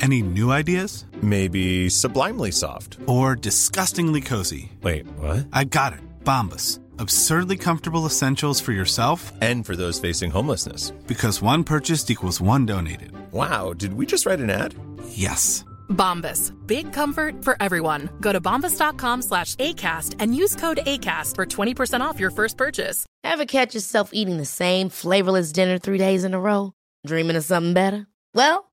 Any 0.00 0.22
new 0.22 0.50
ideas? 0.52 1.04
Maybe 1.22 1.88
sublimely 1.88 2.50
soft. 2.52 2.98
Or 3.06 3.34
disgustingly 3.34 4.20
cozy? 4.20 4.70
Wait, 4.82 5.06
what? 5.18 5.46
I 5.52 5.64
got 5.64 5.92
it. 5.94 6.00
Bombas. 6.24 6.80
Absurdly 6.98 7.56
comfortable 7.56 8.06
essentials 8.06 8.58
for 8.60 8.72
yourself 8.72 9.32
And 9.42 9.66
for 9.66 9.76
those 9.76 10.00
facing 10.00 10.30
homelessness. 10.30 10.90
because 11.06 11.42
one 11.42 11.64
purchased 11.64 12.10
equals 12.10 12.40
one 12.40 12.66
donated. 12.66 13.12
Wow, 13.32 13.72
did 13.74 13.92
we 13.94 14.06
just 14.06 14.24
write 14.26 14.40
an 14.40 14.50
ad? 14.50 14.74
Yes. 15.08 15.64
Bombas. 15.90 16.52
Big 16.66 16.92
comfort 16.92 17.44
for 17.44 17.56
everyone. 17.60 18.08
Go 18.20 18.32
to 18.32 18.40
bombas.com 18.40 19.22
slash 19.22 19.54
ACAST 19.56 20.16
and 20.18 20.34
use 20.34 20.56
code 20.56 20.78
ACAST 20.86 21.34
for 21.34 21.46
20% 21.46 22.00
off 22.00 22.18
your 22.20 22.30
first 22.30 22.56
purchase. 22.56 23.06
Ever 23.24 23.44
catch 23.44 23.74
yourself 23.74 24.10
eating 24.12 24.36
the 24.38 24.44
same 24.44 24.88
flavorless 24.88 25.52
dinner 25.52 25.78
three 25.78 25.98
days 25.98 26.24
in 26.24 26.34
a 26.34 26.40
row? 26.40 26.72
Dreaming 27.06 27.36
of 27.36 27.44
something 27.44 27.72
better? 27.74 28.06
Well, 28.34 28.72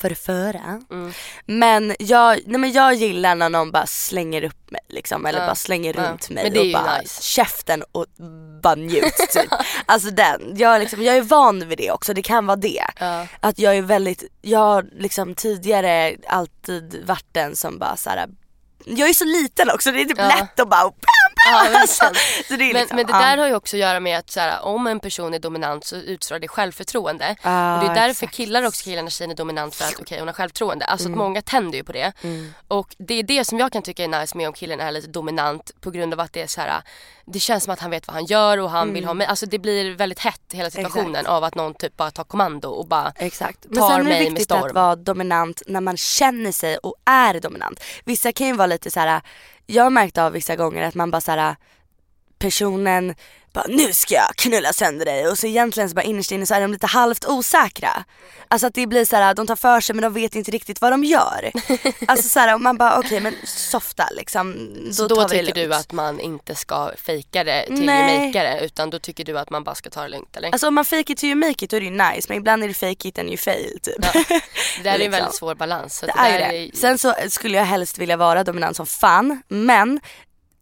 Förföra. 0.00 0.82
Mm. 0.90 1.12
Men, 1.46 1.96
jag, 1.98 2.40
nej 2.46 2.60
men 2.60 2.72
jag 2.72 2.94
gillar 2.94 3.34
när 3.34 3.48
någon 3.48 3.70
bara 3.70 3.86
slänger 3.86 4.44
upp 4.44 4.70
mig 4.70 4.80
liksom, 4.88 5.26
eller 5.26 5.40
Ja, 5.40 5.46
bara 5.46 5.54
slänger 5.54 5.94
ja. 5.96 6.10
runt 6.10 6.30
mig 6.30 6.46
och 6.46 6.82
bara 6.82 6.98
nice. 6.98 7.22
käften 7.22 7.82
och 7.92 8.06
bara 8.62 8.74
njut 8.74 9.16
typ. 9.32 9.52
alltså 9.86 10.10
den, 10.10 10.54
jag, 10.56 10.74
är 10.74 10.78
liksom, 10.78 11.02
jag 11.02 11.16
är 11.16 11.22
van 11.22 11.68
vid 11.68 11.78
det 11.78 11.90
också, 11.90 12.14
det 12.14 12.22
kan 12.22 12.46
vara 12.46 12.56
det. 12.56 12.84
Ja. 12.98 13.26
Att 13.40 13.58
jag 13.58 13.76
är 13.76 13.82
väldigt, 13.82 14.24
jag 14.42 14.58
har 14.58 14.86
liksom 14.92 15.34
tidigare 15.34 16.16
alltid 16.26 17.04
varit 17.06 17.26
den 17.32 17.56
som 17.56 17.78
bara 17.78 17.96
såhär 17.96 18.28
jag 18.84 19.08
är 19.08 19.12
så 19.12 19.24
liten 19.24 19.70
också, 19.70 19.92
det 19.92 20.00
är 20.00 20.04
typ 20.04 20.18
lätt 20.18 20.60
att 20.60 20.68
bara 20.68 20.92
Ja, 21.50 21.66
men 21.72 21.88
så 21.88 22.04
det 22.48 22.54
är 22.54 22.58
Men, 22.58 22.68
liksom, 22.72 22.96
men 22.96 23.06
det 23.06 23.12
ja. 23.12 23.18
där 23.20 23.36
har 23.38 23.46
ju 23.46 23.54
också 23.54 23.76
att 23.76 23.80
göra 23.80 24.00
med 24.00 24.18
att 24.18 24.30
så 24.30 24.40
här, 24.40 24.64
om 24.64 24.86
en 24.86 25.00
person 25.00 25.34
är 25.34 25.38
dominant 25.38 25.84
så 25.84 25.96
utstrålar 25.96 26.40
det 26.40 26.48
självförtroende. 26.48 27.36
Ja, 27.42 27.74
och 27.78 27.84
det 27.84 27.90
är 27.90 27.94
därför 27.94 28.10
exakt. 28.10 28.34
killar 28.34 28.62
också 28.62 28.84
killar 28.84 29.02
när 29.02 29.10
tjejen 29.10 29.30
är 29.30 29.34
dominant 29.34 29.74
för 29.74 29.84
att 29.84 30.00
okej 30.00 30.18
hon 30.18 30.28
har 30.28 30.34
självförtroende. 30.34 30.84
Alltså 30.84 31.06
Mm. 31.08 31.18
att 31.20 31.24
många 31.26 31.42
tänder 31.42 31.78
ju 31.78 31.84
på 31.84 31.92
det. 31.92 32.12
Och 32.68 32.94
det 32.98 33.14
är 33.14 33.22
det 33.22 33.44
som 33.44 33.58
jag 33.58 33.72
kan 33.72 33.82
tycka 33.82 34.04
är 34.04 34.08
nice 34.20 34.36
med 34.36 34.46
om 34.48 34.52
killen 34.54 34.80
är 34.80 34.90
lite 34.92 35.08
dominant 35.08 35.70
på 35.80 35.90
grund 35.90 36.12
av 36.14 36.20
att 36.20 36.32
det 36.32 36.42
är 36.42 36.46
så 36.46 36.60
här. 36.60 36.82
Det 37.30 37.40
känns 37.40 37.64
som 37.64 37.72
att 37.72 37.80
han 37.80 37.90
vet 37.90 38.06
vad 38.06 38.14
han 38.14 38.24
gör 38.24 38.58
och 38.58 38.70
han 38.70 38.92
vill 38.92 39.04
ha 39.04 39.14
mig. 39.14 39.26
Alltså 39.26 39.46
det 39.46 39.58
blir 39.58 39.90
väldigt 39.94 40.18
hett 40.18 40.40
hela 40.52 40.70
situationen 40.70 41.06
Mm. 41.08 41.14
Exakt. 41.20 41.28
av 41.28 41.44
att 41.44 41.54
någon 41.54 41.74
typ 41.74 41.96
bara 41.96 42.10
tar 42.10 42.24
kommando 42.24 42.68
och 42.68 42.86
bara 42.88 43.12
Exakt. 43.16 43.58
Men 43.68 43.78
tar 43.78 43.88
sen 43.90 43.94
är 44.00 44.04
det 44.04 44.04
mig 44.08 44.18
med 44.22 44.30
viktigt 44.30 44.52
att 44.52 44.58
storm. 44.58 44.74
vara 44.74 44.96
dominant 44.96 45.62
när 45.66 45.80
man 45.80 45.96
känner 45.96 46.52
sig 46.52 46.76
och 46.78 46.94
är 47.04 47.40
dominant. 47.40 47.80
Vissa 48.04 48.32
kan 48.32 48.46
ju 48.46 48.52
vara 48.52 48.66
lite 48.66 48.90
så 48.90 49.00
här 49.00 49.20
jag 49.70 49.82
har 49.82 49.90
märkt 49.90 50.18
av 50.18 50.32
vissa 50.32 50.56
gånger 50.56 50.82
att 50.82 50.94
man 50.94 51.10
bara 51.10 51.20
såhär, 51.20 51.50
äh, 51.50 51.56
personen 52.38 53.14
bara 53.58 53.76
nu 53.76 53.92
ska 53.92 54.14
jag 54.14 54.36
knulla 54.36 54.72
sönder 54.72 55.04
dig 55.04 55.28
och 55.28 55.38
så 55.38 55.46
egentligen 55.46 55.88
så 55.88 55.94
bara 55.94 56.02
innerst 56.02 56.30
inne 56.32 56.46
så 56.46 56.54
är 56.54 56.60
de 56.60 56.72
lite 56.72 56.86
halvt 56.86 57.24
osäkra. 57.24 58.04
Alltså 58.48 58.66
att 58.66 58.74
det 58.74 58.86
blir 58.86 59.04
så 59.04 59.16
här, 59.16 59.34
de 59.34 59.46
tar 59.46 59.56
för 59.56 59.80
sig 59.80 59.94
men 59.94 60.02
de 60.02 60.12
vet 60.12 60.34
inte 60.34 60.50
riktigt 60.50 60.80
vad 60.80 60.92
de 60.92 61.04
gör. 61.04 61.52
alltså 62.08 62.28
så 62.28 62.40
här, 62.40 62.54
och 62.54 62.60
man 62.60 62.78
bara 62.78 62.98
okej 62.98 63.20
men 63.20 63.34
softa 63.44 64.08
liksom. 64.16 64.68
Så 64.92 65.08
då, 65.08 65.14
vi 65.28 65.36
det 65.38 65.46
tycker 65.46 65.68
du 65.68 65.74
att 65.74 65.92
man 65.92 66.20
inte 66.20 66.54
ska 66.54 66.90
fejka 66.96 67.44
det 67.44 67.66
till 67.66 67.84
Nej. 67.86 68.14
you 68.16 68.26
make 68.26 68.38
det 68.42 68.64
utan 68.64 68.90
då 68.90 68.98
tycker 68.98 69.24
du 69.24 69.38
att 69.38 69.50
man 69.50 69.64
bara 69.64 69.74
ska 69.74 69.90
ta 69.90 70.02
det 70.02 70.08
lugnt 70.08 70.36
eller? 70.36 70.52
Alltså 70.52 70.68
om 70.68 70.74
man 70.74 70.84
fake 70.84 71.12
it 71.12 71.18
till 71.18 71.28
you 71.28 71.38
make 71.38 71.64
it 71.64 71.70
då 71.70 71.76
är 71.76 71.80
det 71.80 71.86
ju 71.86 71.92
nice 71.92 72.26
men 72.28 72.38
ibland 72.38 72.64
är 72.64 72.68
det 72.68 72.74
fake 72.74 73.08
it 73.08 73.18
and 73.18 73.28
you 73.28 73.36
fail 73.36 73.78
typ. 73.82 74.04
Ja. 74.14 74.22
Det 74.28 74.82
där 74.82 74.90
är 74.90 74.94
en 74.94 74.98
Liksom. 75.00 75.10
väldigt 75.10 75.34
svår 75.34 75.54
balans. 75.54 75.98
Så 75.98 76.06
Det 76.06 76.12
att 76.12 76.30
är 76.30 76.52
det. 76.52 76.76
Sen 76.76 76.98
så 76.98 77.14
skulle 77.28 77.56
jag 77.56 77.64
helst 77.64 77.98
vilja 77.98 78.16
vara 78.16 78.44
dominant 78.44 78.76
som 78.76 78.86
fan 78.86 79.42
men 79.48 80.00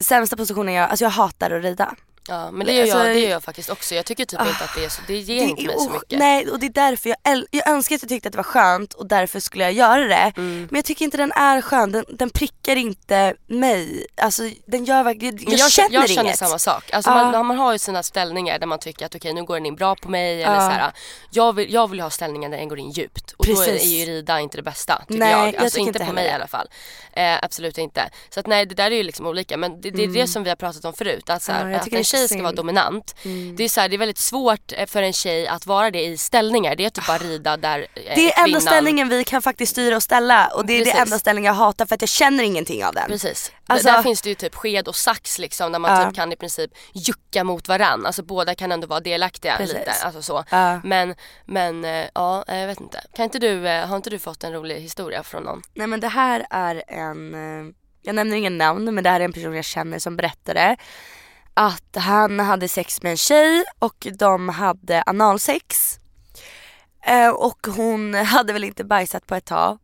sämsta 0.00 0.36
positionen 0.36 0.74
jag, 0.74 0.90
alltså 0.90 1.04
jag 1.04 1.10
hatar 1.10 1.50
att 1.50 1.62
rida. 1.64 1.94
Ja 2.28 2.50
men 2.50 2.66
det 2.66 2.72
gör, 2.72 2.82
Alltså, 2.82 2.98
jag, 2.98 3.06
det 3.16 3.20
gör 3.20 3.30
jag 3.30 3.42
faktiskt 3.42 3.70
också. 3.70 3.94
Jag 3.94 4.04
tycker 4.06 4.24
typ 4.24 4.40
inte 4.40 4.64
att 4.64 4.74
det 4.76 4.84
är 4.84 4.88
så, 4.88 5.02
det 5.06 5.16
ger 5.16 5.42
inte 5.42 5.62
är 5.62 5.66
mig 5.66 5.76
så 5.78 5.86
o- 5.90 5.92
mycket. 5.92 6.18
Nej 6.18 6.50
och 6.50 6.58
det 6.60 6.66
är 6.66 6.70
därför 6.70 7.08
jag, 7.08 7.18
äl- 7.24 7.46
jag 7.50 7.68
önskar 7.68 7.96
att 7.96 8.02
jag 8.02 8.08
tyckte 8.08 8.28
att 8.28 8.32
det 8.32 8.36
var 8.36 8.42
skönt 8.44 8.94
och 8.94 9.06
därför 9.06 9.40
skulle 9.40 9.64
jag 9.64 9.72
göra 9.72 10.00
det. 10.04 10.32
Mm. 10.36 10.58
Men 10.70 10.78
jag 10.78 10.84
tycker 10.84 11.04
inte 11.04 11.16
den 11.16 11.32
är 11.32 11.60
skön, 11.60 11.92
den, 11.92 12.04
den 12.08 12.30
prickar 12.30 12.76
inte 12.76 13.34
mig. 13.46 14.06
Alltså 14.20 14.42
den 14.66 14.84
gör 14.84 15.02
verkligen, 15.04 15.36
jag, 15.36 15.48
Men 15.48 15.56
jag, 15.58 15.70
känner 15.72 15.94
jag 15.94 16.08
känner 16.08 16.22
inget. 16.24 16.38
samma 16.38 16.58
sak. 16.58 16.90
Alltså 16.92 17.10
Ja. 17.10 17.30
man, 17.30 17.46
man 17.46 17.58
har 17.58 17.72
ju 17.72 17.78
sina 17.78 18.02
ställningar 18.02 18.58
där 18.58 18.66
man 18.66 18.78
tycker 18.78 19.06
att 19.06 19.14
okej 19.14 19.32
nu 19.34 19.44
går 19.44 19.54
den 19.54 19.66
in 19.66 19.76
bra 19.76 19.94
på 19.96 20.08
mig 20.08 20.42
eller 20.42 20.54
Ja. 20.54 20.60
så 20.60 20.70
här. 20.70 20.92
Jag 21.30 21.52
vill, 21.52 21.72
jag 21.72 21.90
vill 21.90 22.00
ha 22.00 22.10
ställningar 22.10 22.48
där 22.50 22.56
den 22.58 22.68
går 22.68 22.78
in 22.78 22.90
djupt 22.90 23.32
och 23.32 23.46
då 23.46 23.54
Precis. 23.54 23.82
är 23.82 23.86
ju 23.86 24.04
rida 24.04 24.40
inte 24.40 24.56
det 24.58 24.62
bästa 24.62 24.98
tycker 25.08 25.18
Nej, 25.20 25.30
jag. 25.30 25.46
jag 25.48 25.56
Alltså 25.56 25.64
tycker 25.76 25.78
inte 25.88 25.98
inte 25.98 26.06
på 26.06 26.12
mig 26.12 26.26
i 26.26 26.30
alla 26.30 26.46
fall. 26.46 26.68
Eh, 27.12 27.36
absolut 27.42 27.78
inte. 27.78 28.10
Så 28.30 28.40
att 28.40 28.46
nej 28.46 28.66
det 28.66 28.74
där 28.74 28.90
är 28.90 28.96
ju 28.96 29.02
liksom 29.02 29.26
olika 29.26 29.56
men 29.56 29.80
det, 29.80 29.90
det 29.90 30.04
är 30.04 30.08
det 30.08 30.26
som 30.26 30.42
vi 30.42 30.48
har 30.48 30.56
pratat 30.56 30.84
om 30.84 30.92
förut. 30.92 31.30
Att, 31.30 31.42
så 31.42 31.52
här, 31.52 31.60
Mm. 31.60 31.72
Ja, 31.72 31.78
jag 31.78 31.80
att 31.80 31.86
en 31.92 31.98
det 31.98 32.04
tjej 32.16 32.28
ska 32.28 32.42
vara 32.42 32.52
dominant. 32.52 33.14
Mm. 33.24 33.56
Det 33.56 33.64
är 33.64 33.68
så 33.68 33.80
här, 33.80 33.88
det 33.88 33.96
är 33.96 33.98
väldigt 33.98 34.18
svårt 34.18 34.72
eh, 34.76 34.86
för 34.86 35.02
en 35.02 35.12
tjej 35.12 35.46
att 35.48 35.66
vara 35.66 35.90
det 35.90 36.04
i 36.04 36.18
ställningar. 36.18 36.76
Det 36.76 36.84
är 36.84 36.90
typ 36.90 37.06
bara 37.06 37.18
rida 37.18 37.56
där 37.56 37.78
eh, 37.78 37.86
Det 37.94 38.10
är 38.32 38.38
enda 38.38 38.44
kvinnan- 38.44 38.60
ställningen 38.60 39.08
vi 39.08 39.24
kan 39.24 39.42
faktiskt 39.42 39.72
styra 39.72 39.96
och 39.96 40.02
ställa 40.02 40.46
och 40.48 40.66
det 40.66 40.72
är 40.72 40.78
Precis. 40.78 40.94
det 40.94 41.00
enda 41.00 41.18
ställningen 41.18 41.46
jag 41.48 41.54
hatar 41.54 41.86
för 41.86 41.94
att 41.94 42.02
jag 42.02 42.08
känner 42.08 42.44
ingenting 42.44 42.84
av 42.84 42.94
den. 42.94 43.08
Precis. 43.08 43.52
Alltså- 43.66 43.86
där 43.88 44.02
finns 44.02 44.22
det 44.22 44.28
ju 44.28 44.34
typ 44.34 44.54
sked 44.54 44.88
och 44.88 44.96
sax 44.96 45.38
liksom 45.38 45.72
där 45.72 45.78
man 45.78 46.00
Ja. 46.00 46.06
typ 46.06 46.16
kan 46.16 46.32
i 46.32 46.36
princip 46.36 46.70
jucka 46.92 47.44
mot 47.44 47.68
varann. 47.68 48.06
Alltså 48.06 48.22
båda 48.22 48.54
kan 48.54 48.72
ändå 48.72 48.86
vara 48.86 49.00
delaktiga 49.00 49.56
Precis. 49.56 49.74
lite. 49.78 49.92
Alltså 50.04 50.22
så. 50.22 50.44
Ja. 50.50 50.80
Men, 50.84 51.14
men 51.44 51.84
eh, 51.84 52.06
ja, 52.14 52.44
jag 52.46 52.66
vet 52.66 52.80
inte. 52.80 53.00
Kan 53.16 53.24
inte 53.24 53.38
du, 53.38 53.68
eh, 53.68 53.86
har 53.86 53.96
inte 53.96 54.10
du 54.10 54.18
fått 54.18 54.44
en 54.44 54.52
rolig 54.52 54.80
historia 54.80 55.22
från 55.22 55.42
någon? 55.42 55.62
Nej 55.74 55.86
men 55.86 56.00
det 56.00 56.08
här 56.08 56.46
är 56.50 56.82
en, 56.88 57.74
jag 58.02 58.14
nämner 58.14 58.36
ingen 58.36 58.58
namn 58.58 58.94
men 58.94 59.04
det 59.04 59.10
här 59.10 59.20
är 59.20 59.24
en 59.24 59.32
person 59.32 59.54
jag 59.56 59.64
känner 59.64 59.98
som 59.98 60.16
berättade 60.16 60.76
att 61.56 61.96
han 61.96 62.40
hade 62.40 62.68
sex 62.68 63.02
med 63.02 63.10
en 63.10 63.16
tjej 63.16 63.64
och 63.78 64.06
de 64.18 64.48
hade 64.48 65.02
analsex. 65.06 65.98
Eh, 67.06 67.28
och 67.28 67.66
hon 67.76 68.14
hade 68.26 68.52
väl 68.52 68.64
inte 68.64 68.84
bajsat 68.84 69.26
på 69.26 69.34
ett 69.34 69.44
tag. 69.44 69.78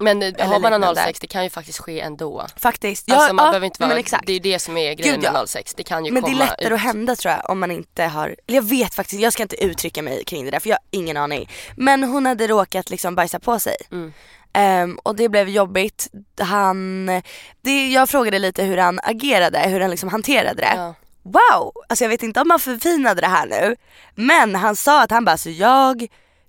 Men 0.00 0.22
eh, 0.22 0.28
Eller 0.28 0.44
har 0.44 0.60
man 0.60 0.72
analsex 0.72 1.20
det 1.20 1.26
kan 1.26 1.44
ju 1.44 1.50
faktiskt 1.50 1.78
ske 1.78 2.00
ändå. 2.00 2.46
Faktiskt. 2.56 3.12
alltså 3.12 3.34
man 3.34 3.44
ja, 3.44 3.50
behöver 3.50 3.66
inte 3.66 3.76
men 3.80 3.88
vara, 3.88 3.98
exakt. 3.98 4.26
det 4.26 4.32
är 4.32 4.34
ju 4.34 4.40
det 4.40 4.58
som 4.58 4.76
är 4.76 4.94
grejen 4.94 5.14
Gud, 5.14 5.20
med 5.20 5.24
ja. 5.24 5.30
analsex. 5.30 5.74
Det 5.74 5.82
kan 5.82 6.04
ju 6.04 6.12
Men 6.12 6.22
det 6.22 6.28
är 6.28 6.32
komma 6.32 6.44
lättare 6.44 6.66
ut. 6.66 6.72
att 6.72 6.80
hända 6.80 7.16
tror 7.16 7.34
jag 7.34 7.50
om 7.50 7.60
man 7.60 7.70
inte 7.70 8.04
har, 8.04 8.36
eller 8.46 8.58
jag 8.58 8.62
vet 8.62 8.94
faktiskt, 8.94 9.22
jag 9.22 9.32
ska 9.32 9.42
inte 9.42 9.64
uttrycka 9.64 10.02
mig 10.02 10.24
kring 10.24 10.44
det 10.44 10.50
där 10.50 10.60
för 10.60 10.68
jag 10.68 10.76
har 10.76 10.84
ingen 10.90 11.16
aning. 11.16 11.50
Men 11.76 12.04
hon 12.04 12.26
hade 12.26 12.46
råkat 12.46 12.90
liksom 12.90 13.14
bajsa 13.14 13.38
på 13.40 13.58
sig. 13.58 13.76
Mm. 13.90 14.12
Ehm, 14.52 14.98
och 15.02 15.16
det 15.16 15.28
blev 15.28 15.48
jobbigt. 15.48 16.08
Han, 16.40 17.06
det, 17.62 17.88
jag 17.88 18.08
frågade 18.08 18.38
lite 18.38 18.64
hur 18.64 18.76
han 18.76 19.00
agerade, 19.02 19.58
hur 19.58 19.80
han 19.80 19.90
liksom 19.90 20.08
hanterade 20.08 20.60
det. 20.62 20.72
Ja. 20.76 20.94
Wow! 21.22 21.72
Alltså 21.88 22.04
jag 22.04 22.08
vet 22.08 22.22
inte 22.22 22.40
om 22.40 22.48
man 22.48 22.58
förfinade 22.60 23.20
det 23.20 23.26
här 23.26 23.46
nu. 23.46 23.76
Men 24.14 24.54
han 24.54 24.76
sa 24.76 25.02
att 25.02 25.10
han 25.10 25.24
bara, 25.24 25.36
så 25.36 25.50
jag, 25.50 26.06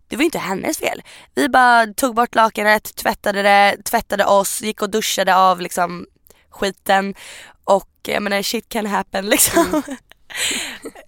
det 0.08 0.16
var 0.16 0.24
inte 0.24 0.40
hennes 0.40 0.78
fel. 0.78 1.02
Vi 1.36 1.50
bara 1.50 1.88
tog 1.88 2.16
bort 2.16 2.36
lakanet, 2.36 2.96
tvättade 2.96 3.42
det, 3.42 3.78
tvättade 3.86 4.26
oss, 4.26 4.62
gick 4.62 4.82
och 4.82 4.90
duschade 4.90 5.36
av 5.36 5.62
liksom 5.62 6.06
skiten. 6.50 7.16
Och 7.64 7.90
jag 8.04 8.24
menar 8.24 8.42
shit 8.42 8.70
can 8.70 8.86
happen 8.86 9.26
liksom. 9.30 9.84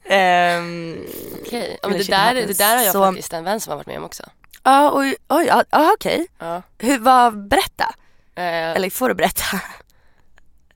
Ehm, 0.10 0.97
Okej, 1.41 1.80
ja, 1.82 1.88
Men 1.89 1.97
men 1.97 1.97
det, 2.08 2.12
där, 2.12 2.34
det 2.36 2.58
där 2.58 2.78
har 2.78 2.84
jag 2.84 2.91
Så- 2.93 3.06
faktiskt 3.06 3.34
en 3.34 3.43
vän 3.43 3.60
som 3.60 3.71
har 3.71 3.78
varit 3.78 3.88
med 3.88 3.97
om 3.97 4.04
också. 4.04 4.23
Ja, 4.63 4.91
oj, 4.93 5.15
oj, 5.30 5.45
ja, 5.45 5.63
ja, 5.69 5.91
okej. 5.93 6.28
Ja. 6.39 6.62
Hur, 6.80 6.99
vad, 6.99 7.47
berätta. 7.47 7.84
Eh, 8.36 8.43
Eller 8.71 8.89
får 8.89 9.10
du 9.10 9.15
berätta? 9.15 9.43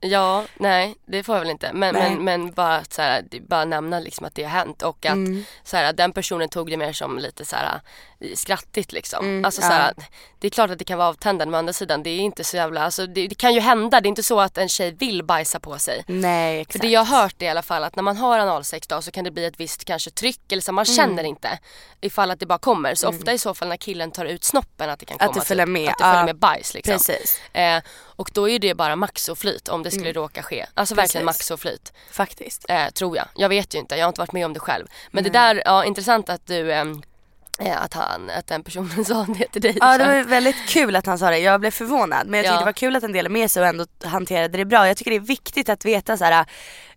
Ja, 0.02 0.46
nej 0.58 0.96
det 1.06 1.24
får 1.24 1.36
jag 1.36 1.40
väl 1.42 1.50
inte. 1.50 1.74
Men, 1.74 1.94
Nej. 1.96 2.10
men, 2.16 2.24
men 2.24 2.52
bara, 2.52 2.84
så 2.90 3.02
här, 3.02 3.24
bara 3.48 3.66
nämna 3.66 4.00
liksom 4.00 4.26
att 4.26 4.36
det 4.36 4.44
har 4.44 4.50
hänt 4.52 4.82
och 4.82 5.06
att 5.06 5.12
Mm. 5.12 5.44
så 5.64 5.78
här, 5.78 5.94
den 5.94 6.12
personen 6.12 6.50
tog 6.50 6.70
det 6.70 6.78
mer 6.78 6.94
som 6.94 7.18
lite 7.20 7.46
så 7.46 7.56
här, 7.56 7.82
skrattigt 8.36 8.92
liksom. 8.92 9.26
Mm, 9.26 9.46
alltså, 9.46 9.62
ja. 9.62 9.68
så 9.68 9.74
här, 9.74 9.94
det 10.40 10.48
är 10.48 10.52
klart 10.52 10.70
att 10.72 10.80
det 10.80 10.86
kan 10.86 10.98
vara 10.98 11.08
avtändande 11.08 11.52
men 11.52 11.56
å 11.56 11.60
andra 11.60 11.74
sidan 11.74 12.04
det 12.04 12.10
är 12.10 12.20
inte 12.20 12.44
så 12.44 12.58
jävla, 12.58 12.82
alltså, 12.82 13.08
det, 13.08 13.28
det 13.28 13.36
kan 13.36 13.54
ju 13.54 13.60
hända. 13.60 14.02
Det 14.02 14.08
är 14.08 14.10
inte 14.10 14.24
så 14.24 14.40
att 14.40 14.58
en 14.58 14.70
tjej 14.70 14.92
vill 14.92 15.24
bajsa 15.24 15.60
på 15.60 15.80
sig. 15.80 16.04
Nej 16.08 16.60
exakt. 16.62 16.72
För 16.72 16.80
det 16.80 16.88
jag 16.94 17.04
har 17.04 17.22
hört 17.22 17.42
är 17.42 17.46
i 17.46 17.50
alla 17.50 17.62
fall 17.62 17.84
att 17.84 17.96
när 17.96 18.04
man 18.04 18.18
har 18.18 18.40
analsex 18.40 18.88
då 18.88 19.02
så 19.02 19.12
kan 19.12 19.24
det 19.24 19.32
bli 19.32 19.46
ett 19.46 19.60
visst 19.60 19.86
kanske 19.86 20.12
tryck 20.12 20.52
eller 20.52 20.62
så 20.62 20.72
man 20.72 20.86
Mm. 20.86 20.96
känner 20.96 21.24
inte 21.24 21.60
ifall 22.02 22.32
att 22.32 22.40
det 22.40 22.46
bara 22.46 22.60
kommer. 22.60 22.96
Så 22.96 23.08
ofta 23.10 23.34
i 23.34 23.38
så 23.38 23.54
fall 23.54 23.68
när 23.68 23.78
killen 23.78 24.12
tar 24.12 24.26
ut 24.26 24.44
snoppen 24.44 24.90
att 24.90 25.00
det 25.00 25.06
kan 25.06 25.16
Att 25.16 25.28
komma 25.28 25.40
det 25.40 25.46
följer 25.46 25.66
typ, 25.66 25.74
med, 25.74 25.90
att 25.90 25.98
det 25.98 26.04
följer 26.04 26.20
ja. 26.20 26.26
med 26.26 26.36
bajs 26.36 26.74
liksom. 26.74 26.94
Precis, 26.94 27.40
Eh, 27.54 27.82
och 28.02 28.32
då 28.34 28.50
är 28.50 28.60
det 28.60 28.74
bara 28.74 28.96
max 28.96 29.30
och 29.30 29.38
flyt 29.38 29.68
om 29.70 29.84
det 29.84 29.92
skulle 29.92 30.12
råka 30.14 30.44
ske. 30.44 30.66
Alltså 30.74 30.96
verkligen 30.96 31.28
Precis. 31.28 31.40
max 31.40 31.52
och 31.52 31.60
flyt. 31.60 31.94
faktiskt. 32.12 32.66
Eh, 32.70 32.90
tror 32.90 33.18
jag. 33.18 33.26
Jag 33.36 33.50
vet 33.50 33.76
ju 33.76 33.80
inte, 33.80 33.96
jag 33.96 34.06
har 34.06 34.10
inte 34.10 34.22
varit 34.22 34.32
med 34.34 34.46
om 34.46 34.54
det 34.54 34.60
själv. 34.60 34.88
Men 35.12 35.24
det 35.24 35.30
där, 35.30 35.62
ja 35.66 35.86
intressant 35.86 36.30
att 36.30 36.48
du 36.48 36.72
eh, 36.72 36.86
att 37.60 37.94
han, 37.94 38.30
att 38.30 38.48
den 38.48 38.64
personen 38.64 39.06
sa 39.06 39.26
det 39.40 39.46
till 39.52 39.62
dig. 39.62 39.78
Ja 39.82 39.98
det 39.98 40.06
var 40.06 40.24
väldigt 40.24 40.56
kul 40.68 40.96
att 40.96 41.06
han 41.06 41.20
sa 41.20 41.30
det, 41.30 41.38
jag 41.40 41.60
blev 41.60 41.72
förvånad 41.72 42.28
men 42.28 42.38
jag 42.38 42.44
tyckte 42.46 42.54
Ja. 42.56 42.60
det 42.60 42.66
var 42.66 42.74
kul 42.74 42.96
att 42.96 43.02
han 43.04 43.12
delade 43.12 43.34
med 43.34 43.52
sig 43.52 43.62
och 43.62 43.68
ändå 43.68 43.86
hanterade 44.04 44.58
det 44.58 44.66
bra. 44.66 44.88
Jag 44.88 44.98
tycker 44.98 45.12
det 45.12 45.18
är 45.18 45.22
viktigt 45.22 45.70
att 45.70 45.86
veta 45.86 46.18
så 46.18 46.24
här. 46.26 46.46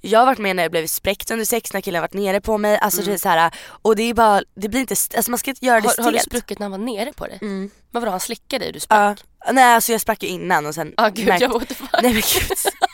jag 0.00 0.18
har 0.18 0.26
varit 0.26 0.38
med 0.38 0.56
när 0.56 0.62
det 0.62 0.70
blev 0.70 0.86
spräckt 0.86 1.30
under 1.30 1.44
sex, 1.44 1.72
när 1.72 1.80
killen 1.80 2.00
varit 2.02 2.12
nere 2.14 2.40
på 2.40 2.58
mig, 2.58 2.78
alltså 2.78 3.02
det 3.02 3.12
är 3.12 3.18
så 3.18 3.28
här, 3.28 3.50
och 3.66 3.96
det 3.96 4.02
är 4.02 4.14
bara, 4.14 4.42
det 4.54 4.68
blir 4.68 4.80
inte, 4.80 4.94
alltså 5.16 5.30
man 5.30 5.38
ska 5.38 5.50
inte 5.50 5.66
göra 5.66 5.80
det 5.80 5.88
har, 5.98 6.04
har 6.04 6.12
du 6.12 6.18
stelt. 6.18 6.30
spruckit 6.32 6.58
när 6.58 6.64
han 6.64 6.70
var 6.70 6.78
nere 6.78 7.12
på 7.12 7.26
dig? 7.26 7.38
Mm. 7.42 7.70
Men 7.90 8.02
vadå 8.02 8.10
han 8.10 8.20
slickade 8.20 8.64
dig? 8.64 8.72
Du 8.72 8.76
Ja, 8.76 8.80
sprack? 9.14 9.24
nej 9.52 9.74
alltså 9.74 9.92
jag 9.92 10.00
sprack 10.00 10.22
ju 10.22 10.28
innan 10.28 10.66
och 10.66 10.74
sen 10.74 10.94
Ja 10.96 11.08
gud 11.08 11.26
märkte- 11.28 11.44
jag 11.44 11.68
fuck. 11.68 11.88
Nej 12.02 12.12
men 12.12 12.12
gud. 12.12 12.22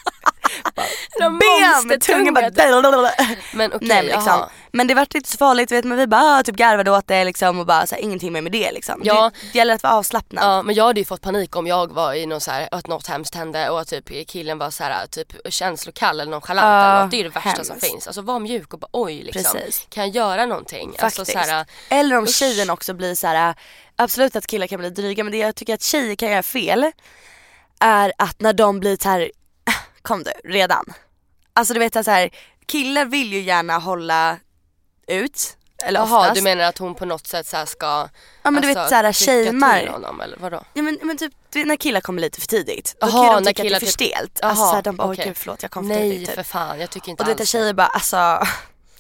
Tungan 2.01 2.35
bara. 2.35 3.11
Men 3.53 3.73
okej, 3.73 3.89
men 3.89 4.07
liksom. 4.07 4.45
Men 4.73 4.87
det 4.87 4.95
vart 4.95 5.15
inte 5.15 5.29
så 5.31 5.39
farligt 5.39 5.73
vet 5.73 5.85
men 5.85 5.99
vi 5.99 6.07
bara 6.07 6.39
ah, 6.39 6.43
typ 6.43 6.57
garvade 6.57 6.91
åt 6.91 7.09
det 7.09 7.25
liksom 7.25 7.59
och 7.61 7.67
bara 7.67 7.87
så 7.87 7.95
här, 7.95 8.03
ingenting 8.03 8.33
mer 8.33 8.41
med 8.43 8.53
det 8.53 8.73
liksom. 8.73 9.01
Ja. 9.05 9.31
Det 9.53 9.59
gäller 9.59 9.75
att 9.75 9.83
vara 9.83 9.93
avslappnad. 9.95 10.45
Ja 10.45 10.63
men 10.63 10.75
jag 10.75 10.85
hade 10.85 11.01
ju 11.01 11.05
fått 11.05 11.23
panik 11.23 11.57
om 11.57 11.67
jag 11.67 11.93
var 11.93 12.15
i 12.15 12.27
någon 12.27 12.41
så 12.41 12.51
här, 12.51 12.69
att 12.71 12.87
något 12.87 13.07
hemskt 13.07 13.35
hände 13.35 13.71
och 13.71 13.87
typ 13.87 14.29
killen 14.29 14.59
var 14.59 14.71
så 14.71 14.85
här, 14.85 15.07
typ 15.07 15.33
känslokall 15.49 16.21
eller 16.21 16.31
nonchalant 16.31 16.65
Ja, 16.65 16.91
eller 16.91 17.03
något. 17.03 17.11
Det 17.11 17.21
är 17.21 17.25
det 17.25 17.31
värsta 17.31 17.65
som 17.65 17.73
hemskt. 17.75 17.87
finns. 17.91 18.07
Alltså 18.07 18.23
var 18.23 18.39
mjuk 18.39 18.73
och 18.75 18.81
bara 18.81 18.89
oj 18.93 19.23
liksom. 19.23 19.43
Precis. 19.55 19.87
Kan 19.91 20.05
jag 20.05 20.15
göra 20.15 20.47
någonting? 20.47 20.93
Faktiskt. 20.99 21.19
Alltså, 21.19 21.33
så 21.33 21.39
här, 21.39 21.67
Eller 21.89 22.17
om 22.17 22.25
usch. 22.25 22.31
tjejen 22.35 22.71
också 22.71 22.95
blir 22.95 23.15
så 23.15 23.27
här. 23.27 23.55
absolut 23.97 24.37
att 24.37 24.47
killar 24.47 24.67
kan 24.67 24.81
bli 24.81 24.91
dryga 24.91 25.25
men 25.25 25.33
det 25.33 25.39
jag 25.39 25.55
tycker 25.57 25.75
att 25.75 25.83
tjejer 25.83 26.15
kan 26.15 26.31
göra 26.31 26.43
fel 26.43 26.91
är 27.81 28.13
att 28.19 28.41
när 28.41 28.53
de 28.53 28.81
blir 28.81 28.99
så 29.03 29.09
här, 29.09 29.31
kom 30.09 30.23
du, 30.23 30.33
redan. 30.45 30.85
Alltså 31.53 31.75
du 31.75 31.81
vet 31.81 32.05
så 32.05 32.11
här, 32.11 32.31
killar 32.67 33.05
vill 33.05 33.33
ju 33.33 33.41
gärna 33.41 33.79
hålla 33.79 34.37
ut. 35.07 35.55
Eller 35.85 36.01
Jaha 36.01 36.19
oftast. 36.21 36.35
du 36.35 36.43
menar 36.43 36.65
att 36.65 36.79
hon 36.79 36.95
på 36.95 37.05
något 37.05 37.27
sätt 37.27 37.47
så 37.47 37.67
ska 37.67 38.09
Ja 38.43 38.51
men 38.51 38.63
du 38.63 38.69
alltså, 38.69 38.81
vet 38.81 38.89
såhär 38.89 39.13
shamear. 39.13 39.87
honom 39.87 40.21
eller 40.21 40.37
vadå? 40.37 40.63
Ja 40.75 40.83
men, 40.83 40.99
men 41.03 41.17
typ 41.17 41.33
när 41.55 41.77
killar 41.77 42.01
kommer 42.01 42.21
lite 42.23 42.41
för 42.41 42.47
tidigt. 42.49 42.97
Då 43.01 43.07
Jaha, 43.07 43.27
kan 43.35 43.43
de 43.43 43.49
tycka 43.49 43.63
att 43.63 43.69
det 43.69 43.75
är 43.75 43.79
för 43.81 43.87
typ- 43.87 43.95
stelt. 44.13 44.41
Alltså 44.43 44.65
såhär 44.65 44.83
de 44.83 44.97
bara 44.97 45.09
okej. 45.09 45.23
oj 45.23 45.29
gud 45.29 45.37
förlåt 45.37 45.63
jag 45.63 45.71
kom 45.71 45.83
för 45.89 45.95
Nej 45.95 46.11
tidigt. 46.11 46.29
för 46.29 46.37
Typ. 46.37 46.47
fan 46.47 46.81
jag 46.81 46.91
tycker 46.91 47.11
inte 47.11 47.23
Och 47.23 47.29
du 47.29 47.35
vet 47.35 47.49
tjejer 47.49 47.73
bara 47.73 47.87
alltså, 47.87 48.17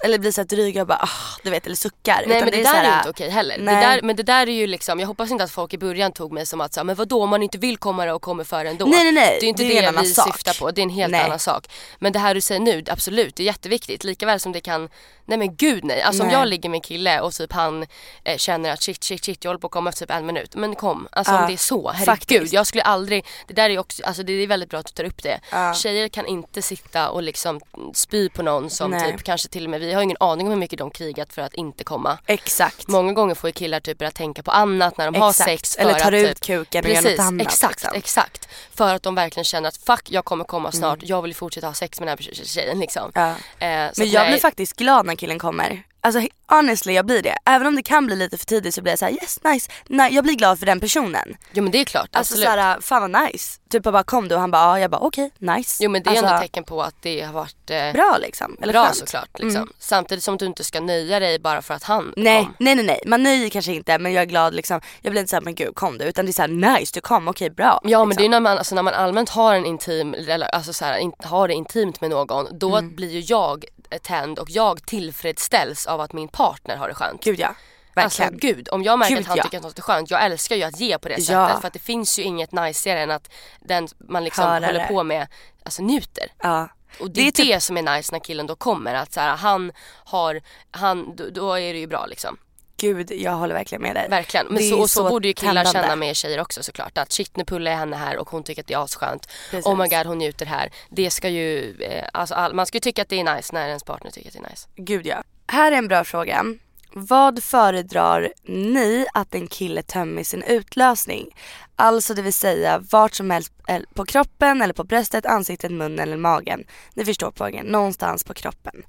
eller 0.04 0.18
blir 0.18 0.32
såhär 0.32 0.46
dryga 0.46 0.80
och 0.80 0.86
bara 0.86 0.98
ah, 1.02 1.08
du 1.42 1.50
vet 1.50 1.66
eller 1.66 1.76
suckar. 1.76 2.24
Nej 2.26 2.36
Utan 2.36 2.44
men 2.44 2.50
det, 2.50 2.60
är 2.60 2.64
där 2.64 2.74
är 2.74 2.82
ju 2.82 2.86
såhär, 2.86 2.98
inte 2.98 3.10
okej 3.10 3.30
heller. 3.30 3.58
Det 3.58 3.64
där, 3.64 4.02
men 4.02 4.16
det 4.16 4.22
där 4.22 4.46
är 4.48 4.52
ju 4.52 4.66
liksom, 4.66 5.00
jag 5.00 5.06
hoppas 5.06 5.30
inte 5.30 5.44
att 5.44 5.50
folk 5.50 5.74
i 5.74 5.78
början 5.78 6.12
tog 6.12 6.32
mig 6.32 6.46
som 6.46 6.60
att 6.60 6.74
säga 6.74 6.84
men 6.84 6.96
vadå 6.96 7.22
om 7.22 7.30
man 7.30 7.42
inte 7.42 7.58
vill 7.58 7.76
komma 7.78 8.12
och 8.12 8.22
kommer 8.22 8.44
för 8.44 8.64
ändå. 8.64 8.86
Nej, 8.86 9.04
nej, 9.04 9.12
nej. 9.12 9.36
Det 9.40 9.46
är 9.46 9.48
inte 9.48 9.62
Det 9.62 9.68
det, 9.68 9.78
är 9.84 9.88
annan 9.88 10.04
vi 10.04 10.10
sak. 10.10 10.34
syftar 10.36 10.60
på, 10.60 10.70
det 10.70 10.80
är 10.80 10.82
en 10.82 10.90
helt 10.90 11.10
Nej. 11.12 11.20
annan 11.24 11.38
sak. 11.38 11.66
Men 11.98 12.12
det 12.12 12.18
här 12.18 12.34
du 12.34 12.40
säger 12.40 12.60
nu, 12.60 12.84
absolut 12.88 13.36
det 13.36 13.42
är 13.42 13.44
jätteviktigt. 13.44 14.04
Likaväl 14.04 14.40
som 14.40 14.52
det 14.52 14.60
kan, 14.60 14.88
nej 15.24 15.38
men 15.38 15.56
gud 15.56 15.84
nej. 15.84 16.02
Alltså 16.02 16.22
om 16.22 16.28
Nej. 16.28 16.36
jag 16.36 16.48
ligger 16.48 16.68
med 16.68 16.76
en 16.76 16.80
kille 16.82 17.20
och 17.20 17.32
typ 17.32 17.52
han 17.52 17.86
eh, 18.24 18.36
känner 18.36 18.70
att 18.72 18.82
shit 18.82 19.04
shit 19.04 19.24
shit 19.24 19.44
jag 19.44 19.48
håller 19.48 19.60
på 19.60 19.66
att 19.66 19.72
komma 19.72 19.90
efter 19.90 20.06
typ 20.06 20.14
en 20.14 20.26
minut. 20.26 20.54
Men 20.56 20.74
kom, 20.74 21.08
alltså 21.12 21.32
Ja, 21.32 21.40
om 21.40 21.46
det 21.46 21.52
är 21.52 21.56
så, 21.56 21.88
herregud. 21.90 22.06
faktiskt. 22.06 22.52
Jag 22.52 22.66
skulle 22.66 22.82
aldrig, 22.82 23.26
det 23.46 23.54
där 23.54 23.64
är 23.64 23.70
ju 23.70 23.78
också, 23.78 24.02
alltså 24.04 24.22
det 24.22 24.32
är 24.32 24.46
väldigt 24.46 24.70
bra 24.70 24.80
att 24.80 24.86
du 24.86 24.92
tar 24.92 25.04
upp 25.04 25.22
det. 25.22 25.40
Ja. 25.52 25.74
Tjejer 25.74 26.08
kan 26.08 26.26
inte 26.26 26.62
sitta 26.62 27.08
och 27.10 27.22
liksom 27.22 27.60
spy 27.94 28.28
på 28.28 28.42
någon 28.42 28.70
som 28.70 28.92
typ 28.92 29.22
kanske 29.22 29.48
till 29.48 29.64
och 29.64 29.70
med, 29.70 29.80
vi 29.80 29.87
har 29.94 30.02
ingen 30.02 30.16
aning 30.20 30.46
om 30.46 30.50
hur 30.52 30.58
mycket 30.58 30.78
de 30.78 30.90
krigat 30.90 31.32
för 31.32 31.42
att 31.42 31.54
inte 31.54 31.84
komma. 31.84 32.18
Exakt. 32.26 32.88
Många 32.88 33.12
gånger 33.12 33.34
får 33.34 33.48
ju 33.48 33.52
killar 33.52 33.80
typ 33.80 33.98
börja 33.98 34.10
tänka 34.10 34.42
på 34.42 34.50
annat 34.50 34.98
när 34.98 35.10
de 35.12 35.20
har 35.20 35.30
Exakt. 35.30 35.50
sex. 35.50 35.74
För 35.76 35.82
Eller 35.82 35.94
tar 35.94 36.12
att, 36.12 36.22
ut 36.22 36.28
typ, 36.28 36.40
kuken 36.40 36.84
och 36.84 36.90
gör 36.90 37.02
något 37.02 37.18
annat, 37.18 37.46
exakt, 37.46 37.82
liksom. 37.82 37.96
exakt. 37.96 38.48
För 38.74 38.94
att 38.94 39.02
de 39.02 39.14
verkligen 39.14 39.44
känner 39.44 39.68
att 39.68 39.76
fuck 39.76 40.10
jag 40.10 40.24
kommer 40.24 40.44
komma 40.44 40.72
snart, 40.72 40.98
jag 41.02 41.22
vill 41.22 41.34
fortsätta 41.34 41.66
ha 41.66 41.74
sex 41.74 42.00
med 42.00 42.08
den 42.08 42.18
här 42.18 42.44
tjejen 42.44 42.80
liksom. 42.80 43.12
Ja. 43.14 43.28
Eh, 43.28 43.34
Men 43.58 43.88
att 43.88 43.98
jag 43.98 44.22
nej, 44.22 44.30
blir 44.30 44.40
faktiskt 44.40 44.76
glad 44.76 45.06
när 45.06 45.14
killen 45.14 45.38
kommer. 45.38 45.82
Alltså 46.16 46.28
honestly 46.48 46.92
jag 46.92 47.06
blir 47.06 47.22
det. 47.22 47.36
Även 47.44 47.66
om 47.66 47.76
det 47.76 47.82
kan 47.82 48.06
bli 48.06 48.16
lite 48.16 48.38
för 48.38 48.46
tidigt 48.46 48.74
så 48.74 48.82
blir 48.82 48.92
jag 48.92 48.98
såhär 48.98 49.12
yes 49.12 49.38
nice. 49.44 49.70
Nej, 49.86 50.14
jag 50.14 50.24
blir 50.24 50.34
glad 50.34 50.58
för 50.58 50.66
den 50.66 50.80
personen. 50.80 51.36
Jo 51.52 51.62
men 51.62 51.72
det 51.72 51.78
är 51.80 51.84
klart, 51.84 52.08
Alltså 52.12 52.34
absolut. 52.34 52.44
såhär 52.44 52.80
fan 52.80 53.12
vad 53.12 53.22
nice. 53.24 53.60
Typ 53.70 53.84
jag 53.84 53.92
bara 53.92 54.02
kom 54.02 54.28
du 54.28 54.34
och 54.34 54.40
han 54.40 54.50
bara 54.50 54.62
ja 54.62 54.80
jag 54.80 54.90
bara 54.90 55.00
okej 55.00 55.30
nice. 55.38 55.84
jo 55.84 55.90
men 55.90 56.02
det 56.02 56.08
är 56.08 56.12
alltså, 56.12 56.26
ändå 56.26 56.38
tecken 56.40 56.64
på 56.64 56.82
att 56.82 56.94
det 57.02 57.20
har 57.20 57.32
varit 57.32 57.70
eh, 57.70 57.92
bra 57.92 58.16
liksom. 58.20 58.56
Eller 58.62 58.72
bra 58.72 58.84
skönt. 58.84 58.96
såklart. 58.96 59.28
Liksom. 59.38 59.62
Mm. 59.62 59.72
Samtidigt 59.78 60.24
som 60.24 60.36
du 60.36 60.46
inte 60.46 60.64
ska 60.64 60.80
nöja 60.80 61.20
dig 61.20 61.38
bara 61.38 61.62
för 61.62 61.74
att 61.74 61.82
han 61.84 62.12
Nej, 62.16 62.44
kom. 62.44 62.54
nej 62.58 62.74
nej 62.74 62.84
nej, 62.84 63.00
man 63.06 63.22
nöjer 63.22 63.48
kanske 63.50 63.72
inte 63.72 63.98
men 63.98 64.12
jag 64.12 64.22
är 64.22 64.26
glad 64.26 64.54
liksom. 64.54 64.80
Jag 65.02 65.10
blir 65.10 65.20
inte 65.20 65.30
såhär 65.30 65.40
men 65.42 65.54
gud 65.54 65.74
kom 65.74 65.98
du 65.98 66.04
utan 66.04 66.24
det 66.26 66.30
är 66.30 66.32
såhär 66.32 66.48
nice 66.78 66.90
du 66.94 67.00
kom, 67.00 67.28
okej 67.28 67.50
bra. 67.50 67.80
Ja 67.84 68.04
men 68.04 68.16
det 68.16 68.20
är 68.22 68.24
liksom. 68.24 68.30
när 68.30 68.40
man, 68.40 68.58
alltså, 68.58 68.74
när 68.74 68.82
man 68.82 68.94
allmänt 68.94 69.28
har 69.30 69.54
en 69.54 69.66
intim, 69.66 70.14
rela- 70.14 70.46
alltså 70.48 70.72
så 70.72 70.84
här, 70.84 70.98
in, 70.98 71.12
har 71.18 71.48
det 71.48 71.54
intimt 71.54 72.00
med 72.00 72.10
någon 72.10 72.58
då 72.58 72.76
Mm. 72.76 72.94
blir 72.96 73.10
ju 73.10 73.20
jag 73.20 73.64
tänd 74.02 74.38
och 74.38 74.50
jag 74.50 74.86
tillfredsställs 74.86 75.86
av 75.86 76.00
att 76.00 76.12
min 76.12 76.28
partner 76.28 76.76
har 76.76 76.88
det 76.88 76.94
skönt. 76.94 77.24
Gud 77.24 77.38
ja, 77.40 77.54
Alltså 77.94 78.22
verkligen. 78.22 78.56
gud, 78.56 78.68
om 78.72 78.82
jag 78.82 78.98
märker 78.98 79.14
Gud, 79.16 79.22
att 79.22 79.28
han 79.28 79.36
ja. 79.36 79.42
tycker 79.44 79.56
att 79.58 79.62
något 79.64 79.78
är 79.78 79.82
skönt, 79.82 80.10
jag 80.10 80.24
älskar 80.24 80.56
ju 80.56 80.62
att 80.62 80.80
ge 80.80 80.98
på 80.98 81.08
det 81.08 81.14
Ja. 81.18 81.46
sättet 81.48 81.60
för 81.60 81.66
att 81.66 81.72
det 81.72 81.78
finns 81.78 82.18
ju 82.18 82.22
inget 82.22 82.52
najsigare 82.52 83.00
än 83.00 83.10
att 83.10 83.30
den 83.60 83.88
man 83.98 84.24
liksom 84.24 84.44
Höra 84.44 84.66
håller 84.66 84.86
på 84.86 85.02
med, 85.02 85.26
alltså 85.62 85.82
njuter. 85.82 86.32
ja. 86.42 86.68
Och 87.00 87.10
det, 87.10 87.12
Det 87.14 87.20
är 87.20 87.26
är 87.26 87.30
typ- 87.30 87.46
det 87.46 87.60
som 87.60 87.76
är 87.76 87.96
nice 87.96 88.12
när 88.12 88.18
killen 88.20 88.46
då 88.46 88.56
kommer, 88.56 88.94
att 88.94 89.12
så 89.12 89.20
här, 89.20 89.36
han 89.36 89.72
har, 90.04 90.40
han, 90.70 91.16
då, 91.16 91.24
då 91.30 91.52
är 91.54 91.72
det 91.72 91.78
ju 91.78 91.86
bra 91.86 92.06
liksom. 92.06 92.36
Gud 92.78 93.10
jag 93.10 93.32
håller 93.32 93.54
verkligen 93.54 93.82
med 93.82 93.96
dig. 93.96 94.08
Verkligen. 94.08 94.46
Men 94.50 94.62
så, 94.62 94.80
och 94.80 94.90
så, 94.90 95.02
så 95.02 95.08
borde 95.08 95.28
ju 95.28 95.34
killar 95.34 95.64
tändande. 95.64 95.88
känna 95.88 95.96
med 95.96 96.16
tjejer 96.16 96.40
också 96.40 96.62
såklart. 96.62 96.98
Att 96.98 97.12
shit 97.12 97.36
nu 97.36 97.44
pullar 97.44 97.70
jag 97.70 97.78
henne 97.78 97.96
här 97.96 98.16
och 98.16 98.30
hon 98.30 98.42
tycker 98.42 98.62
att 98.62 98.66
det 98.66 98.74
är 98.74 98.84
asskönt. 98.84 99.28
Precis. 99.50 99.66
Oh 99.66 99.76
my 99.76 99.88
god 99.88 100.06
hon 100.06 100.18
njuter 100.18 100.46
här. 100.46 100.70
Det 100.90 101.10
ska 101.10 101.28
ju, 101.28 101.76
eh, 101.80 102.04
alltså 102.12 102.34
all, 102.34 102.54
man 102.54 102.66
ska 102.66 102.76
ju 102.76 102.80
tycka 102.80 103.02
att 103.02 103.08
det 103.08 103.20
är 103.20 103.36
nice 103.36 103.54
när 103.54 103.68
ens 103.68 103.84
partner 103.84 104.10
tycker 104.10 104.28
att 104.28 104.32
det 104.32 104.38
är 104.46 104.50
nice. 104.50 104.68
Gud 104.76 105.06
ja. 105.06 105.22
Här 105.46 105.72
är 105.72 105.76
en 105.76 105.88
bra 105.88 106.04
fråga. 106.04 106.44
Vad 106.92 107.42
föredrar 107.42 108.32
ni 108.44 109.06
att 109.14 109.34
en 109.34 109.46
kille 109.46 109.82
tömmer 109.82 110.22
sin 110.22 110.42
utlösning? 110.42 111.36
Alltså 111.76 112.14
det 112.14 112.22
vill 112.22 112.32
säga 112.32 112.82
vart 112.90 113.14
som 113.14 113.30
helst 113.30 113.52
eh, 113.68 113.80
på 113.94 114.04
kroppen 114.04 114.62
eller 114.62 114.74
på 114.74 114.84
bröstet, 114.84 115.26
ansiktet, 115.26 115.70
munnen 115.70 115.98
eller 115.98 116.16
magen. 116.16 116.64
Ni 116.94 117.04
förstår 117.04 117.32
frågan, 117.36 117.66
någonstans 117.66 118.24
på 118.24 118.34
kroppen. 118.34 118.82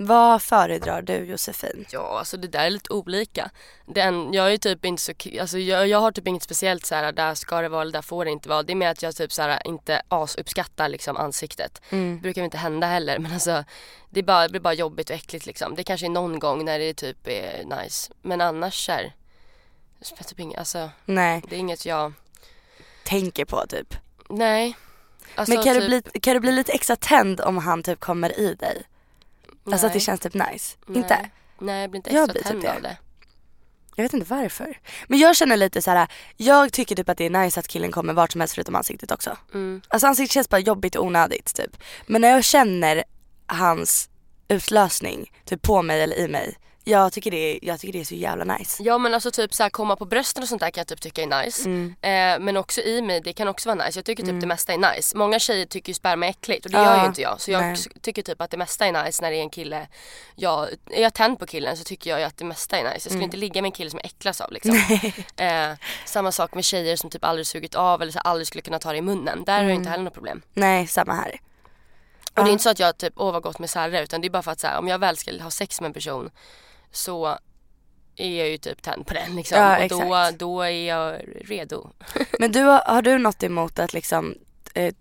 Vad 0.00 0.42
föredrar 0.42 1.02
du 1.02 1.14
Josefin? 1.16 1.86
Ja 1.90 2.18
alltså 2.18 2.36
det 2.36 2.48
där 2.48 2.66
är 2.66 2.70
lite 2.70 2.92
olika. 2.92 3.50
Den, 3.86 4.32
jag 4.32 4.52
är 4.52 4.58
typ 4.58 4.84
inte 4.84 5.02
så, 5.02 5.12
alltså 5.40 5.58
jag, 5.58 5.88
jag 5.88 5.98
har 5.98 6.12
typ 6.12 6.26
inget 6.26 6.42
speciellt 6.42 6.86
så 6.86 6.94
här 6.94 7.12
där 7.12 7.34
ska 7.34 7.60
det 7.60 7.68
vara 7.68 7.82
eller 7.82 7.92
där 7.92 8.02
får 8.02 8.24
det 8.24 8.30
inte 8.30 8.48
vara. 8.48 8.62
Det 8.62 8.72
är 8.72 8.74
mer 8.74 8.88
att 8.88 9.02
jag 9.02 9.16
typ 9.16 9.32
så 9.32 9.42
här 9.42 9.66
inte 9.66 10.02
asuppskattar 10.08 10.88
liksom 10.88 11.16
ansiktet. 11.16 11.82
Mm. 11.90 12.14
Det 12.16 12.22
brukar 12.22 12.42
inte 12.42 12.58
hända 12.58 12.86
heller 12.86 13.18
men 13.18 13.32
alltså 13.32 13.64
det, 14.10 14.22
bara, 14.22 14.42
det 14.42 14.48
blir 14.50 14.60
bara 14.60 14.74
jobbigt 14.74 15.10
och 15.10 15.16
äckligt 15.16 15.46
liksom. 15.46 15.74
Det 15.74 15.84
kanske 15.84 16.06
är 16.06 16.10
någon 16.10 16.38
gång 16.38 16.64
när 16.64 16.78
det 16.78 16.94
typ 16.94 17.28
är 17.28 17.64
nice. 17.82 18.12
Men 18.22 18.40
annars 18.40 18.88
är 18.88 19.12
det 19.98 20.24
typ 20.24 20.40
inget, 20.40 20.58
alltså 20.58 20.90
Nej, 21.04 21.42
det 21.48 21.56
är 21.56 21.60
inget 21.60 21.86
jag, 21.86 22.12
tänker 23.04 23.44
på 23.44 23.66
typ. 23.68 23.94
nej. 24.28 24.76
Alltså, 25.34 25.54
Men 25.54 25.64
kan, 25.64 25.74
typ, 25.74 25.82
du 25.82 25.88
bli, 25.88 26.20
kan 26.20 26.34
du 26.34 26.40
bli 26.40 26.52
lite 26.52 26.72
extra 26.72 26.96
tänd 26.96 27.40
om 27.40 27.58
han 27.58 27.82
typ 27.82 28.00
kommer 28.00 28.40
i 28.40 28.54
dig? 28.54 28.82
Alltså 29.72 29.86
att 29.86 29.92
det 29.92 29.96
nej, 29.96 30.00
känns 30.04 30.20
typ 30.20 30.34
nice? 30.34 30.76
nej. 30.86 30.98
Inte? 30.98 31.30
Nej 31.58 31.80
jag 31.80 31.90
blir 31.90 31.98
inte 31.98 32.14
Jag 32.14 32.22
extra 32.24 32.32
blir 32.32 32.42
typ 32.42 32.50
tänd 32.50 32.62
det. 32.62 32.76
av 32.76 32.82
det. 32.82 32.96
Jag 33.96 34.02
vet 34.02 34.12
inte 34.12 34.26
varför. 34.34 34.78
Men 35.08 35.18
jag 35.18 35.36
känner 35.36 35.56
lite 35.56 35.82
så 35.82 35.90
här. 35.90 36.08
jag 36.36 36.72
tycker 36.72 36.96
typ 36.96 37.08
att 37.08 37.18
det 37.18 37.24
är 37.26 37.30
nice 37.30 37.60
att 37.60 37.68
killen 37.68 37.90
kommer 37.90 38.12
vart 38.12 38.32
som 38.32 38.40
helst 38.40 38.54
förutom 38.54 38.74
ansiktet 38.74 39.10
också. 39.10 39.36
Mm. 39.54 39.80
Alltså 39.88 40.06
ansiktet 40.06 40.34
känns 40.34 40.48
bara 40.48 40.58
jobbigt 40.60 40.96
och 40.96 41.04
onödigt 41.04 41.54
typ. 41.54 41.76
Men 42.06 42.20
när 42.20 42.28
jag 42.30 42.44
känner 42.44 43.04
hans 43.46 44.08
utlösning 44.48 45.32
typ 45.44 45.62
på 45.62 45.82
mig 45.82 46.02
eller 46.02 46.16
i 46.16 46.28
mig. 46.28 46.56
Jag 46.88 47.12
tycker 47.12 47.30
det 47.30 47.58
jag 47.62 47.80
tycker 47.80 47.92
det 47.92 48.00
är 48.00 48.04
så 48.04 48.14
jävla 48.14 48.44
nice. 48.56 48.82
Ja 48.82 48.98
men 48.98 49.14
alltså 49.14 49.30
typ 49.30 49.54
så 49.54 49.62
här, 49.62 49.70
komma 49.70 49.96
på 49.96 50.04
brösten 50.04 50.42
och 50.42 50.48
sånt 50.48 50.60
där 50.60 50.70
kan 50.70 50.80
jag 50.80 50.86
typ 50.86 51.00
tycka 51.00 51.22
är 51.22 51.44
nice. 51.44 51.68
Mm. 51.68 51.94
Eh, 52.02 52.44
men 52.44 52.56
också 52.56 52.80
i 52.80 53.02
mig, 53.02 53.20
det 53.20 53.32
kan 53.32 53.48
också 53.48 53.68
vara 53.74 53.84
nice. 53.86 53.98
Jag 53.98 54.04
tycker 54.04 54.22
typ 54.22 54.40
det 54.40 54.46
mesta 54.46 54.72
är 54.72 54.94
nice. 54.94 55.16
Många 55.16 55.38
tjejer 55.38 55.66
tycker 55.66 55.90
ju 55.90 55.94
sperma 55.94 56.26
är 56.26 56.30
äckligt 56.30 56.64
och 56.66 56.70
det 56.72 56.78
Ja, 56.78 56.84
gör 56.96 57.00
ju 57.02 57.06
inte 57.06 57.22
jag. 57.22 57.40
Så 57.40 57.50
jag 57.50 57.62
nej. 57.62 57.76
tycker 58.00 58.22
typ 58.22 58.40
att 58.40 58.50
det 58.50 58.56
mesta 58.56 58.86
är 58.86 59.04
nice 59.04 59.22
när 59.22 59.30
det 59.30 59.36
är 59.36 59.42
en 59.42 59.50
kille. 59.50 59.88
Jag, 60.34 60.68
är 60.90 61.02
jag 61.02 61.14
tänd 61.14 61.38
på 61.38 61.46
killen 61.46 61.76
så 61.76 61.84
tycker 61.84 62.10
jag 62.10 62.18
ju 62.20 62.24
att 62.26 62.36
det 62.36 62.44
mesta 62.44 62.76
är 62.78 62.82
nice. 62.82 62.92
Jag 62.94 63.00
skulle 63.02 63.14
Mm. 63.14 63.24
inte 63.24 63.36
ligga 63.36 63.62
med 63.62 63.68
en 63.68 63.72
kille 63.72 63.90
som 63.90 64.00
jag 64.02 64.06
äcklas 64.06 64.40
av 64.40 64.52
liksom. 64.52 64.74
eh, 65.36 65.72
samma 66.06 66.32
sak 66.32 66.54
med 66.54 66.64
tjejer 66.64 66.96
som 66.96 67.10
typ 67.10 67.24
aldrig 67.24 67.46
sugit 67.46 67.74
av 67.74 68.02
eller 68.02 68.12
så 68.12 68.18
aldrig 68.18 68.46
skulle 68.46 68.62
kunna 68.62 68.78
ta 68.78 68.92
det 68.92 68.98
i 68.98 69.02
munnen. 69.02 69.44
Där 69.44 69.52
har 69.52 69.58
jag 69.60 69.64
Mm. 69.70 69.76
inte 69.78 69.90
heller 69.90 70.04
något 70.04 70.14
problem. 70.14 70.42
Nej, 70.54 70.86
samma 70.86 71.12
här. 71.14 71.40
Och 72.36 72.44
det 72.44 72.50
är 72.50 72.52
inte 72.52 72.64
så 72.64 72.70
att 72.70 72.78
jag 72.78 72.98
typ, 72.98 73.12
åh 73.16 73.32
vad 73.32 73.42
gott 73.42 73.58
med 73.58 73.70
Sarre 73.70 74.02
utan 74.02 74.20
det 74.20 74.28
är 74.28 74.30
bara 74.30 74.42
för 74.42 74.52
att 74.52 74.60
så 74.60 74.66
här, 74.66 74.78
om 74.78 74.88
jag 74.88 74.98
väl 74.98 75.16
ska 75.16 75.42
ha 75.42 75.50
sex 75.50 75.80
med 75.80 75.86
en 75.88 75.92
person 75.92 76.30
så 76.92 77.38
är 78.16 78.38
jag 78.38 78.48
ju 78.48 78.58
typ 78.58 78.82
tänd 78.82 79.06
på 79.06 79.14
den 79.14 79.36
liksom. 79.36 79.58
Ja, 79.58 79.82
och 79.82 79.88
då, 79.88 80.30
då 80.38 80.62
är 80.62 80.86
jag 80.86 81.20
redo. 81.44 81.90
Men 82.38 82.52
du, 82.52 82.62
har, 82.62 83.02
du 83.02 83.18
något 83.18 83.42
emot 83.42 83.78
att 83.78 83.92
liksom 83.92 84.34
eh, 84.74 84.94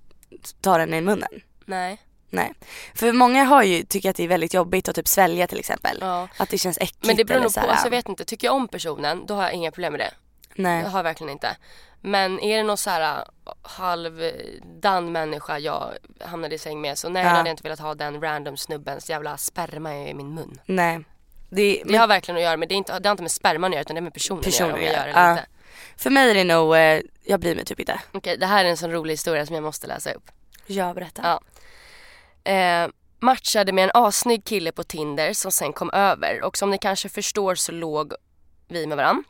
ta 0.62 0.78
den 0.78 0.94
i 0.94 1.02
munnen? 1.02 1.30
Nej. 1.66 2.02
Nej. 2.30 2.54
För 2.96 3.14
många 3.14 3.44
har 3.44 3.64
ju, 3.64 3.84
tycker 3.84 4.10
att 4.10 4.16
det 4.16 4.24
är 4.24 4.28
väldigt 4.28 4.54
jobbigt 4.54 4.90
att 4.90 4.96
typ 4.96 5.08
svälja 5.08 5.48
till 5.48 5.60
exempel. 5.60 5.98
Ja. 6.02 6.28
Att 6.38 6.50
det 6.50 6.58
känns 6.58 6.78
äckligt 6.78 7.06
Men 7.06 7.16
det 7.16 7.26
beror 7.26 7.42
nog 7.42 7.54
på, 7.54 7.60
alltså 7.60 7.86
jag 7.86 7.92
vet 7.92 8.10
inte, 8.10 8.26
tycker 8.26 8.48
jag 8.48 8.56
om 8.56 8.68
personen 8.68 9.26
då 9.26 9.36
har 9.36 9.44
jag 9.44 9.54
inga 9.54 9.72
problem 9.72 9.94
med 9.94 10.00
det. 10.00 10.12
Nej. 10.56 10.84
Jag 10.84 10.90
har 10.90 11.04
verkligen 11.04 11.32
inte. 11.32 11.58
Men 12.02 12.40
är 12.40 12.58
det 12.58 12.64
någon 12.64 12.78
så 12.78 12.90
här 12.90 13.20
äh, 13.46 13.54
halvdan 13.62 15.12
människa 15.12 15.60
jag 15.60 15.94
hamnade 16.22 16.56
i 16.56 16.58
säng 16.58 16.82
med 16.82 16.98
så 16.98 17.10
nej 17.10 17.24
Ja. 17.24 17.30
hade 17.30 17.50
jag 17.50 17.54
inte 17.54 17.64
velat 17.64 17.80
ha 17.80 17.96
den 17.96 18.22
random 18.22 18.58
snubbens 18.58 19.10
jävla 19.10 19.38
sperma 19.38 19.96
i 19.96 20.14
min 20.14 20.34
mun. 20.34 20.60
Nej. 20.66 21.04
Det, 21.50 21.84
Det 21.86 21.96
har 21.98 22.08
verkligen 22.08 22.38
att 22.38 22.44
göra 22.44 22.58
med, 22.58 22.70
det, 22.70 22.76
är 22.76 22.78
inte, 22.78 23.00
det 23.00 23.10
har 23.10 23.12
inte 23.12 23.24
med 23.24 23.32
sperman 23.32 23.72
att 23.72 23.76
göra 23.76 23.82
utan 23.82 23.96
det 23.96 24.00
är 24.00 24.04
med 24.04 24.14
personen, 24.14 24.44
Personen 24.44 24.76
att 24.76 24.82
göra, 24.82 25.04
om 25.04 25.10
jag 25.10 25.26
gör 25.26 25.32
inte. 25.32 25.46
För 25.98 26.10
mig 26.10 26.30
är 26.30 26.34
det 26.34 26.44
nog, 26.44 26.76
eh, 26.76 27.02
jag 27.24 27.40
bryr 27.40 27.56
mig 27.56 27.66
typ 27.66 27.80
inte. 27.80 28.02
Okej 28.12 28.38
det 28.38 28.46
här 28.46 28.66
är 28.66 28.70
en 28.70 28.78
sån 28.78 28.92
rolig 28.92 29.14
historia 29.14 29.46
som 29.46 29.56
jag 29.56 29.64
måste 29.64 29.88
läsa 29.88 30.12
upp. 30.12 30.32
Ja, 30.66 30.94
berätta. 30.94 31.22
Ja. 32.44 32.52
Eh, 32.52 32.90
matchade 33.20 33.72
med 33.72 33.84
en 33.84 33.92
assnygg 33.94 34.46
kille 34.46 34.72
på 34.72 34.84
Tinder 34.84 35.34
som 35.34 35.52
sen 35.52 35.74
kom 35.74 35.90
över 35.92 36.44
och 36.44 36.58
som 36.58 36.70
ni 36.72 36.78
kanske 36.78 37.10
förstår 37.10 37.56
så 37.56 37.72
låg 37.72 38.14
vi 38.68 38.88
med 38.88 38.98
varann. 38.98 39.24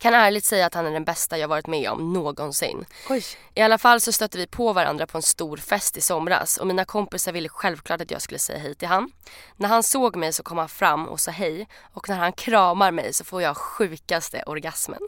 Kan 0.00 0.14
ärligt 0.14 0.44
säga 0.44 0.66
att 0.66 0.74
han 0.74 0.86
är 0.86 0.90
den 0.90 1.04
bästa 1.04 1.38
jag 1.38 1.48
varit 1.48 1.66
med 1.66 1.90
om 1.90 2.12
någonsin. 2.12 2.84
Oj. 3.08 3.24
I 3.54 3.60
alla 3.62 3.78
fall 3.78 4.00
så 4.00 4.12
stötte 4.12 4.38
vi 4.38 4.46
på 4.46 4.72
varandra 4.72 5.06
på 5.06 5.18
en 5.18 5.22
stor 5.22 5.56
fest 5.56 5.96
i 5.96 6.00
somras 6.00 6.56
och 6.56 6.66
mina 6.66 6.84
kompisar 6.84 7.32
ville 7.32 7.48
självklart 7.48 8.00
att 8.00 8.10
jag 8.10 8.22
skulle 8.22 8.38
säga 8.38 8.58
hej 8.58 8.74
till 8.74 8.88
han. 8.88 9.12
När 9.56 9.68
han 9.68 9.82
såg 9.82 10.16
mig 10.16 10.32
så 10.32 10.42
kom 10.42 10.58
han 10.58 10.68
fram 10.68 11.08
och 11.08 11.20
sa 11.20 11.30
hej 11.30 11.68
och 11.94 12.08
när 12.08 12.16
han 12.16 12.32
kramar 12.32 12.90
mig 12.90 13.12
så 13.12 13.24
får 13.24 13.42
jag 13.42 13.56
sjukaste 13.56 14.42
orgasmen. 14.46 15.00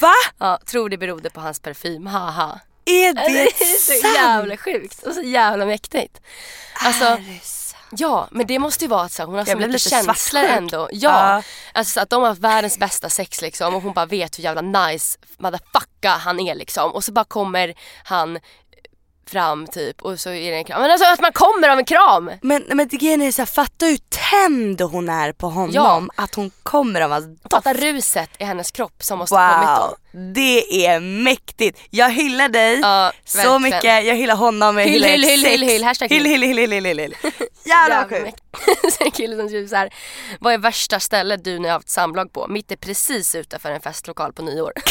Va? 0.00 0.12
Ja, 0.38 0.58
tror 0.66 0.88
det 0.88 0.98
berodde 0.98 1.30
på 1.30 1.40
hans 1.40 1.60
parfym, 1.60 2.06
haha. 2.06 2.60
Är 2.84 3.14
Det 3.14 3.20
det 3.28 3.42
är 3.64 3.78
så 3.78 3.92
sant? 4.02 4.14
jävla 4.16 4.56
sjukt 4.56 5.02
och 5.02 5.14
så 5.14 5.22
jävla 5.22 5.66
mäktigt. 5.66 6.20
Alltså, 6.84 7.04
Är 7.04 7.16
det? 7.16 7.40
Ja 7.90 8.28
men 8.30 8.46
det 8.46 8.58
måste 8.58 8.84
ju 8.84 8.88
vara 8.88 9.02
att 9.02 9.12
så, 9.12 9.22
hon 9.24 9.34
har 9.34 9.44
så 9.44 9.56
mycket 9.56 9.72
lite 9.72 9.90
känslor 9.90 10.44
ändå. 10.44 10.88
Ja, 10.92 11.34
Ja. 11.36 11.42
alltså 11.72 11.92
så 11.92 12.00
att 12.00 12.10
de 12.10 12.22
har 12.22 12.34
världens 12.34 12.78
bästa 12.78 13.08
sex 13.10 13.42
liksom 13.42 13.74
och 13.74 13.82
hon 13.82 13.92
bara 13.92 14.06
vet 14.06 14.38
hur 14.38 14.44
jävla 14.44 14.60
nice 14.62 15.18
motherfucka 15.38 16.10
han 16.10 16.40
är 16.40 16.54
liksom. 16.54 16.92
Och 16.92 17.04
så 17.04 17.12
bara 17.12 17.24
kommer 17.24 17.74
han 18.04 18.38
fram 19.30 19.66
typ 19.66 20.02
och 20.02 20.20
så 20.20 20.30
är 20.30 20.50
det 20.50 20.56
en 20.56 20.64
kram. 20.64 20.80
Men 20.82 20.90
alltså 20.90 21.06
att 21.08 21.20
man 21.20 21.32
kommer 21.32 21.68
av 21.68 21.78
en 21.78 21.84
kram! 21.84 22.30
Men, 22.42 22.64
men 22.68 22.88
grejen 22.88 23.22
är 23.22 23.32
såhär, 23.32 23.46
fatta 23.46 23.86
hur 23.86 23.98
tänd 24.30 24.80
hon 24.80 25.08
är 25.08 25.32
på 25.32 25.46
honom. 25.48 25.70
Ja. 26.16 26.22
Att 26.24 26.34
hon 26.34 26.50
kommer 26.62 27.00
av 27.00 27.10
hans 27.10 27.26
doft. 27.26 27.50
Fatta 27.50 27.74
ruset 27.74 28.30
i 28.38 28.44
hennes 28.44 28.70
kropp 28.70 29.02
som 29.02 29.18
måste 29.18 29.34
ha 29.36 29.52
kommit 29.52 29.68
Wow, 29.68 29.96
då. 30.12 30.18
det 30.40 30.86
är 30.86 31.00
mäktigt. 31.00 31.80
Jag 31.90 32.10
hyllar 32.10 32.48
dig 32.48 32.78
Ja, 32.80 33.12
så 33.24 33.58
mycket. 33.58 33.84
Jag 33.84 34.14
hyllar 34.14 34.36
honom, 34.36 34.78
jag 34.78 34.84
Hyll, 34.86 34.92
hyllar 35.04 35.08
hyll, 35.08 35.22
hyll, 35.24 35.44
hyll, 35.44 35.62
hyll. 35.62 35.84
Hashtag 35.84 36.08
hyll, 36.08 36.24
hyll, 36.24 36.42
hyll, 36.42 36.58
hyll, 36.58 36.84
hyll, 36.84 36.98
hyll. 36.98 37.16
Jävlar 37.64 37.96
vad 37.96 38.08
sjukt. 38.08 38.42
Så 38.64 38.70
är 38.70 38.98
det 38.98 39.04
en 39.04 39.10
kille 39.10 39.36
som 39.36 39.48
skriver 39.48 39.68
så 39.68 39.76
här. 39.76 39.94
Vad 40.40 40.54
är 40.54 40.58
värsta 40.58 41.00
stället 41.00 41.44
du 41.44 41.58
ni 41.58 41.68
har 41.68 41.72
haft 41.74 41.88
samlag 41.88 42.32
på? 42.32 42.46
Mitt 42.48 42.72
är 42.72 42.76
precis 42.76 43.34
utanför 43.34 43.70
en 43.70 43.80
festlokal 43.80 44.32
på 44.32 44.42
nyår. 44.42 44.72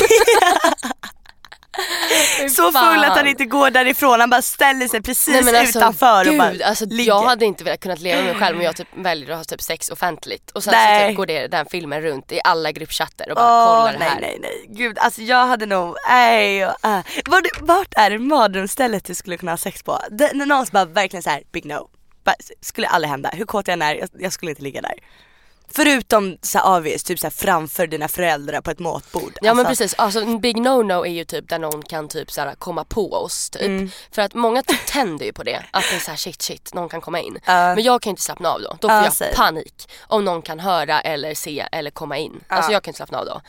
Så 2.49 2.71
full 2.71 3.03
att 3.03 3.17
han 3.17 3.28
inte 3.28 3.45
går 3.45 3.69
därifrån, 3.69 4.19
han 4.19 4.30
bara 4.30 4.41
ställer 4.41 4.88
sig 4.88 5.01
precis 5.01 5.45
Nej, 5.45 5.59
alltså, 5.59 5.80
utanför 5.80 6.23
gud, 6.23 6.34
och 6.34 6.38
bara 6.38 6.65
alltså, 6.65 6.86
ligger. 6.86 7.11
Jag 7.11 7.21
hade 7.21 7.45
inte 7.45 7.63
velat 7.63 7.80
kunnat 7.80 7.99
leva 7.99 8.21
med 8.21 8.26
mig 8.26 8.36
själv 8.41 8.57
om 8.57 8.63
jag 8.63 8.76
typ 8.76 8.88
väljer 8.95 9.32
att 9.32 9.38
ha 9.38 9.43
typ 9.43 9.61
sex 9.61 9.89
offentligt 9.89 10.51
och 10.51 10.63
sen 10.63 10.73
så 10.73 10.80
Nej. 10.80 11.09
typ 11.09 11.17
går 11.17 11.26
det, 11.26 11.47
den 11.47 11.65
filmen 11.65 12.01
runt 12.01 12.32
i 12.32 12.39
alla 12.43 12.71
gruppchatter 12.71 13.30
och 13.30 13.36
bara 13.36 13.45
Åh 13.45 13.78
kollar 13.78 13.91
det 13.93 13.99
nej 13.99 14.09
här. 14.09 14.21
nej 14.21 14.38
nej, 14.41 14.65
gud 14.69 14.97
alltså 14.99 15.21
jag 15.21 15.47
hade 15.47 15.65
nog, 15.65 15.95
nej, 16.09 16.63
uh. 16.65 16.71
vart, 17.26 17.61
vart 17.61 17.93
är 17.97 18.09
det 18.09 18.19
mardrömsstället 18.19 19.05
du 19.05 19.15
skulle 19.15 19.38
kunna 19.38 19.51
ha 19.51 19.57
sex 19.57 19.84
på? 19.84 19.99
Det, 20.11 20.34
någon 20.34 20.65
som 20.65 20.73
bara 20.73 20.86
verkligen 20.86 21.23
så 21.23 21.30
här, 21.30 21.43
big 21.51 21.65
no. 21.65 21.89
Bara, 22.23 22.36
skulle 22.61 22.88
aldrig 22.88 23.09
hända, 23.09 23.30
hur 23.34 23.45
kåt 23.45 23.67
jag 23.67 23.73
än 23.73 23.82
är, 23.82 23.95
jag, 23.95 24.09
jag 24.19 24.34
skulle 24.34 24.51
inte 24.51 24.63
ligga 24.63 24.82
där. 24.82 24.93
Förutom 25.76 26.38
så 26.41 26.57
här 26.59 26.78
obvious, 26.78 27.03
typ 27.03 27.19
så 27.19 27.26
här 27.26 27.32
framför 27.32 27.88
dina 27.88 28.07
föräldrar 28.07 28.61
på 28.61 28.71
ett 28.71 28.80
matbord. 28.80 29.38
Ja 29.41 29.53
men 29.53 29.65
Alltså, 29.65 29.84
precis, 29.84 29.93
alltså 29.99 30.19
en 30.21 30.39
big 30.41 30.57
no-no 30.57 31.05
är 31.07 31.11
ju 31.11 31.26
typ 31.26 31.49
där 31.49 31.59
någon 31.59 31.82
kan 31.84 32.07
typ 32.07 32.32
så 32.32 32.41
här, 32.41 32.55
komma 32.55 32.84
på 32.84 33.13
oss 33.13 33.49
typ. 33.49 33.61
Mm. 33.61 33.89
För 34.11 34.21
att 34.21 34.34
många 34.34 34.63
typ 34.63 34.86
tänder 34.86 35.26
ju 35.26 35.34
på 35.34 35.43
det, 35.43 35.65
att 35.71 35.84
det 35.89 35.95
är 35.95 35.99
såhär 35.99 36.17
shit 36.17 36.41
shit, 36.41 36.73
någon 36.73 36.89
kan 36.89 37.01
komma 37.01 37.19
in. 37.19 37.38
Ja. 37.45 37.76
Men 37.76 37.84
jag 37.84 38.01
kan 38.01 38.09
ju 38.09 38.11
inte 38.11 38.21
slappna 38.21 38.49
av 38.49 38.61
då, 38.61 38.78
då 38.82 38.88
får 38.89 38.97
Ja, 38.97 39.03
jag 39.03 39.13
same. 39.13 39.34
panik. 39.36 39.89
Om 40.01 40.26
någon 40.26 40.41
kan 40.41 40.59
höra 40.59 41.01
eller 41.01 41.34
se 41.36 41.67
eller 41.71 41.91
komma 41.91 42.17
in. 42.17 42.43
Alltså 42.47 42.71
jag 42.71 42.84
kan 42.84 42.89
inte 42.89 42.97
slappna 42.97 43.17
av 43.19 43.26
då. 43.26 43.41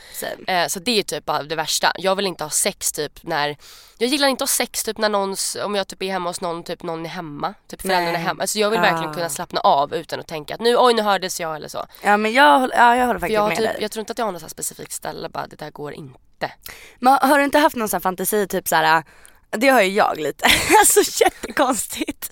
Eh, 0.53 0.67
så 0.67 0.79
det 0.79 0.99
är 0.99 1.03
typ 1.03 1.25
bara 1.25 1.43
det 1.43 1.55
värsta. 1.55 1.91
Jag 1.97 2.15
vill 2.15 2.27
inte 2.27 2.43
ha 2.43 2.51
sex 2.51 2.91
typ 2.91 3.19
när 3.23 3.57
Jag 3.99 4.09
gillar 4.09 4.27
inte 4.27 4.43
att 4.43 4.49
ha 4.49 4.53
sex 4.55 4.83
typ 4.83 4.97
när 4.97 5.09
någons, 5.09 5.57
om 5.63 5.75
jag 5.75 5.87
typ 5.87 6.03
är 6.03 6.11
hemma 6.11 6.29
hos 6.29 6.41
någon, 6.41 6.63
typ 6.63 6.83
någon 6.83 7.05
är 7.05 7.09
hemma. 7.09 7.53
Typ 7.69 7.81
föräldrarna 7.81 8.17
är 8.17 8.21
hemma. 8.23 8.43
Alltså 8.43 8.59
jag 8.59 8.69
vill 8.69 8.79
verkligen 8.79 9.09
Ah. 9.09 9.13
kunna 9.13 9.29
slappna 9.29 9.59
av 9.61 9.93
utan 9.95 10.19
att 10.19 10.27
tänka 10.27 10.53
att 10.55 10.61
nu, 10.61 10.75
oj 10.77 10.93
nu 10.93 11.01
hördes 11.01 11.39
jag 11.39 11.55
eller 11.55 11.67
så. 11.67 11.85
Ja 12.03 12.16
men 12.17 12.33
jag, 12.33 12.71
ja, 12.73 12.95
jag 12.95 13.07
håller 13.07 13.19
faktiskt 13.19 13.35
jag, 13.35 13.47
med 13.47 13.57
typ, 13.57 13.65
dig. 13.65 13.77
jag 13.79 13.91
tror 13.91 13.99
inte 13.99 14.11
att 14.11 14.17
jag 14.17 14.25
har 14.25 14.31
något 14.31 14.41
så 14.41 14.45
här 14.45 14.49
specifikt 14.49 14.91
ställe 14.91 15.29
bara, 15.29 15.47
det 15.47 15.55
där 15.55 15.71
går 15.71 15.93
inte. 15.93 16.51
Men 16.99 17.17
har 17.21 17.37
du 17.37 17.43
inte 17.43 17.59
haft 17.59 17.75
någon 17.75 17.89
sån 17.89 17.97
här 17.97 18.01
fantasi 18.01 18.47
typ 18.47 18.67
såhär, 18.67 19.03
det 19.49 19.67
har 19.67 19.81
ju 19.81 19.89
jag 19.89 20.19
lite, 20.19 20.45
alltså 20.79 21.23
jättekonstigt. 21.23 22.31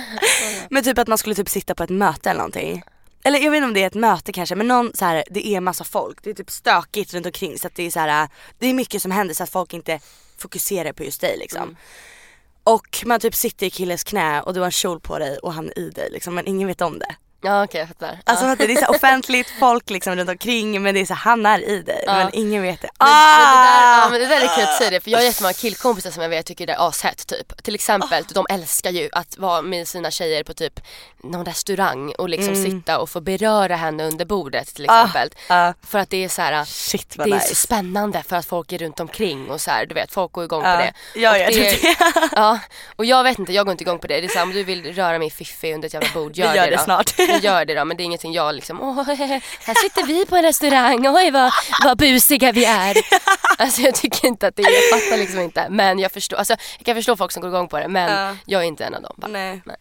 men 0.70 0.82
typ 0.82 0.98
att 0.98 1.08
man 1.08 1.18
skulle 1.18 1.34
typ 1.34 1.48
sitta 1.48 1.74
på 1.74 1.82
ett 1.82 1.90
möte 1.90 2.30
eller 2.30 2.38
någonting. 2.38 2.82
Eller 3.24 3.38
jag 3.38 3.50
vet 3.50 3.56
inte 3.56 3.66
om 3.66 3.74
det 3.74 3.82
är 3.82 3.86
ett 3.86 3.94
möte 3.94 4.32
kanske 4.32 4.54
men 4.54 4.68
någon 4.68 4.90
så 4.94 5.04
här, 5.04 5.24
det 5.30 5.46
är 5.46 5.60
massa 5.60 5.84
folk, 5.84 6.18
det 6.22 6.30
är 6.30 6.34
typ 6.34 6.50
stökigt 6.50 7.14
runt 7.14 7.26
omkring 7.26 7.58
så 7.58 7.66
att 7.66 7.74
det 7.74 7.82
är 7.82 7.90
så 7.90 8.00
här, 8.00 8.28
det 8.58 8.66
är 8.66 8.74
mycket 8.74 9.02
som 9.02 9.10
händer 9.10 9.34
så 9.34 9.42
att 9.42 9.50
folk 9.50 9.74
inte 9.74 10.00
fokuserar 10.38 10.92
på 10.92 11.04
just 11.04 11.20
dig 11.20 11.36
liksom. 11.38 11.76
Och 12.64 13.02
man 13.04 13.20
typ 13.20 13.34
sitter 13.34 13.66
i 13.66 13.70
killens 13.70 14.04
knä 14.04 14.42
och 14.42 14.54
du 14.54 14.60
har 14.60 14.66
en 14.66 14.72
kjol 14.72 15.00
på 15.00 15.18
dig 15.18 15.38
och 15.38 15.52
han 15.52 15.66
är 15.66 15.78
i 15.78 15.90
dig 15.90 16.10
liksom 16.10 16.34
men 16.34 16.46
ingen 16.46 16.68
vet 16.68 16.80
om 16.80 16.98
det. 16.98 17.16
Ja 17.44 17.64
okej 17.64 17.78
jag 17.80 17.88
fattar. 17.88 18.18
Alltså 18.24 18.46
ja. 18.46 18.56
det 18.56 18.64
är 18.72 18.76
så 18.86 18.92
offentligt, 18.92 19.52
folk 19.60 19.90
liksom 19.90 20.16
runt 20.16 20.30
omkring 20.30 20.82
men 20.82 20.94
det 20.94 21.00
är 21.00 21.04
så 21.06 21.14
han 21.14 21.46
är 21.46 21.68
i 21.68 21.82
dig 21.82 22.04
Ja. 22.06 22.14
men 22.14 22.30
ingen 22.34 22.62
vet 22.62 22.80
det. 22.82 22.90
Men, 22.98 23.08
men, 23.08 23.16
det 23.18 23.28
där, 23.38 23.82
ja, 23.98 24.06
Ah! 24.06 24.08
men 24.10 24.20
det 24.20 24.26
där 24.26 24.40
är 24.40 24.54
kul 24.56 24.64
att 24.64 24.76
säga 24.78 24.90
det 24.90 25.00
för 25.00 25.10
jag 25.10 25.18
har 25.18 25.24
jättemånga 25.24 25.52
killkompisar 25.52 26.10
som 26.10 26.22
jag 26.22 26.30
vet 26.30 26.46
tycker 26.46 26.66
det 26.66 26.72
är 26.72 26.88
ashett 26.88 27.26
typ. 27.26 27.62
Till 27.64 27.74
exempel, 27.74 28.22
Ah. 28.28 28.32
de 28.34 28.46
älskar 28.50 28.90
ju 28.90 29.08
att 29.12 29.38
vara 29.38 29.62
med 29.62 29.88
sina 29.88 30.10
tjejer 30.10 30.44
på 30.44 30.54
typ 30.54 30.80
någon 31.24 31.44
restaurang 31.44 32.12
och 32.18 32.28
liksom 32.28 32.56
sitta 32.56 32.98
och 32.98 33.10
få 33.10 33.20
beröra 33.20 33.76
henne 33.76 34.04
under 34.04 34.24
bordet 34.24 34.74
till 34.74 34.84
Mm. 34.84 34.96
Ah, 34.96 35.06
exempel. 35.06 35.30
ah. 35.48 35.72
För 35.86 35.98
att 35.98 36.10
det 36.10 36.24
är 36.24 36.28
så 36.28 36.42
här, 36.42 36.64
Shit 36.64 37.14
det 37.16 37.22
är 37.22 37.26
nice. 37.26 37.48
så 37.48 37.54
spännande 37.54 38.22
för 38.28 38.36
att 38.36 38.46
folk 38.46 38.72
är 38.72 38.78
runt 38.78 39.00
omkring 39.00 39.50
och 39.50 39.60
så 39.60 39.70
här, 39.70 39.86
du 39.86 39.94
vet 39.94 40.12
folk 40.12 40.32
går 40.32 40.44
igång 40.44 40.62
Ja, 40.64 40.76
på 40.76 40.82
det. 40.82 41.20
jag 41.20 41.32
och 41.32 41.38
gör 41.38 41.46
typ 41.48 41.82
det. 41.82 41.96
ja, 42.36 42.58
och 42.96 43.04
jag 43.04 43.24
vet 43.24 43.38
inte, 43.38 43.52
jag 43.52 43.66
går 43.66 43.72
inte 43.72 43.84
igång 43.84 43.98
på 43.98 44.06
det. 44.06 44.20
Det 44.20 44.26
är 44.26 44.28
så 44.28 44.38
här, 44.38 44.42
om 44.42 44.52
du 44.52 44.64
vill 44.64 44.94
röra 44.94 45.18
mig 45.18 45.30
fiffi 45.30 45.74
under 45.74 45.86
ett 45.86 45.94
jävla 45.94 46.08
bord, 46.14 46.36
gör, 46.36 46.50
Vi 46.52 46.56
gör 46.56 46.64
det, 46.64 46.70
det 46.70 46.78
snart. 46.78 47.14
Men 47.32 47.40
gör 47.40 47.64
det 47.64 47.74
då, 47.74 47.84
men 47.84 47.96
det 47.96 48.02
är 48.02 48.04
ingenting 48.04 48.32
jag 48.32 48.54
liksom, 48.54 48.80
åh, 48.82 49.02
här 49.04 49.82
sitter 49.82 50.02
vi 50.06 50.26
på 50.26 50.36
en 50.36 50.42
restaurang, 50.42 51.08
oj 51.08 51.30
vad, 51.30 51.52
vad 51.84 51.98
busiga 51.98 52.52
vi 52.52 52.64
är. 52.64 52.96
Alltså 53.58 53.80
jag 53.80 53.94
tycker 53.94 54.28
inte 54.28 54.46
att 54.46 54.56
det 54.56 54.62
är, 54.62 54.70
jag 54.70 55.00
fattar 55.00 55.16
liksom 55.16 55.40
inte. 55.40 55.66
Men 55.70 55.98
jag 55.98 56.12
förstår, 56.12 56.36
alltså 56.36 56.54
jag 56.78 56.86
kan 56.86 56.94
förstå 56.94 57.16
folk 57.16 57.32
som 57.32 57.40
går 57.42 57.50
igång 57.50 57.68
på 57.68 57.78
det 57.78 57.88
men 57.88 58.10
Ja. 58.26 58.36
jag 58.46 58.62
är 58.62 58.66
inte 58.66 58.84
en 58.84 58.94
av 58.94 59.02
dem. 59.02 59.14
Bara. 59.16 59.28
Nej. 59.30 59.62
Nej. 59.64 59.76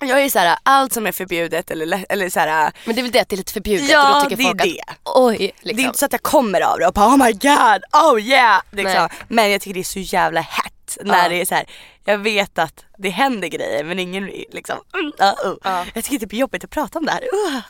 Jag 0.00 0.22
är 0.24 0.28
såhär, 0.28 0.56
allt 0.62 0.92
som 0.92 1.06
är 1.06 1.12
förbjudet 1.12 1.70
eller, 1.70 2.06
eller 2.08 2.28
såhär, 2.30 2.72
Men 2.84 2.94
det 2.94 3.00
är 3.00 3.02
väl 3.02 3.12
det 3.12 3.20
att 3.20 3.28
det 3.28 3.34
är 3.34 3.38
lite 3.38 3.52
förbjudet 3.52 3.90
Ja, 3.90 4.08
och 4.08 4.14
då 4.14 4.20
tycker 4.30 4.36
det 4.36 4.42
är 4.42 4.46
folk 4.48 4.62
det. 4.62 4.80
att 4.88 4.98
oj 5.04 5.38
liksom. 5.38 5.76
det 5.76 5.82
är 5.82 5.86
inte 5.86 5.98
så 5.98 6.04
att 6.04 6.12
jag 6.12 6.22
kommer 6.22 6.60
av 6.60 6.78
det 6.78 6.86
och 6.86 6.92
bara 6.92 7.06
oh 7.06 7.16
my 7.16 7.32
god, 7.32 7.82
oh 8.12 8.20
yeah. 8.20 8.60
Liksom. 8.70 8.94
Nej. 9.00 9.08
Men 9.28 9.50
jag 9.50 9.60
tycker 9.60 9.74
det 9.74 9.80
är 9.80 9.84
så 9.84 9.98
jävla 9.98 10.40
hett 10.40 10.73
när 11.02 11.22
Ja. 11.22 11.28
det 11.28 11.40
är 11.40 11.44
så 11.44 11.54
här. 11.54 11.66
jag 12.04 12.18
vet 12.18 12.58
att 12.58 12.84
det 12.98 13.10
händer 13.10 13.48
grejer 13.48 13.84
men 13.84 13.98
ingen 13.98 14.26
liksom, 14.26 14.78
mm, 14.94 15.06
uh, 15.06 15.46
uh. 15.50 15.56
Ja. 15.64 15.84
Jag 15.94 16.04
tycker 16.04 16.18
det 16.18 16.26
blir 16.26 16.38
jobbigt 16.38 16.64
att 16.64 16.70
prata 16.70 16.98
om 16.98 17.06
det 17.06 17.12
här. 17.12 17.22
Uh. 17.22 17.60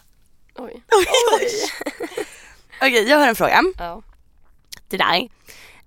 Oj. 0.57 0.83
Oj, 0.93 1.07
oj. 1.41 1.49
Okej 2.81 3.09
jag 3.09 3.19
har 3.19 3.29
en 3.29 3.37
fråga 3.37 3.62
Ja. 3.79 4.03
till 4.89 4.99
dig. 4.99 5.31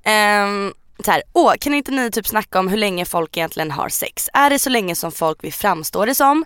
Um, 0.06 0.74
så 1.06 1.12
här, 1.12 1.24
åh, 1.34 1.54
kan 1.60 1.74
inte 1.74 1.92
ni 1.92 2.12
typ 2.12 2.28
snacka 2.28 2.60
om 2.60 2.68
hur 2.68 2.78
länge 2.78 3.06
folk 3.06 3.38
egentligen 3.38 3.72
har 3.72 3.90
sex? 3.90 4.30
Är 4.34 4.50
det 4.50 4.60
så 4.60 4.70
länge 4.70 4.96
som 4.96 5.12
folk 5.12 5.44
vill 5.44 5.54
framstå 5.54 6.06
det 6.06 6.16
som? 6.16 6.46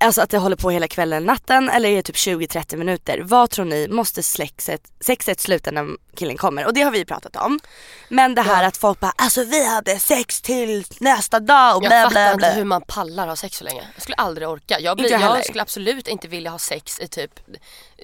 Alltså 0.00 0.20
att 0.22 0.30
det 0.30 0.38
håller 0.38 0.56
på 0.56 0.70
hela 0.70 0.88
kvällen, 0.88 1.24
natten 1.24 1.68
eller 1.68 1.88
är 1.88 1.96
det 1.96 2.02
typ 2.02 2.16
20-30 2.16 2.76
minuter? 2.76 3.18
Vad 3.22 3.50
tror 3.50 3.64
ni, 3.64 3.88
måste 3.88 4.22
sexet, 4.22 4.80
sexet 5.00 5.40
sluta 5.40 5.70
när 5.70 5.86
killen 6.16 6.36
kommer? 6.36 6.66
Och 6.66 6.74
det 6.74 6.82
har 6.82 6.90
vi 6.90 7.04
pratat 7.04 7.36
om. 7.36 7.60
Men 8.08 8.34
det 8.34 8.42
här 8.42 8.64
att 8.64 8.76
folk 8.76 9.00
bara, 9.00 9.12
alltså 9.16 9.44
vi 9.44 9.66
hade 9.68 9.98
sex 9.98 10.40
till 10.42 10.84
nästa 11.00 11.40
dag 11.40 11.76
och 11.76 11.84
Jag 11.84 11.90
bla 11.90 12.02
fattar 12.02 12.10
bla 12.12 12.32
inte 12.32 12.46
hur 12.46 12.54
bla. 12.54 12.64
man 12.64 12.82
pallar 12.82 13.26
ha 13.28 13.36
sex 13.36 13.56
så 13.56 13.64
länge. 13.64 13.88
Jag 13.94 14.02
skulle 14.02 14.16
aldrig 14.16 14.48
orka. 14.48 14.80
Jag, 14.80 14.96
blir, 14.96 15.10
jag 15.10 15.20
jag, 15.20 15.44
skulle 15.44 15.62
absolut 15.62 16.08
inte 16.08 16.28
vilja 16.28 16.50
ha 16.50 16.58
sex 16.58 16.98
i 17.00 17.08
typ 17.08 17.40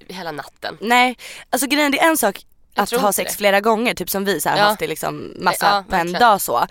hela 0.09 0.33
natten. 0.33 0.79
Nej, 0.81 1.17
alltså 1.51 1.67
grejen 1.69 1.93
det 1.93 2.01
är 2.01 2.09
en 2.09 2.17
sak 2.19 2.41
Jag 2.75 2.83
att 2.83 2.93
ha 2.93 3.13
sex 3.13 3.33
det. 3.33 3.39
flera 3.39 3.61
gånger, 3.61 3.95
typ 3.95 4.11
som 4.11 4.25
vi 4.25 4.41
så 4.41 4.49
här, 4.49 4.57
Ja. 4.59 4.65
haft 4.65 4.79
det 4.81 4.87
liksom 4.87 5.33
massa 5.41 5.67
Ja, 5.67 5.85
på 5.89 5.97
en 5.97 5.99
verkligen. 6.07 6.21
dag 6.21 6.41
så. 6.41 6.67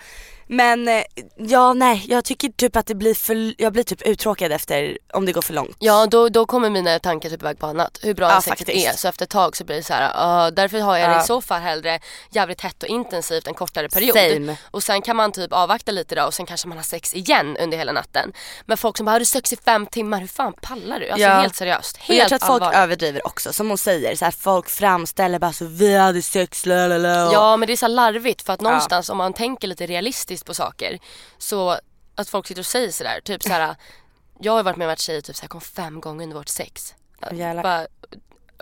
Men 0.50 0.88
eh, 0.88 1.02
ja 1.36 1.72
nej, 1.72 2.04
jag 2.08 2.24
tycker 2.24 2.48
typ 2.48 2.76
att 2.76 2.86
det 2.86 2.94
blir 2.94 3.14
för, 3.14 3.54
jag 3.62 3.72
blir 3.72 3.82
typ 3.82 4.02
uttråkad 4.02 4.52
efter 4.52 4.98
om 5.12 5.26
det 5.26 5.32
går 5.32 5.42
för 5.42 5.54
långt. 5.54 5.76
Ja 5.78 6.06
då, 6.06 6.28
då 6.28 6.46
kommer 6.46 6.70
mina 6.70 6.98
tankar 6.98 7.28
typ 7.30 7.42
iväg 7.42 7.58
på 7.58 7.66
annat. 7.66 7.98
Hur 8.02 8.14
bra 8.14 8.28
Ja, 8.30 8.40
sexet 8.40 8.66
faktiskt. 8.66 8.88
är. 8.88 8.92
Så 8.92 9.08
efter 9.08 9.24
ett 9.24 9.30
tag 9.30 9.56
så 9.56 9.64
blir 9.64 9.76
det 9.76 9.82
så 9.82 9.92
här, 9.92 10.10
ah, 10.14 10.50
därför 10.50 10.78
har 10.80 10.96
jag 10.96 11.10
det 11.10 11.14
Ja. 11.14 11.22
i 11.22 11.26
så 11.26 11.40
fall 11.40 11.60
hellre 11.60 12.00
jävligt 12.30 12.60
hett 12.60 12.82
och 12.82 12.88
intensivt 12.88 13.46
en 13.46 13.54
kortare 13.54 13.88
period. 13.88 14.16
Same. 14.16 14.56
Och 14.70 14.82
sen 14.82 15.02
kan 15.02 15.16
man 15.16 15.32
typ 15.32 15.52
avvakta 15.52 15.92
lite 15.92 16.14
då 16.14 16.22
och 16.24 16.34
sen 16.34 16.46
kanske 16.46 16.68
man 16.68 16.76
har 16.78 16.84
sex 16.84 17.14
igen 17.14 17.56
under 17.60 17.78
hela 17.78 17.92
natten. 17.92 18.32
Men 18.66 18.76
folk 18.76 18.96
som 18.96 19.06
bara, 19.06 19.12
har 19.12 19.18
du 19.20 19.24
sex 19.26 19.52
i 19.52 19.56
fem 19.56 19.86
timmar? 19.86 20.20
Hur 20.20 20.26
fan 20.26 20.52
pallar 20.62 21.00
du? 21.00 21.08
Alltså 21.10 21.26
Ja. 21.28 21.40
helt 21.40 21.56
seriöst. 21.56 21.96
Och 21.96 22.02
Helt 22.04 22.18
jag 22.20 22.28
tror 22.28 22.36
att 22.36 22.46
folk 22.46 22.62
allvarligt. 22.62 22.78
överdriver 22.78 23.26
också 23.26 23.52
som 23.52 23.68
hon 23.68 23.78
säger, 23.78 24.16
så 24.16 24.24
här, 24.24 24.32
folk 24.32 24.68
framställer 24.70 25.38
bara 25.38 25.52
så 25.52 25.64
vi 25.64 25.96
hade 25.96 26.22
sex 26.22 26.66
lalala. 26.66 27.32
Ja 27.32 27.56
men 27.56 27.66
det 27.66 27.72
är 27.72 27.76
så 27.76 27.88
larvigt 27.88 28.42
för 28.42 28.52
att 28.52 28.60
någonstans 28.60 29.10
om 29.10 29.16
man 29.18 29.32
tänker 29.32 29.68
lite 29.68 29.86
realistiskt 29.86 30.37
på 30.44 30.54
saker 30.54 30.98
så 31.38 31.78
att 32.14 32.28
folk 32.28 32.46
sitter 32.46 32.62
och 32.62 32.66
säger 32.66 32.90
sådär 32.90 33.20
typ 33.24 33.42
såhär 33.42 33.76
jag 34.40 34.52
har 34.52 34.62
varit 34.62 34.76
med 34.76 34.86
om 34.86 34.92
att 34.92 35.00
tjejer 35.00 35.20
typ 35.20 35.36
såhär 35.36 35.48
kom 35.48 35.60
fem 35.60 36.00
gånger 36.00 36.22
under 36.22 36.36
vårt 36.36 36.48
sex. 36.48 36.94
Jävlar. 37.32 37.62
Bara, 37.62 37.86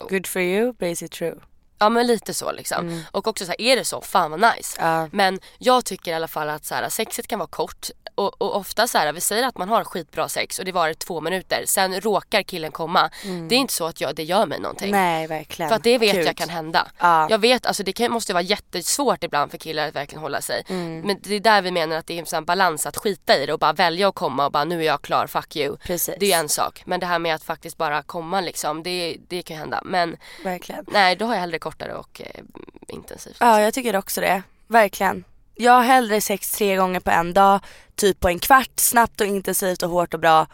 Good 0.08 0.26
for 0.26 0.42
you, 0.42 0.72
but 0.72 0.88
is 0.88 1.02
it 1.02 1.12
true? 1.12 1.40
ja 1.78 1.88
men 1.88 2.06
lite 2.06 2.34
så 2.34 2.52
liksom. 2.52 3.04
Och 3.10 3.26
också 3.26 3.44
såhär 3.44 3.60
är 3.60 3.76
det 3.76 3.84
så, 3.84 4.00
fan 4.00 4.30
vad 4.30 4.40
nice. 4.40 4.80
Mm. 4.80 4.92
Ja. 4.94 5.08
Men 5.12 5.40
jag 5.58 5.84
tycker 5.84 6.10
i 6.10 6.14
alla 6.14 6.28
fall 6.28 6.48
att 6.48 6.64
såhär, 6.64 6.88
sexet 6.88 7.26
kan 7.26 7.38
vara 7.38 7.48
kort 7.48 7.90
och, 8.16 8.42
och 8.42 8.56
ofta 8.56 8.86
såhär, 8.86 9.12
vi 9.12 9.20
säger 9.20 9.46
att 9.46 9.58
man 9.58 9.68
har 9.68 9.84
skitbra 9.84 10.28
sex 10.28 10.58
och 10.58 10.64
det 10.64 10.72
varar 10.72 10.94
två 10.94 11.20
minuter, 11.20 11.62
sen 11.66 12.00
råkar 12.00 12.42
killen 12.42 12.72
komma. 12.72 13.10
Det 13.48 13.54
är 13.54 13.58
inte 13.58 13.74
så 13.74 13.86
att 13.86 14.00
jag, 14.00 14.14
det 14.14 14.24
gör 14.24 14.46
mig 14.46 14.60
någonting. 14.60 14.88
Mm. 14.88 15.00
Nej 15.00 15.26
verkligen. 15.26 15.68
För 15.68 15.76
att 15.76 15.84
det 15.84 15.98
vet 15.98 16.14
Gud. 16.14 16.26
jag 16.26 16.36
kan 16.36 16.48
hända. 16.48 16.88
Ja. 16.98 17.26
Jag 17.30 17.38
vet, 17.38 17.66
alltså 17.66 17.82
det 17.82 17.92
kan, 17.92 18.12
måste 18.12 18.32
vara 18.32 18.42
jättesvårt 18.42 19.24
ibland 19.24 19.50
för 19.50 19.58
killar 19.58 19.88
att 19.88 19.94
verkligen 19.94 20.22
hålla 20.22 20.40
sig. 20.40 20.62
Mm. 20.68 21.00
Men 21.00 21.16
det 21.22 21.34
är 21.34 21.40
där 21.40 21.62
vi 21.62 21.70
menar 21.70 21.96
att 21.96 22.06
det 22.06 22.18
är 22.18 22.34
en 22.34 22.44
balans 22.44 22.86
att 22.86 22.96
skita 22.96 23.36
i 23.36 23.46
det 23.46 23.52
och 23.52 23.58
bara 23.58 23.72
välja 23.72 24.08
att 24.08 24.14
komma 24.14 24.46
och 24.46 24.52
bara 24.52 24.64
nu 24.64 24.80
är 24.80 24.86
jag 24.86 25.02
klar, 25.02 25.26
fuck 25.26 25.56
you. 25.56 25.76
Precis. 25.76 26.14
Det 26.20 26.32
är 26.32 26.38
en 26.38 26.48
sak. 26.48 26.82
Men 26.86 27.00
det 27.00 27.06
här 27.06 27.18
med 27.18 27.34
att 27.34 27.42
faktiskt 27.42 27.76
bara 27.76 28.02
komma 28.02 28.40
liksom, 28.40 28.82
det, 28.82 29.16
det 29.28 29.42
kan 29.42 29.56
hända. 29.56 29.80
Men 29.84 30.16
Verkligen. 30.44 30.84
nej, 30.88 31.16
då 31.16 31.24
har 31.24 31.34
jag 31.34 31.40
hellre 31.40 31.58
kortare 31.58 31.94
och 31.94 32.20
eh, 32.24 32.42
intensivt. 32.88 33.36
Ja 33.40 33.60
jag 33.60 33.74
tycker 33.74 33.96
också 33.96 34.20
det, 34.20 34.42
verkligen. 34.66 35.24
Jag 35.58 35.72
har 35.72 35.82
hellre 35.82 36.20
sex 36.20 36.50
tre 36.50 36.76
gånger 36.76 37.00
på 37.00 37.10
en 37.10 37.32
dag, 37.32 37.60
typ 37.94 38.20
på 38.20 38.28
en 38.28 38.38
kvart, 38.38 38.72
snabbt 38.76 39.20
och 39.20 39.26
intensivt 39.26 39.82
och 39.82 39.90
hårt 39.90 40.14
och 40.14 40.20
bra. 40.20 40.46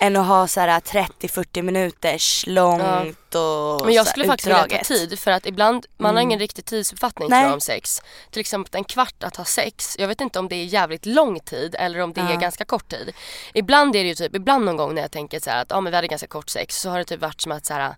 Än 0.00 0.16
att 0.16 0.26
ha 0.26 0.48
så 0.48 0.60
här 0.60 0.80
30-40 0.80 1.62
minuters 1.62 2.44
långt 2.46 3.34
och 3.34 3.86
Men 3.86 3.94
jag 3.94 4.06
skulle 4.06 4.26
faktiskt 4.26 4.46
vilja 4.46 4.66
ta 4.68 4.78
tid 4.78 5.18
för 5.18 5.30
att 5.30 5.46
ibland, 5.46 5.86
man 5.96 6.14
har 6.14 6.22
ingen 6.22 6.38
riktig 6.38 6.64
tidsuppfattning 6.64 7.28
tror 7.28 7.40
jag 7.40 7.52
om 7.52 7.60
sex. 7.60 8.02
Till 8.30 8.40
exempel 8.40 8.78
en 8.78 8.84
kvart 8.84 9.24
att 9.24 9.36
ha 9.36 9.44
sex, 9.44 9.96
jag 9.98 10.08
vet 10.08 10.20
inte 10.20 10.38
om 10.38 10.48
det 10.48 10.56
är 10.56 10.64
jävligt 10.64 11.06
lång 11.06 11.40
tid 11.40 11.76
eller 11.78 12.00
om 12.00 12.12
det 12.12 12.20
är 12.20 12.36
ganska 12.36 12.64
kort 12.64 12.88
tid. 12.88 13.12
Ibland 13.54 13.96
är 13.96 14.02
det 14.02 14.08
ju 14.08 14.14
typ, 14.14 14.34
ibland 14.34 14.64
någon 14.64 14.76
gång 14.76 14.94
när 14.94 15.02
jag 15.02 15.10
tänker 15.10 15.40
så 15.40 15.50
att 15.50 15.70
ja 15.70 15.80
men 15.80 15.90
vi 15.90 15.96
hade 15.96 16.08
ganska 16.08 16.26
kort 16.26 16.48
sex 16.48 16.80
så 16.80 16.90
har 16.90 16.98
det 16.98 17.04
typ 17.04 17.20
varit 17.20 17.40
som 17.40 17.52
att 17.52 17.66
så 17.66 17.74
här 17.74 17.96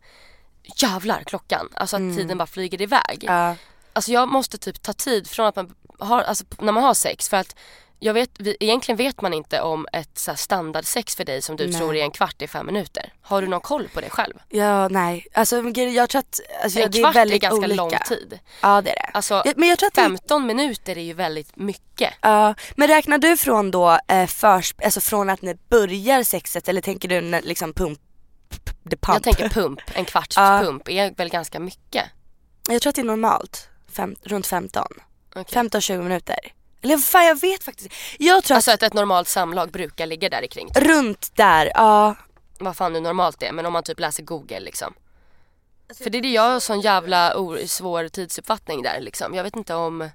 jävlar 0.76 1.22
klockan, 1.22 1.68
alltså 1.74 1.96
att 1.96 2.16
tiden 2.16 2.38
bara 2.38 2.46
flyger 2.46 2.82
iväg. 2.82 3.24
Ja. 3.26 3.57
Alltså 3.92 4.12
jag 4.12 4.28
måste 4.28 4.59
typ 4.59 4.82
ta 4.82 4.92
tid 4.92 5.26
från 5.26 5.46
att 5.46 5.57
man 5.57 5.74
har, 5.99 6.22
alltså 6.22 6.44
när 6.59 6.72
man 6.72 6.82
har 6.82 6.94
sex 6.94 7.28
för 7.28 7.36
att 7.36 7.57
jag 7.99 8.14
vet, 8.14 8.30
vi, 8.38 8.57
egentligen 8.61 8.97
vet 8.97 9.20
man 9.20 9.34
inte 9.34 9.61
om 9.61 9.86
ett 9.92 10.18
så 10.18 10.34
standardsex 10.34 11.16
för 11.16 11.24
dig 11.24 11.42
som 11.42 11.57
du 11.57 11.66
Nej. 11.66 11.80
tror 11.80 11.97
är 11.97 12.03
en 12.03 12.11
kvart 12.11 12.42
i 12.42 12.47
fem 12.47 12.66
minuter. 12.66 13.12
Har 13.22 13.42
du 13.42 13.49
någon 13.49 13.61
koll 13.61 13.88
på 13.94 14.01
det 14.01 14.11
själv? 14.11 14.34
Ja 14.49 14.88
nej, 14.88 15.26
alltså 15.34 15.57
jag 15.72 16.11
tror 16.11 16.18
att 16.18 16.40
alltså, 16.62 16.80
En 16.80 16.90
det 16.90 16.99
är 16.99 17.03
kvart 17.03 17.14
är 17.14 17.20
väldigt 17.20 17.42
ganska 17.42 17.64
olika. 17.66 17.74
lång 17.74 17.90
tid. 18.09 18.38
Ja 18.62 18.80
det 18.82 18.90
är 18.90 18.94
det. 18.94 19.11
Alltså 19.14 19.42
Ja, 19.44 19.53
men 19.57 19.68
jag 19.68 19.78
tror 19.78 19.86
att 19.86 19.94
det, 19.94 20.01
15 20.03 20.47
minuter 20.47 20.99
är 20.99 21.03
ju 21.03 21.12
väldigt 21.12 21.57
mycket. 21.57 22.14
ja, 22.20 22.55
men 22.76 22.88
räknar 22.88 23.18
du 23.18 23.36
från 23.36 23.70
då 23.70 23.99
eh, 24.09 24.26
först, 24.26 24.82
alltså 24.84 25.01
från 25.01 25.30
att 25.30 25.42
ni 25.42 25.55
börjar 25.68 26.22
sexet 26.22 26.68
eller 26.68 26.80
tänker 26.80 27.09
du 27.09 27.20
när, 27.20 27.42
liksom 27.42 27.72
pump, 27.72 28.01
the 28.90 28.97
pump? 28.97 29.14
Jag 29.14 29.22
tänker 29.22 29.49
pump, 29.49 29.80
en 29.94 30.05
kvarts 30.05 30.36
Ja. 30.36 30.61
pump 30.64 30.88
är 30.88 31.14
väl 31.16 31.28
ganska 31.28 31.61
mycket. 31.61 32.05
Jag 32.68 32.82
tror 32.82 32.88
att 32.90 32.94
det 32.97 33.03
är 33.03 33.07
normalt, 33.07 33.68
Fem, 33.92 34.16
runt 34.22 34.47
15. 34.47 34.86
Okej. 35.37 35.62
15-20 35.62 36.03
minuter. 36.03 36.39
Eller 36.82 36.99
fan 36.99 37.26
jag 37.26 37.41
vet 37.41 37.64
faktiskt 37.64 37.95
Jag 38.18 38.45
tror 38.45 38.55
Alltså 38.55 38.70
att 38.70 38.74
att 38.74 38.82
ett 38.82 38.95
normalt 38.95 39.28
samlag 39.28 39.70
brukar 39.70 40.07
ligga 40.07 40.28
där 40.28 40.43
i 40.43 40.49
kring. 40.49 40.68
runt 40.74 41.37
där, 41.37 41.72
ja. 41.74 42.14
Vad 42.59 42.76
fan 42.76 42.93
nu 42.93 43.01
normalt 43.01 43.43
är 43.43 43.53
men 43.53 43.66
om 43.66 43.72
man 43.72 43.82
typ 43.82 44.01
läser 44.01 44.22
google 44.22 44.61
liksom. 44.61 44.95
För 45.99 46.11
det 46.11 46.18
är 46.18 46.22
det 46.22 46.28
jag 46.28 46.43
har 46.43 46.61
sån 46.61 46.80
jävla 46.80 47.34
svår 47.66 48.09
tidsuppfattning 48.09 48.82
där 48.82 49.01
liksom. 49.01 49.34
Jag 49.34 49.45
vet 49.45 49.57
inte 49.57 49.74
om... 49.74 50.11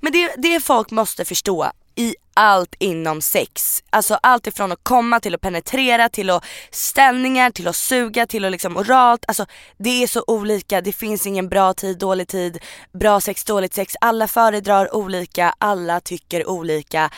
Men 0.00 0.12
det, 0.12 0.34
det 0.36 0.60
folk 0.60 0.90
måste 0.90 1.24
förstå 1.24 1.70
i 1.96 2.14
allt 2.34 2.74
inom 2.78 3.22
sex. 3.22 3.82
Alltså 3.90 4.18
allt 4.22 4.46
ifrån 4.46 4.72
att 4.72 4.78
komma 4.82 5.20
till 5.20 5.34
att 5.34 5.40
penetrera, 5.40 6.08
till 6.08 6.30
att 6.30 6.44
ställningar, 6.70 7.50
till 7.50 7.68
att 7.68 7.76
suga, 7.76 8.26
till 8.26 8.44
att 8.44 8.52
liksom 8.52 8.76
oralt. 8.76 9.24
Alltså 9.28 9.46
det 9.78 10.02
är 10.02 10.06
så 10.06 10.24
olika, 10.26 10.80
det 10.80 10.92
finns 10.92 11.26
ingen 11.26 11.48
bra 11.48 11.74
tid, 11.74 11.98
dålig 11.98 12.28
tid, 12.28 12.58
bra 12.92 13.20
sex, 13.20 13.44
dåligt 13.44 13.74
sex. 13.74 13.94
Alla 14.00 14.28
föredrar 14.28 14.94
olika, 14.94 15.54
alla 15.58 16.00
tycker 16.00 16.48
olika. 16.48 17.10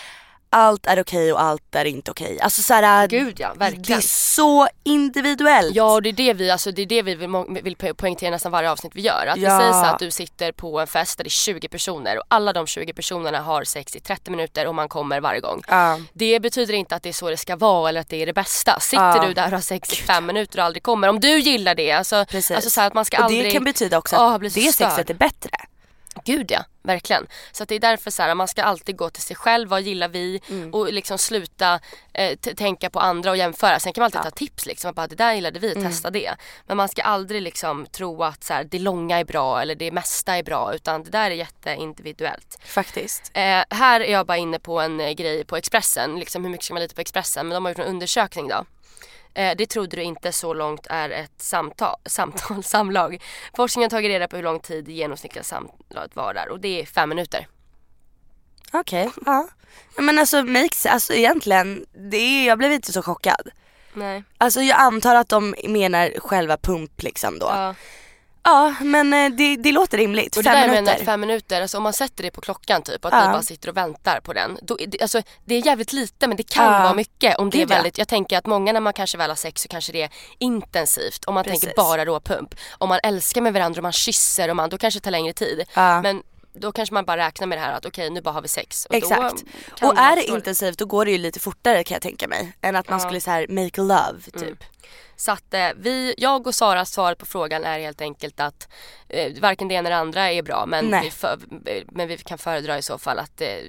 Allt 0.51 0.87
är 0.87 1.01
okej 1.01 1.33
och 1.33 1.41
allt 1.43 1.75
är 1.75 1.85
inte 1.85 2.11
okej. 2.11 2.41
Alltså 2.41 2.63
såhär, 2.63 3.09
Gud 3.09 3.41
ja, 3.41 3.53
det 3.53 3.59
verkligen. 3.59 3.99
är 3.99 4.03
så 4.03 4.69
individuellt. 4.85 5.75
Ja 5.77 5.93
och 5.93 6.03
det 6.03 6.09
är 6.09 6.13
det 6.13 6.33
vi, 6.33 6.51
alltså, 6.51 6.71
det 6.71 6.83
är 6.83 6.87
det 6.87 7.03
vi 7.03 7.15
vill, 7.15 7.29
vill 7.63 7.77
po- 7.77 7.95
poängtera 7.95 8.31
nästan 8.31 8.53
varje 8.53 8.71
avsnitt 8.71 8.93
vi 8.95 9.01
gör. 9.03 9.27
Att 9.27 9.37
Ja. 9.39 9.57
vi 9.59 9.61
säger 9.63 9.73
så 9.73 9.85
att 9.89 9.99
du 9.99 10.11
sitter 10.11 10.53
på 10.53 10.81
en 10.81 10.87
fest 10.87 11.19
där 11.19 11.25
det 11.25 11.29
är 11.29 11.31
20 11.31 11.69
personer 11.69 12.19
och 12.19 12.25
alla 12.29 12.53
de 12.53 12.67
20 12.67 12.93
personerna 12.93 13.41
har 13.41 13.65
sex 13.65 13.97
i 13.97 14.01
30 14.01 14.31
minuter 14.31 14.67
och 14.67 14.75
man 14.75 14.89
kommer 14.89 15.21
varje 15.21 15.41
gång. 15.41 15.63
Ja. 15.69 15.99
Det 16.13 16.41
betyder 16.41 16.75
inte 16.75 16.95
att 16.97 17.03
det 17.03 17.09
är 17.09 17.13
så 17.13 17.31
det 17.31 17.37
ska 17.37 17.57
vara 17.57 17.89
eller 17.89 18.01
att 18.01 18.09
det 18.09 18.23
är 18.23 18.27
det 18.27 18.33
bästa. 18.33 18.81
Sitter 18.81 19.03
Ja. 19.17 19.25
du 19.27 19.35
där 19.35 19.45
och 19.45 19.51
har 19.51 19.61
sex 19.61 19.93
i 19.93 19.97
fem 19.97 20.27
minuter 20.27 20.59
och 20.59 20.65
aldrig 20.65 20.83
kommer, 20.83 21.09
om 21.09 21.21
du 21.21 21.39
gillar 21.39 21.75
det, 21.75 21.93
alltså, 21.93 22.25
Precis. 22.29 22.51
alltså 22.57 22.71
så 22.71 22.81
här 22.81 22.87
att 22.89 22.95
man 22.95 23.05
ska 23.05 23.19
och 23.19 23.25
aldrig... 23.25 23.45
det 23.45 23.51
kan 23.51 23.65
betyda 23.65 23.99
också 23.99 24.17
att 24.17 24.33
så 24.53 24.61
det 24.61 24.73
sexet 24.73 25.11
är 25.11 25.15
bättre. 25.15 25.51
Gud 26.27 26.51
ja, 26.51 26.65
verkligen. 26.83 27.27
Så 27.53 27.65
det 27.65 27.75
är 27.75 27.81
därför 27.81 28.11
så 28.11 28.23
här, 28.23 28.35
man 28.35 28.49
ska 28.49 28.63
alltid 28.63 28.97
gå 28.97 29.11
till 29.11 29.23
sig 29.23 29.37
själv, 29.37 29.69
vad 29.69 29.83
gillar 29.83 30.09
vi 30.09 30.41
Mm. 30.51 30.75
och 30.75 30.93
liksom 30.93 31.19
sluta 31.19 31.81
eh, 32.15 32.37
tänka 32.39 32.91
på 32.91 33.01
andra 33.01 33.31
och 33.31 33.37
jämföra. 33.37 33.79
Sen 33.81 33.93
kan 33.93 34.03
man 34.03 34.07
alltid 34.07 34.23
ta 34.23 34.31
tips 34.31 34.67
liksom, 34.67 34.95
bara, 34.95 35.07
det 35.07 35.15
där 35.17 35.33
gillade 35.35 35.59
vi, 35.59 35.73
Mm. 35.73 35.85
testa 35.85 36.11
det. 36.11 36.35
Men 36.67 36.77
man 36.77 36.89
ska 36.89 37.03
aldrig 37.03 37.43
liksom 37.43 37.87
tro 37.87 38.23
att 38.23 38.45
så 38.45 38.53
här, 38.55 38.65
det 38.65 38.79
långa 38.79 39.19
är 39.19 39.25
bra 39.25 39.63
eller 39.63 39.75
det 39.75 39.91
mesta 39.91 40.37
är 40.37 40.43
bra 40.43 40.75
utan 40.75 41.03
det 41.03 41.11
där 41.11 41.31
är 41.31 41.35
jätteindividuellt. 41.35 42.59
Faktiskt. 42.65 43.31
Eh, 43.35 43.63
här 43.71 44.01
är 44.01 44.13
jag 44.13 44.27
bara 44.27 44.37
inne 44.39 44.59
på 44.59 44.81
en 44.81 45.01
eh, 45.01 45.11
grej 45.13 45.45
på 45.45 45.57
Expressen, 45.57 46.19
liksom 46.19 46.45
hur 46.45 46.51
mycket 46.51 46.65
ska 46.65 46.75
man 46.75 46.83
lita 46.83 46.95
på 46.95 47.01
Expressen? 47.01 47.49
Men 47.49 47.55
de 47.55 47.65
har 47.65 47.71
gjort 47.73 47.79
en 47.79 47.85
undersökning 47.87 48.49
då. 48.49 48.65
Eh, 49.37 49.57
det 49.57 49.67
trodde 49.67 49.97
du 49.97 50.03
inte 50.03 50.33
så 50.33 50.55
långt 50.55 50.87
är 50.91 51.11
ett 51.11 51.43
samtal, 51.43 51.97
samtal 52.07 52.65
samlag. 52.65 53.23
Forskningen 53.57 53.85
har 53.85 53.99
tagit 53.99 54.09
reda 54.09 54.29
på 54.29 54.37
hur 54.37 54.43
lång 54.43 54.61
tid 54.61 54.89
genomsnittliga 54.89 55.45
samtalet 55.45 56.17
varar 56.17 56.47
och 56.49 56.61
det 56.61 56.81
är 56.81 56.87
fem 56.87 57.09
minuter. 57.09 57.49
Okej, 58.73 59.11
ja. 59.27 59.49
Ja, 59.97 60.03
Men 60.03 60.19
alltså 60.19 60.43
makes, 60.43 60.87
alltså 60.87 61.13
egentligen, 61.13 61.87
det 62.11 62.17
är, 62.17 62.47
jag 62.47 62.59
blev 62.59 62.73
inte 62.73 62.93
så 62.93 63.03
chockad. 63.03 63.51
Nej. 63.95 64.25
Alltså 64.39 64.61
jag 64.61 64.81
antar 64.81 65.15
att 65.15 65.29
de 65.29 65.55
menar 65.69 66.21
själva 66.21 66.57
pump 66.57 67.03
liksom 67.03 67.39
då. 67.39 67.47
Ja, 67.47 67.75
Ja. 68.47 68.75
men 68.81 69.13
eh, 69.13 69.31
det, 69.31 69.57
det 69.57 69.73
låter 69.73 69.99
rimligt. 69.99 70.37
Och 70.37 70.43
det 70.43 70.51
Fem 70.51 70.61
där 70.61 70.75
minuter. 70.75 70.95
att 71.01 71.05
fem 71.05 71.21
minuter, 71.21 71.63
alltså 71.63 71.77
om 71.77 71.83
man 71.83 71.93
sätter 71.93 72.23
det 72.23 72.31
på 72.31 72.41
klockan 72.41 72.83
typ 72.83 73.05
och 73.05 73.13
att 73.15 73.21
Ja. 73.23 73.27
ni 73.29 73.33
bara 73.33 73.43
sitter 73.43 73.69
och 73.69 73.77
väntar 73.77 74.21
på 74.21 74.33
den. 74.33 74.59
Då, 74.63 74.77
det, 74.89 75.03
alltså, 75.03 75.23
det 75.45 75.55
är 75.55 75.67
jävligt 75.67 75.93
lite 75.93 76.27
men 76.29 76.37
det 76.37 76.43
kan 76.51 76.73
Ja. 76.73 76.83
vara 76.83 76.95
mycket 76.95 77.37
om 77.39 77.51
det 77.51 77.59
är 77.59 77.61
ja. 77.61 77.67
väldigt, 77.67 77.99
jag 77.99 78.09
tänker 78.09 78.39
att 78.39 78.47
många 78.47 78.73
när 78.73 78.81
man 78.81 78.93
kanske 78.93 79.19
väl 79.19 79.31
har 79.31 79.37
sex 79.37 79.63
så 79.63 79.69
kanske 79.69 79.93
det 79.93 80.03
är 80.03 80.11
intensivt. 80.39 81.25
Om 81.25 81.35
man 81.35 81.45
Precis. 81.45 81.61
tänker 81.61 81.77
bara 81.77 82.05
råpump. 82.05 82.55
Om 82.79 82.89
man 82.89 83.01
älskar 83.03 83.41
med 83.41 83.53
varandra 83.53 83.79
och 83.79 83.83
man 83.83 83.93
kysser 83.93 84.49
och 84.51 84.57
man, 84.57 84.71
då 84.71 84.79
kanske 84.79 85.01
det 85.01 85.05
tar 85.05 85.11
längre 85.11 85.33
tid. 85.33 85.65
Ja. 85.75 86.03
Men 86.03 86.23
då 86.59 86.73
kanske 86.73 86.95
man 86.95 87.05
bara 87.05 87.17
räknar 87.27 87.47
med 87.47 87.59
det 87.59 87.63
här 87.63 87.73
att 87.73 87.87
okej 87.87 88.11
nu 88.11 88.21
bara 88.21 88.31
har 88.31 88.43
vi 88.43 88.49
sex. 88.49 88.87
Och 88.87 88.95
Exakt. 88.95 89.45
Och 89.83 89.99
är 89.99 90.17
det 90.17 90.25
intensivt 90.25 90.79
då 90.79 90.87
går 90.87 91.05
det 91.05 91.11
ju 91.11 91.19
lite 91.19 91.41
fortare 91.41 91.85
kan 91.85 91.95
jag 91.95 92.03
tänka 92.03 92.29
mig. 92.29 92.53
Än 92.63 92.77
att 92.77 92.89
man 92.89 93.01
skulle 93.01 93.21
så 93.21 93.31
här 93.31 93.47
make 93.49 93.81
love 93.81 94.21
typ. 94.25 94.43
Mm. 94.43 94.57
Så 95.17 95.33
att 95.33 95.55
eh, 95.55 95.69
vi, 95.77 96.15
jag 96.19 96.47
och 96.47 96.55
Saras 96.55 96.91
svar 96.91 97.15
på 97.15 97.27
frågan 97.27 97.65
är 97.65 97.79
helt 97.79 98.01
enkelt 98.01 98.41
att 98.41 98.69
eh, 99.09 99.33
varken 99.41 99.69
det 99.69 99.75
ena 99.75 99.89
eller 99.89 99.97
andra 99.97 100.33
är 100.33 100.43
bra 100.43 100.67
men 100.67 100.85
Nej. 100.85 101.05
vi, 101.05 101.11
för, 101.11 101.39
men 101.93 102.09
vi 102.09 102.17
kan 102.17 102.39
föredra 102.39 102.79
i 102.79 102.83
så 102.83 102.99
fall 102.99 103.19
att 103.19 103.37
det 103.37 103.63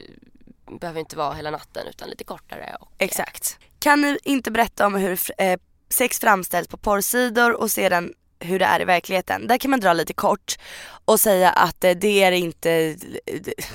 behöver 0.79 0.99
inte 0.99 1.17
vara 1.17 1.33
hela 1.33 1.51
natten 1.51 1.87
utan 1.87 2.09
lite 2.09 2.23
kortare. 2.23 2.75
Och, 2.79 2.91
Exakt. 2.97 3.57
Kan 3.79 4.01
ni 4.01 4.19
inte 4.23 4.51
berätta 4.51 4.85
om 4.85 4.95
hur 4.95 5.19
eh, 5.37 5.59
sex 5.89 6.19
framställs 6.19 6.67
på 6.67 6.77
porrsidor 6.77 7.51
och 7.51 7.71
sedan 7.71 8.13
hur 8.39 8.59
det 8.59 8.65
är 8.65 8.81
i 8.81 8.85
verkligheten. 8.85 9.47
Där 9.47 9.57
kan 9.57 9.71
man 9.71 9.79
dra 9.79 9.93
lite 9.93 10.13
kort 10.13 10.57
och 11.05 11.19
säga 11.19 11.49
att 11.49 11.83
eh, 11.83 11.91
det 11.91 12.23
är 12.23 12.31
inte, 12.31 12.95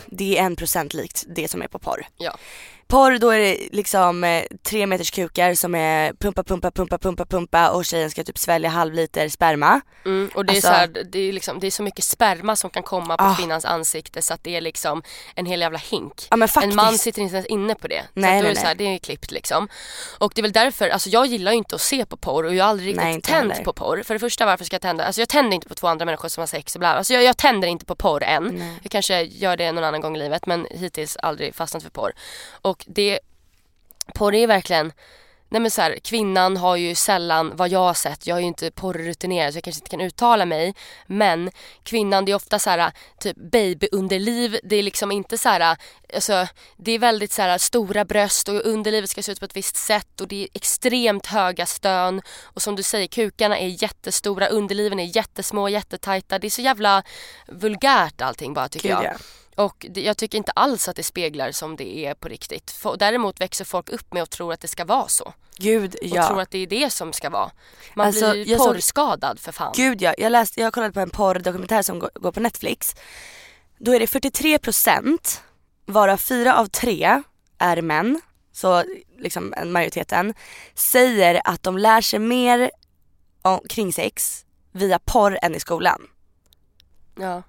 det 0.06 0.38
är 0.38 0.42
en 0.42 0.56
procent 0.56 0.94
likt 0.94 1.24
det 1.28 1.48
som 1.48 1.62
är 1.62 1.68
på 1.68 1.78
porr. 1.78 2.06
Ja. 2.16 2.36
Porr 2.92 3.18
då 3.18 3.30
är 3.30 3.38
det 3.38 3.68
liksom 3.72 4.24
eh, 4.24 4.44
tre 4.62 4.86
meters 4.86 5.10
kukar 5.10 5.54
som 5.54 5.74
är 5.74 6.12
pumpa, 6.12 6.42
pumpa, 6.44 6.70
pumpa, 6.70 6.98
pumpa, 6.98 7.26
pumpa 7.26 7.70
och 7.70 7.84
tjejen 7.84 8.10
ska 8.10 8.24
typ 8.24 8.38
svälja 8.38 8.68
halv 8.70 8.94
liter 8.94 9.28
sperma. 9.28 9.80
Mm, 10.04 10.30
och 10.34 10.44
det, 10.46 10.52
Alltså- 10.52 10.68
är 10.68 10.72
så 10.72 10.76
här, 10.78 11.04
det, 11.12 11.18
är 11.18 11.32
liksom, 11.32 11.60
det 11.60 11.66
är 11.66 11.70
så 11.70 11.82
mycket 11.82 12.04
sperma 12.04 12.56
som 12.56 12.70
kan 12.70 12.82
komma 12.82 13.16
på 13.16 13.24
Ah. 13.24 13.34
kvinnans 13.36 13.64
ansikte 13.64 14.22
så 14.22 14.34
att 14.34 14.44
det 14.44 14.56
är 14.56 14.60
liksom 14.60 15.02
en 15.34 15.46
hel 15.46 15.60
jävla 15.60 15.78
hink. 15.78 16.26
Ja 16.30 16.36
men 16.36 16.48
En 16.62 16.74
man 16.74 16.98
sitter 16.98 17.22
inte 17.22 17.34
ens 17.36 17.46
inne 17.46 17.74
på 17.74 17.88
det. 17.88 18.02
Nej, 18.14 18.30
så 18.32 18.36
att 18.38 18.42
då 18.42 18.42
nej, 18.42 18.50
är 18.50 18.54
det, 18.54 18.60
så 18.60 18.66
här, 18.66 18.74
det 18.74 18.84
är 18.94 18.98
klippt 18.98 19.30
liksom. 19.30 19.68
Och 20.18 20.32
det 20.34 20.40
är 20.40 20.42
väl 20.42 20.52
därför, 20.52 20.88
alltså 20.88 21.08
jag 21.08 21.26
gillar 21.26 21.52
ju 21.52 21.58
inte 21.58 21.74
att 21.74 21.80
se 21.80 22.04
på 22.06 22.16
porr 22.16 22.44
och 22.44 22.54
jag 22.54 22.64
har 22.64 22.70
aldrig 22.70 22.88
riktigt 22.88 23.02
Nej, 23.04 23.20
tänt 23.20 23.52
heller. 23.52 23.64
på 23.64 23.72
porr. 23.72 24.02
För 24.02 24.14
det 24.14 24.20
första 24.20 24.46
varför 24.46 24.64
ska 24.64 24.74
jag 24.74 24.82
tända? 24.82 25.04
Alltså 25.04 25.20
jag 25.20 25.28
tänder 25.28 25.54
inte 25.54 25.68
på 25.68 25.74
två 25.74 25.86
andra 25.86 26.04
människor 26.04 26.28
som 26.28 26.40
har 26.40 26.46
sex 26.46 26.74
och 26.74 26.78
bla. 26.80 26.88
Alltså 26.94 27.12
jag, 27.12 27.22
jag 27.24 27.36
tänder 27.36 27.68
inte 27.68 27.84
på 27.84 27.94
porr 27.94 28.22
än. 28.22 28.76
Jag 28.82 28.90
kanske 28.92 29.22
gör 29.22 29.56
det 29.56 29.72
någon 29.72 29.84
annan 29.84 30.00
gång 30.00 30.16
i 30.16 30.18
livet 30.18 30.46
men 30.46 30.66
hittills 30.70 31.16
aldrig 31.16 31.54
fastnat 31.54 31.82
för 31.82 31.90
porr. 31.90 32.12
Och 32.62 32.81
det, 32.86 33.20
porr 34.14 34.34
är 34.34 34.46
verkligen 34.46 34.92
Nej 35.52 35.60
men 35.60 35.70
så 35.70 35.82
här, 35.82 35.98
kvinnan 36.04 36.56
har 36.56 36.76
ju 36.76 36.94
sällan, 36.94 37.56
vad 37.56 37.68
jag 37.68 37.78
har 37.78 37.94
sett, 37.94 38.26
jag 38.26 38.36
är 38.36 38.40
ju 38.40 38.46
inte 38.46 38.70
porrrutinerad 38.70 39.52
så 39.52 39.56
jag 39.56 39.64
kanske 39.64 39.80
inte 39.80 39.90
kan 39.90 40.00
uttala 40.00 40.46
mig. 40.46 40.74
Men 41.06 41.50
kvinnan 41.82 42.24
det 42.24 42.32
är 42.32 42.36
ofta 42.36 42.58
så 42.58 42.70
här 42.70 42.92
typ 43.20 43.36
babyunderliv, 43.36 44.58
det 44.64 44.76
är 44.76 44.82
liksom 44.82 45.12
inte 45.12 45.38
så 45.38 45.48
här, 45.48 45.76
alltså 46.14 46.46
det 46.76 46.92
är 46.92 46.98
väldigt 46.98 47.32
så 47.32 47.42
här 47.42 47.58
stora 47.58 48.04
bröst 48.04 48.48
och 48.48 48.66
underlivet 48.66 49.10
ska 49.10 49.22
se 49.22 49.32
ut 49.32 49.38
på 49.38 49.44
ett 49.44 49.56
visst 49.56 49.76
sätt 49.76 50.20
och 50.20 50.28
det 50.28 50.42
är 50.42 50.48
extremt 50.54 51.26
höga 51.26 51.66
stön. 51.66 52.22
Och 52.42 52.62
som 52.62 52.76
du 52.76 52.82
säger, 52.82 53.06
kukarna 53.06 53.58
är 53.58 53.82
jättestora, 53.82 54.46
underliven 54.46 55.00
är 55.00 55.16
jättesmå, 55.16 55.68
jättetajta. 55.68 56.38
Det 56.38 56.46
är 56.46 56.50
så 56.50 56.62
jävla 56.62 57.02
vulgärt 57.48 58.20
allting 58.20 58.54
bara 58.54 58.68
tycker 58.68 58.88
jag. 58.88 59.16
Och 59.56 59.86
det, 59.90 60.02
jag 60.02 60.16
tycker 60.16 60.38
inte 60.38 60.52
alls 60.52 60.88
att 60.88 60.96
det 60.96 61.02
speglar 61.02 61.52
som 61.52 61.76
det 61.76 62.06
är 62.06 62.14
på 62.14 62.28
riktigt. 62.28 62.70
För, 62.70 62.96
däremot 62.96 63.40
växer 63.40 63.64
folk 63.64 63.90
upp 63.90 64.12
med 64.12 64.22
att 64.22 64.30
tro 64.30 64.52
att 64.52 64.60
det 64.60 64.68
ska 64.68 64.84
vara 64.84 65.08
så. 65.08 65.32
Gud 65.56 65.94
Och 65.94 66.06
ja. 66.06 66.28
tror 66.28 66.40
att 66.40 66.50
det 66.50 66.58
är 66.58 66.66
det 66.66 66.90
som 66.90 67.12
ska 67.12 67.30
vara. 67.30 67.50
Man 67.94 68.06
Alltså, 68.06 68.32
blir 68.32 68.58
porrskadad 68.58 69.40
för 69.40 69.52
fan. 69.52 69.72
Gud 69.76 70.02
ja, 70.02 70.14
jag, 70.18 70.32
läste, 70.32 70.60
jag 70.60 70.72
kollade 70.72 70.92
på 70.92 71.00
en 71.00 71.10
porrdokumentär 71.10 71.82
som 71.82 71.98
går, 71.98 72.10
går 72.14 72.32
på 72.32 72.40
Netflix. 72.40 72.94
Då 73.78 73.94
är 73.94 74.00
det 74.00 74.06
43% 74.06 75.40
varav 75.86 76.16
fyra 76.16 76.54
av 76.56 76.66
tre 76.66 77.22
är 77.58 77.82
män, 77.82 78.20
så 78.52 78.84
liksom 79.18 79.54
en 79.56 79.72
majoriteten, 79.72 80.34
säger 80.74 81.40
att 81.44 81.62
de 81.62 81.78
lär 81.78 82.00
sig 82.00 82.18
mer 82.18 82.70
om, 83.42 83.60
kring 83.68 83.92
sex 83.92 84.44
via 84.72 84.98
porr 84.98 85.38
än 85.42 85.54
i 85.54 85.60
skolan. 85.60 86.02
Ja. 87.18 87.42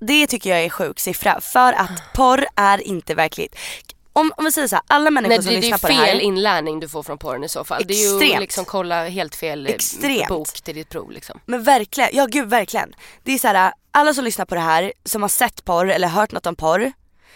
Det 0.00 0.26
tycker 0.26 0.50
jag 0.50 0.64
är 0.64 0.68
sjuk 0.70 0.98
siffra 1.00 1.40
för 1.40 1.72
att 1.72 2.12
porr 2.14 2.46
är 2.56 2.86
inte 2.86 3.14
verkligt. 3.14 3.56
Om, 4.12 4.32
om 4.36 4.44
vi 4.44 4.52
säger 4.52 4.68
så 4.68 4.76
här, 4.76 4.84
alla 4.86 5.10
människor 5.10 5.28
Nej, 5.34 5.42
som 5.42 5.50
det, 5.54 5.60
det 5.60 5.60
lyssnar 5.60 5.76
är 5.78 5.80
på 5.80 5.88
det 5.88 5.94
här. 5.94 6.06
fel 6.06 6.20
inlärning 6.20 6.80
du 6.80 6.88
får 6.88 7.02
från 7.02 7.18
porren 7.18 7.44
i 7.44 7.48
så 7.48 7.64
fall. 7.64 7.82
Det 7.88 7.94
är 7.94 8.08
ju 8.10 8.16
Extremt. 8.18 8.40
liksom 8.40 8.64
kolla 8.64 9.08
helt 9.08 9.34
fel 9.34 9.66
eh, 9.66 9.72
Extremt. 9.74 10.28
bok 10.28 10.60
till 10.60 10.74
ditt 10.74 10.88
prov 10.88 11.10
liksom. 11.10 11.40
Men 11.46 11.62
verkligen, 11.62 12.10
ja 12.12 12.26
gud 12.26 12.48
verkligen. 12.50 12.94
Det 13.24 13.32
är 13.32 13.38
så 13.38 13.48
här, 13.48 13.72
alla 13.90 14.14
som 14.14 14.24
lyssnar 14.24 14.44
på 14.46 14.54
det 14.54 14.60
här 14.60 14.92
som 15.04 15.22
har 15.22 15.28
sett 15.28 15.64
porr 15.64 15.90
eller 15.90 16.08
hört 16.08 16.32
något 16.32 16.46
om 16.46 16.56
porr, 16.56 16.92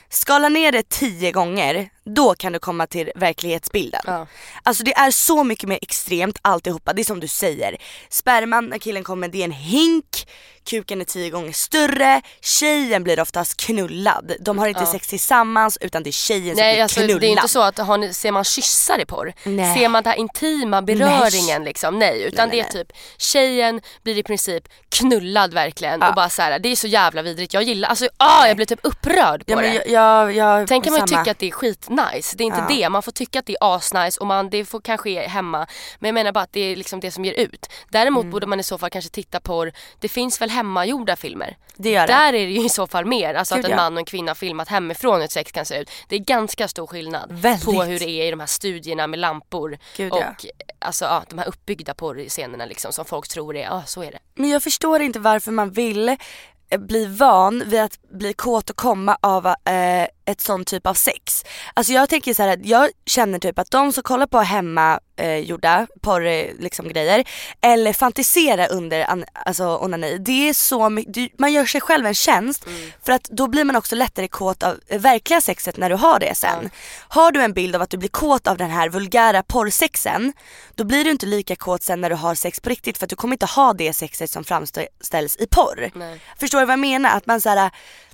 skala 0.09 0.49
ner 0.49 0.73
det 0.73 0.89
tio 0.89 1.33
gånger, 1.33 1.89
då 2.05 2.35
kan 2.35 2.53
du 2.53 2.59
komma 2.59 2.87
till 2.87 3.11
verklighetsbilden. 3.15 4.01
Ja. 4.07 4.27
Alltså 4.63 4.85
det 4.85 4.93
är 4.95 5.11
så 5.11 5.45
mycket 5.45 5.69
mer 5.69 5.79
extremt 5.83 6.39
alltihopa, 6.43 6.93
det 6.93 7.03
är 7.03 7.05
som 7.05 7.21
du 7.21 7.29
säger. 7.29 7.77
Sperman 8.09 8.67
när 8.67 8.79
killen 8.79 9.05
kommer 9.05 9.29
det 9.29 9.39
är 9.41 9.45
en 9.45 9.53
hink, 9.53 10.29
kuken 10.65 11.01
är 11.01 11.05
tio 11.05 11.31
gånger 11.31 11.53
större, 11.53 12.23
tjejen 12.41 13.05
blir 13.05 13.21
oftast 13.21 13.57
knullad. 13.67 14.33
De 14.41 14.59
har 14.59 14.69
inte 14.69 14.81
Ja. 14.81 14.87
sex 14.93 15.07
tillsammans 15.09 15.79
utan 15.81 16.03
det 16.03 16.11
är 16.11 16.13
tjejen 16.13 16.57
som 16.57 16.63
Nej 16.65 16.75
blir 16.75 16.83
alltså 16.83 17.01
knullad. 17.01 17.21
det 17.21 17.27
är 17.27 17.31
inte 17.31 17.49
så 17.49 17.63
att 17.63 17.79
har 17.79 17.99
ni, 17.99 18.15
ser 18.15 18.33
man 18.33 18.45
kyssar 18.45 18.99
i 19.01 19.05
porr? 19.05 19.33
Nej. 19.45 19.79
Ser 19.79 19.89
man 19.89 20.03
den 20.03 20.11
här 20.13 20.19
intima 20.19 20.83
beröringen 20.83 21.65
liksom? 21.65 21.99
Nej 21.99 22.23
utan 22.23 22.49
Nej, 22.49 22.59
nej, 22.59 22.69
det 22.73 22.79
är 22.79 22.85
typ 22.85 22.93
tjejen 23.19 23.81
blir 24.03 24.19
i 24.19 24.23
princip 24.23 24.69
knullad 24.89 25.55
verkligen 25.55 26.01
Ja. 26.01 26.09
och 26.09 26.15
bara 26.15 26.31
så 26.31 26.43
här, 26.43 26.59
det 26.59 26.69
är 26.69 26.77
så 26.77 26.87
jävla 26.87 27.23
vidrigt. 27.23 27.55
Jag 27.55 27.63
gillar, 27.63 27.89
alltså 27.89 28.09
ah, 28.17 28.47
jag 28.47 28.57
blir 28.57 28.67
typ 28.67 28.81
upprörd 28.83 29.47
på 29.47 29.53
Ja, 29.53 29.57
det. 29.61 29.75
jag, 29.75 29.89
jag, 29.89 30.33
jag, 30.37 30.69
Sen 30.69 30.81
kan 30.83 30.93
man 30.93 31.01
ju 31.01 31.07
tycka 31.07 31.31
att 31.31 31.39
det 31.39 31.47
är 31.47 31.51
skitnice. 31.97 32.37
Det 32.37 32.45
är 32.45 32.47
inte 32.47 32.59
Ja. 32.69 32.75
det. 32.77 32.89
Man 32.89 33.03
får 33.03 33.13
tycka 33.13 33.39
att 33.39 33.47
det 33.47 33.53
är 33.61 33.75
asnice 33.77 34.21
och 34.21 34.27
man, 34.27 34.51
det 34.51 34.65
får 34.65 34.81
kanske 34.81 35.11
är 35.11 35.29
hemma. 35.29 35.67
Men 35.99 36.09
jag 36.09 36.15
menar 36.15 36.33
bara 36.33 36.41
att 36.45 36.53
det 36.53 36.61
är 36.61 36.77
liksom 36.77 37.01
det 37.01 37.11
som 37.11 37.25
ger 37.25 37.33
ut. 37.33 37.69
Däremot 37.91 38.23
Mm. 38.23 38.31
borde 38.31 38.47
man 38.47 38.61
i 38.61 38.63
så 38.63 38.79
fall 38.79 38.91
kanske 38.91 39.11
titta 39.11 39.41
på, 39.41 39.71
det 40.01 40.09
finns 40.09 40.41
väl 40.41 40.51
hemmagjorda 40.51 41.17
filmer? 41.17 41.57
Det 41.77 41.91
gör 41.91 42.07
det. 42.07 42.13
Där 42.13 42.29
är 42.29 42.47
det 42.47 42.53
ju 42.53 42.65
i 42.65 42.69
så 42.69 42.87
fall 42.87 43.05
mer. 43.05 43.35
Alltså 43.35 43.55
Gud, 43.55 43.65
att 43.65 43.71
en 43.71 43.77
man 43.77 43.93
och 43.93 43.99
en 43.99 44.05
kvinna 44.05 44.35
filmat 44.35 44.69
hemifrån 44.69 45.17
hur 45.17 45.25
ett 45.25 45.31
sex 45.33 45.53
kan 45.53 45.65
se 45.67 45.79
ut. 45.81 45.91
Det 46.09 46.17
är 46.17 46.21
ganska 46.21 46.69
stor 46.69 46.87
skillnad 46.87 47.27
Väldigt. 47.33 47.65
på 47.65 47.83
hur 47.83 47.99
det 47.99 48.09
är 48.11 48.27
i 48.27 48.31
de 48.31 48.41
här 48.41 48.47
studierna 48.47 49.07
med 49.07 49.19
lampor. 49.19 49.79
Gud, 49.97 50.13
och 50.13 50.19
ja. 50.19 50.35
alltså 50.79 51.05
ja, 51.05 51.23
de 51.29 51.39
här 51.39 51.49
uppbyggda 51.49 51.95
porrscenerna 51.95 52.67
liksom 52.67 52.93
som 52.93 53.05
folk 53.05 53.29
tror 53.29 53.57
är, 53.57 53.63
ja 53.63 53.83
så 53.87 54.03
är 54.03 54.11
det. 54.11 54.19
Men 54.35 54.51
jag 54.51 54.63
förstår 54.63 55.01
inte 55.03 55.19
varför 55.19 55.51
man 55.53 55.71
vill 55.71 56.09
eh, 56.09 56.79
bli 56.79 57.07
van 57.07 57.63
vid 57.67 57.81
att 57.81 57.99
bli 58.11 58.33
kåt 58.33 58.71
och 58.71 58.77
komma 58.77 59.17
av 59.21 59.47
eh, 59.47 60.07
ett 60.25 60.41
sån 60.41 60.65
typ 60.65 60.87
av 60.87 60.95
sex. 60.95 61.45
Alltså 61.75 61.93
jag 61.93 62.09
tänker 62.09 62.35
så 62.35 62.43
här 62.43 62.53
att 62.53 62.67
jag 62.67 62.91
känner 63.07 63.39
typ 63.39 63.59
att 63.59 63.71
de 63.71 63.93
som 63.93 64.03
kollar 64.03 64.27
på 64.27 64.39
hemma 64.39 65.01
eh, 65.17 65.37
gjorda 65.37 65.87
porr 66.01 66.27
eh, 66.27 66.47
liksom 66.59 66.89
grejer 66.89 67.25
eller 67.61 67.93
fantisera 67.93 68.67
under 68.67 69.11
an, 69.11 69.25
alltså 69.33 69.65
onani. 69.65 70.19
Det 70.19 70.49
är 70.49 70.55
så 70.55 70.91
mycket, 70.91 71.39
man 71.39 71.53
gör 71.53 71.65
sig 71.65 71.81
själv 71.81 72.07
en 72.07 72.15
tjänst 72.15 72.65
för 73.05 73.13
att 73.13 73.25
då 73.25 73.47
blir 73.47 73.65
man 73.65 73.77
också 73.77 73.97
lättare 73.97 74.29
kåt 74.29 74.63
av 74.63 74.81
eh, 74.89 75.01
verkliga 75.01 75.41
sexet 75.41 75.77
när 75.77 75.91
du 75.91 75.97
har 75.97 76.21
det 76.21 76.35
sen. 76.35 76.71
Har 77.09 77.33
du 77.33 77.43
en 77.43 77.53
bild 77.53 77.77
av 77.77 77.83
att 77.83 77.91
du 77.91 77.97
blir 77.97 78.09
kåt 78.09 78.47
av 78.47 78.57
den 78.57 78.71
här 78.71 78.89
vulgära 78.89 79.43
porrsexen 79.43 80.33
då 80.75 80.85
blir 80.85 81.05
du 81.05 81.11
inte 81.11 81.27
lika 81.27 81.57
kåt 81.57 81.83
sen 81.83 82.01
när 82.01 82.11
du 82.11 82.17
har 82.17 82.35
sex 82.35 82.61
på 82.61 82.71
riktigt 82.71 82.99
för 82.99 83.07
att 83.07 83.11
du 83.11 83.17
kommer 83.17 83.35
inte 83.35 83.47
ha 83.47 83.73
det 83.73 83.93
sexet 83.93 84.31
som 84.31 84.45
framställs 84.45 85.37
i 85.37 85.47
porr. 85.47 85.91
Nej. 85.95 86.21
Förstår 86.41 86.61
du 86.61 86.67
vad 86.67 86.73
jag 86.73 86.81
menar? 86.81 87.17
Att 87.17 87.27
man 87.27 87.41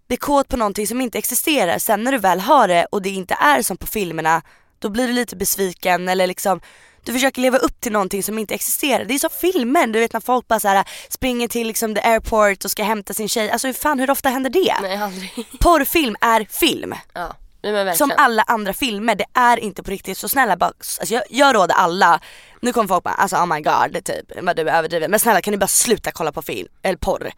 såhär 0.08 0.16
blir 0.16 0.18
kåt 0.18 0.48
på 0.48 0.56
någonting 0.56 0.86
som 0.86 1.00
inte 1.00 1.18
existerar. 1.18 1.78
Sen 1.78 2.04
när 2.04 2.12
du 2.12 2.18
väl 2.18 2.40
har 2.40 2.68
det 2.68 2.86
och 2.92 3.02
det 3.02 3.10
inte 3.10 3.34
är 3.34 3.62
som 3.62 3.76
på 3.76 3.86
filmerna 3.86 4.42
då 4.80 4.90
blir 4.90 5.06
du 5.06 5.12
lite 5.12 5.36
besviken 5.36 6.08
eller 6.08 6.26
liksom 6.26 6.60
Du 7.04 7.12
försöker 7.12 7.42
leva 7.42 7.58
upp 7.58 7.80
till 7.80 7.92
någonting 7.92 8.22
som 8.22 8.38
inte 8.38 8.54
existerar. 8.54 9.04
Det 9.04 9.14
är 9.14 9.18
som 9.18 9.30
filmer, 9.30 9.86
du 9.86 10.00
vet 10.00 10.12
när 10.12 10.20
folk 10.20 10.48
bara 10.48 10.60
så 10.60 10.68
här, 10.68 10.84
springer 11.10 11.48
till 11.48 11.66
liksom 11.66 11.94
the 11.94 12.00
airport 12.00 12.64
och 12.64 12.70
ska 12.70 12.84
hämta 12.84 13.14
sin 13.14 13.28
tjej. 13.28 13.50
Alltså 13.50 13.66
hur 13.66 13.74
fan 13.74 14.00
hur 14.00 14.10
ofta 14.10 14.28
händer 14.28 14.50
det? 14.50 14.74
Nej 14.82 14.96
aldrig. 14.96 15.30
Porrfilm 15.60 16.16
är 16.20 16.46
film. 16.50 16.94
Ja. 17.14 17.36
Men 17.62 17.72
verkligen. 17.72 17.96
Som 17.96 18.12
alla 18.16 18.42
andra 18.42 18.72
filmer, 18.72 19.14
det 19.14 19.26
är 19.34 19.56
inte 19.56 19.82
på 19.82 19.90
riktigt. 19.90 20.18
Så 20.18 20.28
snälla 20.28 20.56
bara, 20.56 20.72
alltså 21.00 21.14
jag, 21.14 21.22
jag 21.30 21.54
råder 21.54 21.74
alla, 21.74 22.20
nu 22.60 22.72
kommer 22.72 22.88
folk 22.88 23.04
bara 23.04 23.14
alltså 23.14 23.36
oh 23.36 23.46
my 23.46 23.60
god 23.60 24.04
typ, 24.04 24.32
vad 24.42 24.56
du 24.56 24.70
överdriver. 24.70 25.08
Men 25.08 25.20
snälla 25.20 25.40
kan 25.40 25.50
ni 25.50 25.58
bara 25.58 25.66
sluta 25.66 26.10
kolla 26.10 26.32
på 26.32 26.42
film, 26.42 26.68
eller 26.82 26.96
porr. 26.96 27.32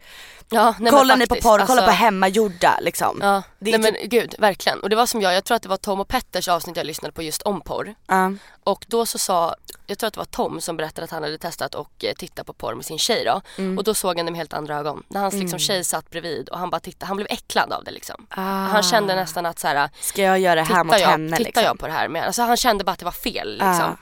ja, 0.49 0.75
nej, 0.79 0.91
kolla 0.91 1.13
men 1.13 1.19
ni 1.19 1.27
på 1.27 1.35
porr, 1.35 1.41
kolla 1.41 1.61
alltså- 1.61 1.85
på 1.85 1.91
hemmagjorda 1.91 2.79
liksom. 2.81 3.19
Ja, 3.21 3.43
nej 3.59 3.73
typ- 3.73 3.81
men 3.81 4.09
gud 4.09 4.35
verkligen. 4.39 4.79
Och 4.79 4.89
det 4.89 4.95
var 4.95 5.05
som 5.05 5.21
jag, 5.21 5.33
jag 5.33 5.43
tror 5.43 5.55
att 5.55 5.63
det 5.63 5.69
var 5.69 5.77
Tom 5.77 5.99
och 5.99 6.07
Petters 6.07 6.47
avsnitt 6.47 6.77
jag 6.77 6.85
lyssnade 6.85 7.11
på 7.11 7.23
just 7.23 7.41
om 7.41 7.61
porr. 7.61 7.95
Ja. 8.07 8.31
Och 8.63 8.85
då 8.87 9.05
så 9.05 9.17
sa, 9.17 9.55
jag 9.87 9.97
tror 9.97 10.07
att 10.07 10.13
det 10.13 10.19
var 10.19 10.25
Tom 10.25 10.61
som 10.61 10.77
berättade 10.77 11.03
att 11.05 11.11
han 11.11 11.23
hade 11.23 11.37
testat 11.37 11.75
och 11.75 12.05
eh, 12.05 12.13
titta 12.13 12.43
på 12.43 12.53
porr 12.53 12.75
med 12.75 12.85
sin 12.85 12.99
tjej 12.99 13.25
då. 13.25 13.41
Mm. 13.57 13.77
Och 13.77 13.83
då 13.83 13.93
såg 13.93 14.17
han 14.17 14.25
det 14.25 14.31
med 14.31 14.37
helt 14.39 14.53
andra 14.53 14.77
ögon. 14.77 15.03
När 15.07 15.21
hans 15.21 15.33
liksom, 15.33 15.59
tjej 15.59 15.83
satt 15.83 16.09
bredvid 16.09 16.49
och 16.49 16.59
han 16.59 16.69
bara 16.69 16.79
tittade, 16.79 17.05
han 17.05 17.15
blev 17.17 17.27
äcklad 17.29 17.73
av 17.73 17.83
det 17.83 17.91
liksom. 17.91 18.27
Ah. 18.29 18.41
Han 18.41 18.83
kände 18.83 19.15
nästan 19.15 19.45
att 19.45 19.59
så 19.59 19.67
här, 19.67 19.89
Ska 19.99 20.21
jag 20.21 20.39
göra 20.39 20.55
det 20.55 20.63
här 20.63 20.83
mot 20.83 20.99
jag, 20.99 21.07
henne 21.07 21.37
tittar 21.37 21.43
liksom? 21.43 21.63
jag 21.63 21.79
på 21.79 21.87
det 21.87 21.93
här 21.93 22.07
med, 22.07 22.25
alltså 22.25 22.41
han 22.41 22.57
kände 22.57 22.83
bara 22.83 22.91
att 22.91 22.99
det 22.99 23.05
var 23.05 23.11
fel 23.11 23.51
liksom. 23.51 23.67
Ah. 23.69 23.97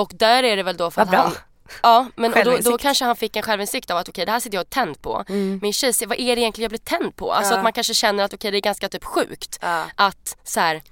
Och 0.00 0.12
där 0.14 0.42
är 0.42 0.56
det 0.56 0.62
väl 0.62 0.76
då 0.76 0.90
för 0.90 1.00
Vad 1.04 1.06
att 1.06 1.10
bra. 1.10 1.20
han 1.20 1.32
Ja 1.82 2.06
men 2.16 2.32
och 2.34 2.44
då, 2.44 2.56
då 2.56 2.78
kanske 2.78 3.04
han 3.04 3.16
fick 3.16 3.36
en 3.36 3.42
självinsikt 3.42 3.90
av 3.90 3.96
att 3.96 4.08
okej 4.08 4.26
det 4.26 4.32
här 4.32 4.40
sitter 4.40 4.56
jag 4.56 4.62
och 4.62 4.70
tänd 4.70 5.02
på. 5.02 5.24
Min 5.62 5.72
tjej 5.72 5.92
vad 6.06 6.18
är 6.20 6.36
det 6.36 6.42
egentligen 6.42 6.64
jag 6.64 6.70
blir 6.70 6.98
tänd 6.98 7.16
på? 7.16 7.32
Alltså 7.32 7.52
Ja. 7.52 7.56
att 7.58 7.62
man 7.62 7.72
kanske 7.72 7.94
känner 7.94 8.24
att 8.24 8.34
okej 8.34 8.50
det 8.50 8.58
är 8.58 8.60
ganska 8.60 8.88
typ 8.88 9.04
sjukt. 9.04 9.58
Ja. 9.62 9.84
Att 9.94 10.36
så 10.44 10.60
här, 10.60 10.82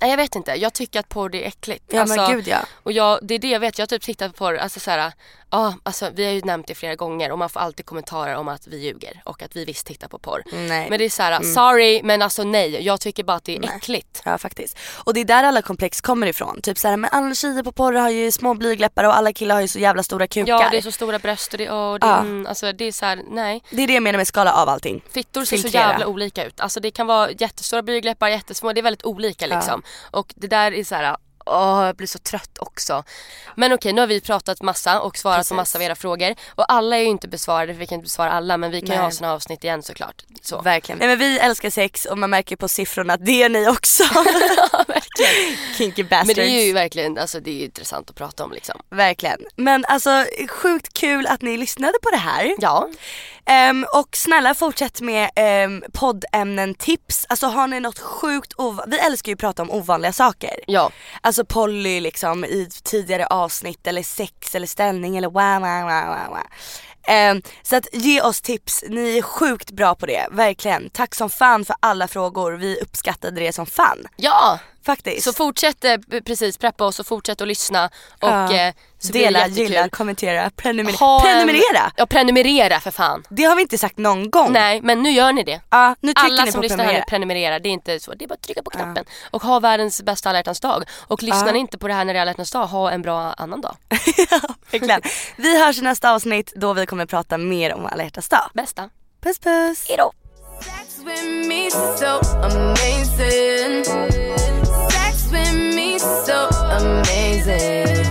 Nej 0.00 0.10
jag 0.10 0.16
vet 0.16 0.34
inte, 0.34 0.54
jag 0.54 0.72
tycker 0.72 1.00
att 1.00 1.08
porr 1.08 1.34
är 1.34 1.46
äckligt. 1.46 1.84
Ja, 1.88 2.04
men 2.06 2.18
Alltså, 2.20 2.36
gud, 2.36 2.48
ja. 2.48 2.58
Och 2.82 2.92
jag, 2.92 3.18
det 3.22 3.34
är 3.34 3.38
det 3.38 3.48
jag 3.50 3.60
vet, 3.60 3.78
jag 3.78 3.82
har 3.82 3.88
typ 3.88 4.02
tittat 4.02 4.32
på 4.32 4.38
porr, 4.38 4.56
alltså 4.56 4.80
så 4.80 4.90
här, 4.90 5.12
ja 5.52 5.74
alltså 5.82 6.10
vi 6.14 6.24
har 6.24 6.32
ju 6.32 6.40
nämnt 6.40 6.66
det 6.66 6.74
flera 6.74 6.94
gånger 6.94 7.32
och 7.32 7.38
man 7.38 7.48
får 7.48 7.60
alltid 7.60 7.86
kommentarer 7.86 8.36
om 8.36 8.48
att 8.48 8.66
vi 8.66 8.76
ljuger 8.78 9.22
och 9.24 9.42
att 9.42 9.56
vi 9.56 9.64
visst 9.64 9.86
tittar 9.86 10.08
på 10.08 10.18
porr. 10.18 10.42
Nej. 10.52 10.86
Men 10.90 10.98
det 10.98 11.04
är 11.04 11.10
så 11.10 11.22
här, 11.22 11.42
sorry 11.42 12.00
men 12.02 12.22
alltså 12.22 12.44
nej, 12.44 12.84
jag 12.84 13.00
tycker 13.00 13.24
bara 13.24 13.36
att 13.36 13.44
det 13.44 13.56
är 13.56 13.76
äckligt. 13.76 14.22
Ja 14.24 14.38
faktiskt. 14.38 14.78
Och 15.04 15.14
det 15.14 15.20
är 15.20 15.24
där 15.24 15.44
alla 15.44 15.62
komplex 15.62 16.00
kommer 16.00 16.26
ifrån. 16.26 16.60
Typ 16.62 16.78
såhär, 16.78 16.96
men 16.96 17.10
alla 17.12 17.34
tjejer 17.34 17.62
på 17.62 17.72
porr 17.72 17.92
har 17.92 18.10
ju 18.10 18.32
små 18.32 18.54
blygläppar 18.54 19.04
och 19.04 19.16
alla 19.16 19.32
killar 19.32 19.54
har 19.54 19.62
ju 19.62 19.68
så 19.68 19.78
jävla 19.78 20.02
stora 20.02 20.26
kukar. 20.26 20.52
Ja 20.52 20.68
det 20.70 20.76
är 20.78 20.82
så 20.82 20.92
stora 20.92 21.18
bröst 21.18 21.52
och 21.52 21.58
det, 21.58 21.70
och 21.70 22.00
det, 22.00 22.06
Ja. 22.06 22.18
mm, 22.18 22.46
alltså 22.46 22.72
det 22.72 22.84
är 22.84 22.92
så 22.92 23.06
här, 23.06 23.22
nej. 23.30 23.62
det 23.70 23.82
är 23.82 23.86
det 23.86 23.92
jag 23.94 24.02
menar 24.02 24.16
med 24.16 24.26
skala 24.26 24.52
av 24.52 24.68
allting. 24.68 25.04
Fittor 25.10 25.44
ser 25.44 25.56
så 25.56 25.62
Filtrera. 25.62 25.88
jävla 25.88 26.06
olika 26.06 26.44
ut. 26.44 26.60
Alltså 26.60 26.80
det 26.80 26.90
kan 26.90 27.06
vara 27.06 27.30
jättestora 27.30 27.82
blygdläppar, 27.82 28.28
jättesmå, 28.28 28.72
det 28.72 28.80
är 28.80 28.82
väldigt 28.82 29.04
olika 29.04 29.46
liksom. 29.46 29.82
Och 30.10 30.32
det 30.36 30.46
där 30.46 30.72
är 30.72 30.84
så 30.84 30.94
här. 30.94 31.16
Åh, 31.46 31.86
jag 31.86 31.96
blir 31.96 32.06
så 32.06 32.18
trött 32.18 32.58
också. 32.58 33.04
Men 33.56 33.72
okej, 33.72 33.92
nu 33.92 34.00
har 34.00 34.08
vi 34.08 34.20
pratat 34.20 34.62
massa 34.62 35.00
och 35.00 35.16
svarat 35.16 35.38
Precis. 35.38 35.48
på 35.48 35.54
massa 35.54 35.78
av 35.78 35.82
era 35.82 35.94
frågor. 35.94 36.34
Och 36.48 36.72
alla 36.72 36.96
är 36.96 37.00
ju 37.00 37.06
inte 37.06 37.28
besvarade, 37.28 37.72
för 37.72 37.78
vi 37.80 37.86
kan 37.86 37.94
inte 37.94 38.04
besvara 38.04 38.30
alla. 38.30 38.56
Men 38.56 38.70
vi 38.70 38.80
kan 38.80 38.88
ju 38.88 38.94
Nej. 38.94 39.04
ha 39.04 39.10
såna 39.10 39.32
avsnitt 39.32 39.64
igen 39.64 39.82
såklart. 39.82 40.24
Så. 40.42 40.62
Verkligen. 40.62 40.98
Nej 40.98 41.08
men 41.08 41.18
vi 41.18 41.38
älskar 41.38 41.70
sex 41.70 42.04
och 42.04 42.18
man 42.18 42.30
märker 42.30 42.56
på 42.56 42.68
siffrorna 42.68 43.14
att 43.14 43.26
det 43.26 43.32
gör 43.32 43.48
ni 43.48 43.68
också. 43.68 44.04
verkligen. 44.86 45.56
Kinky 45.76 46.02
bastards. 46.02 46.26
Men 46.26 46.36
det 46.36 46.50
är 46.50 46.66
ju 46.66 46.72
verkligen, 46.72 47.18
alltså 47.18 47.40
det 47.40 47.50
är 47.50 47.54
ju 47.54 47.64
intressant 47.64 48.10
att 48.10 48.16
prata 48.16 48.44
om 48.44 48.52
liksom. 48.52 48.80
Verkligen. 48.90 49.38
Men 49.56 49.84
alltså 49.84 50.24
sjukt 50.48 50.92
kul 50.92 51.26
att 51.26 51.42
ni 51.42 51.56
lyssnade 51.56 51.98
på 52.02 52.10
det 52.10 52.16
här. 52.16 52.54
Ja, 52.58 52.88
Ehm, 53.46 53.86
och 53.94 54.16
snälla 54.16 54.54
fortsätt 54.54 55.00
med 55.00 55.30
um, 55.66 55.82
poddämnen, 55.92 56.74
tips. 56.74 57.26
Alltså 57.28 57.46
har 57.46 57.66
ni 57.66 57.80
något 57.80 57.98
sjukt 57.98 58.52
Vi 58.86 58.98
älskar 58.98 59.30
ju 59.30 59.34
att 59.34 59.40
prata 59.40 59.62
om 59.62 59.70
ovanliga 59.70 60.12
saker. 60.12 60.50
ja. 60.66 60.90
Alltså 61.20 61.44
Polly 61.44 62.00
liksom 62.00 62.44
i 62.44 62.68
tidigare 62.84 63.26
avsnitt 63.26 63.86
eller 63.86 64.02
sex 64.02 64.54
eller 64.54 64.66
ställning 64.66 65.16
eller 65.16 65.28
wow 65.28 65.60
wow 65.60 65.82
wow 65.82 66.28
wow. 66.28 66.38
Ehm, 67.08 67.42
så 67.62 67.76
att 67.76 67.86
ge 67.92 68.20
oss 68.22 68.40
tips, 68.40 68.84
ni 68.88 69.18
är 69.18 69.22
sjukt 69.22 69.70
bra 69.70 69.94
på 69.94 70.06
det, 70.06 70.26
verkligen. 70.30 70.90
Tack 70.90 71.14
som 71.14 71.30
fan 71.30 71.64
för 71.64 71.76
alla 71.80 72.08
frågor, 72.08 72.52
vi 72.52 72.80
uppskattade 72.80 73.40
det 73.40 73.52
som 73.52 73.66
fan. 73.66 73.98
Ja! 74.16 74.58
Faktiskt. 74.86 75.24
Så 75.24 75.32
fortsätt 75.32 75.84
eh, 75.84 75.96
precis 76.26 76.58
preppa 76.58 76.84
oss 76.84 77.00
och 77.00 77.06
fortsätt 77.06 77.40
att 77.40 77.48
lyssna. 77.48 77.84
Och 78.20 78.28
Ja. 78.28 78.52
eh, 78.54 78.74
Dela, 79.12 79.48
gilla, 79.48 79.88
kommentera, 79.88 80.50
prenumerera. 80.56 80.96
Ha 80.96 81.16
en- 81.16 81.22
prenumerera! 81.22 81.92
Ja 81.96 82.06
prenumerera 82.06 82.80
för 82.80 82.90
fan. 82.90 83.24
Det 83.28 83.44
har 83.44 83.56
vi 83.56 83.62
inte 83.62 83.78
sagt 83.78 83.98
någon 83.98 84.30
gång. 84.30 84.52
Nej 84.52 84.80
men 84.82 85.02
nu 85.02 85.10
gör 85.10 85.32
ni 85.32 85.42
det. 85.42 85.60
Ja, 85.70 85.94
nu 86.00 86.12
trycker 86.14 86.26
Alla 86.32 86.44
ni 86.44 86.52
som 86.52 86.58
på 86.58 86.62
lyssnar 86.62 86.78
här 86.78 86.84
prenumerera. 86.84 87.04
nu 87.04 87.10
prenumererar, 87.10 87.60
det 87.60 87.68
är 87.68 87.70
inte 87.70 88.00
så. 88.00 88.14
Det 88.14 88.24
är 88.24 88.28
bara 88.28 88.34
att 88.34 88.42
trycka 88.42 88.62
på 88.62 88.70
knappen. 88.70 89.04
Och 89.30 89.42
ha 89.42 89.60
världens 89.60 90.02
bästa 90.02 90.30
alla 90.30 90.42
dag. 90.42 90.84
Och 91.08 91.22
lyssnar 91.22 91.52
ni 91.52 91.58
inte 91.58 91.78
på 91.78 91.88
det 91.88 91.94
här 91.94 92.04
när 92.04 92.14
det 92.14 92.18
är 92.18 92.22
alla 92.22 92.32
dag, 92.52 92.66
ha 92.66 92.90
en 92.90 93.02
bra 93.02 93.32
annan 93.32 93.60
dag. 93.60 93.76
Verkligen. 94.70 95.00
Vi 95.36 95.64
hörs 95.64 95.78
i 95.78 95.82
nästa 95.82 96.12
avsnitt 96.14 96.52
då 96.56 96.72
vi 96.72 96.86
kommer 96.86 97.06
prata 97.06 97.38
mer 97.38 97.74
om 97.74 97.86
alla 97.86 98.04
hjärtans 98.04 98.28
dag. 98.28 98.50
Bästa. 98.54 98.90
Puss 99.22 99.38
puss! 99.38 99.88
Hejdå! 99.88 100.12
With 105.32 105.54
me 105.74 105.98
so 105.98 106.48
amazing. 106.48 108.04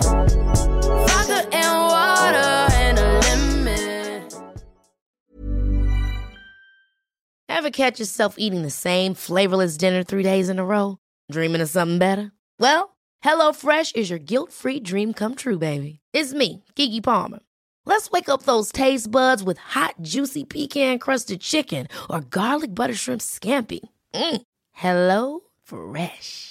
Vodka 1.08 1.48
and 1.54 1.74
water 1.88 2.68
and 2.74 2.98
a 2.98 3.20
lemon. 3.20 4.28
Ever 7.48 7.70
catch 7.70 8.00
yourself 8.00 8.36
eating 8.40 8.64
the 8.64 8.72
same 8.72 9.14
flavorless 9.14 9.78
dinner 9.78 10.04
three 10.04 10.24
days 10.24 10.50
in 10.50 10.58
a 10.58 10.66
row? 10.66 10.98
Dreaming 11.32 11.62
of 11.62 11.70
something 11.70 12.00
better? 12.00 12.32
Well, 12.60 12.98
HelloFresh 13.24 13.96
is 13.96 14.10
your 14.10 14.20
guilt-free 14.20 14.80
dream 14.80 15.14
come 15.14 15.36
true, 15.36 15.60
baby. 15.60 16.00
It's 16.14 16.34
me, 16.34 16.64
Kiki 16.76 17.02
Palmer. 17.02 17.40
Let's 17.86 18.10
wake 18.10 18.30
up 18.30 18.44
those 18.44 18.72
taste 18.72 19.12
buds 19.12 19.44
with 19.44 19.58
hot, 19.60 19.96
juicy 20.02 20.44
pecan 20.44 20.98
crusted 20.98 21.42
chicken 21.42 21.88
or 22.10 22.22
garlic 22.22 22.74
butter 22.74 22.96
shrimp 22.96 23.22
scampi. 23.22 23.82
Mm. 24.14 24.42
Hello 24.72 25.42
Fresh. 25.64 26.51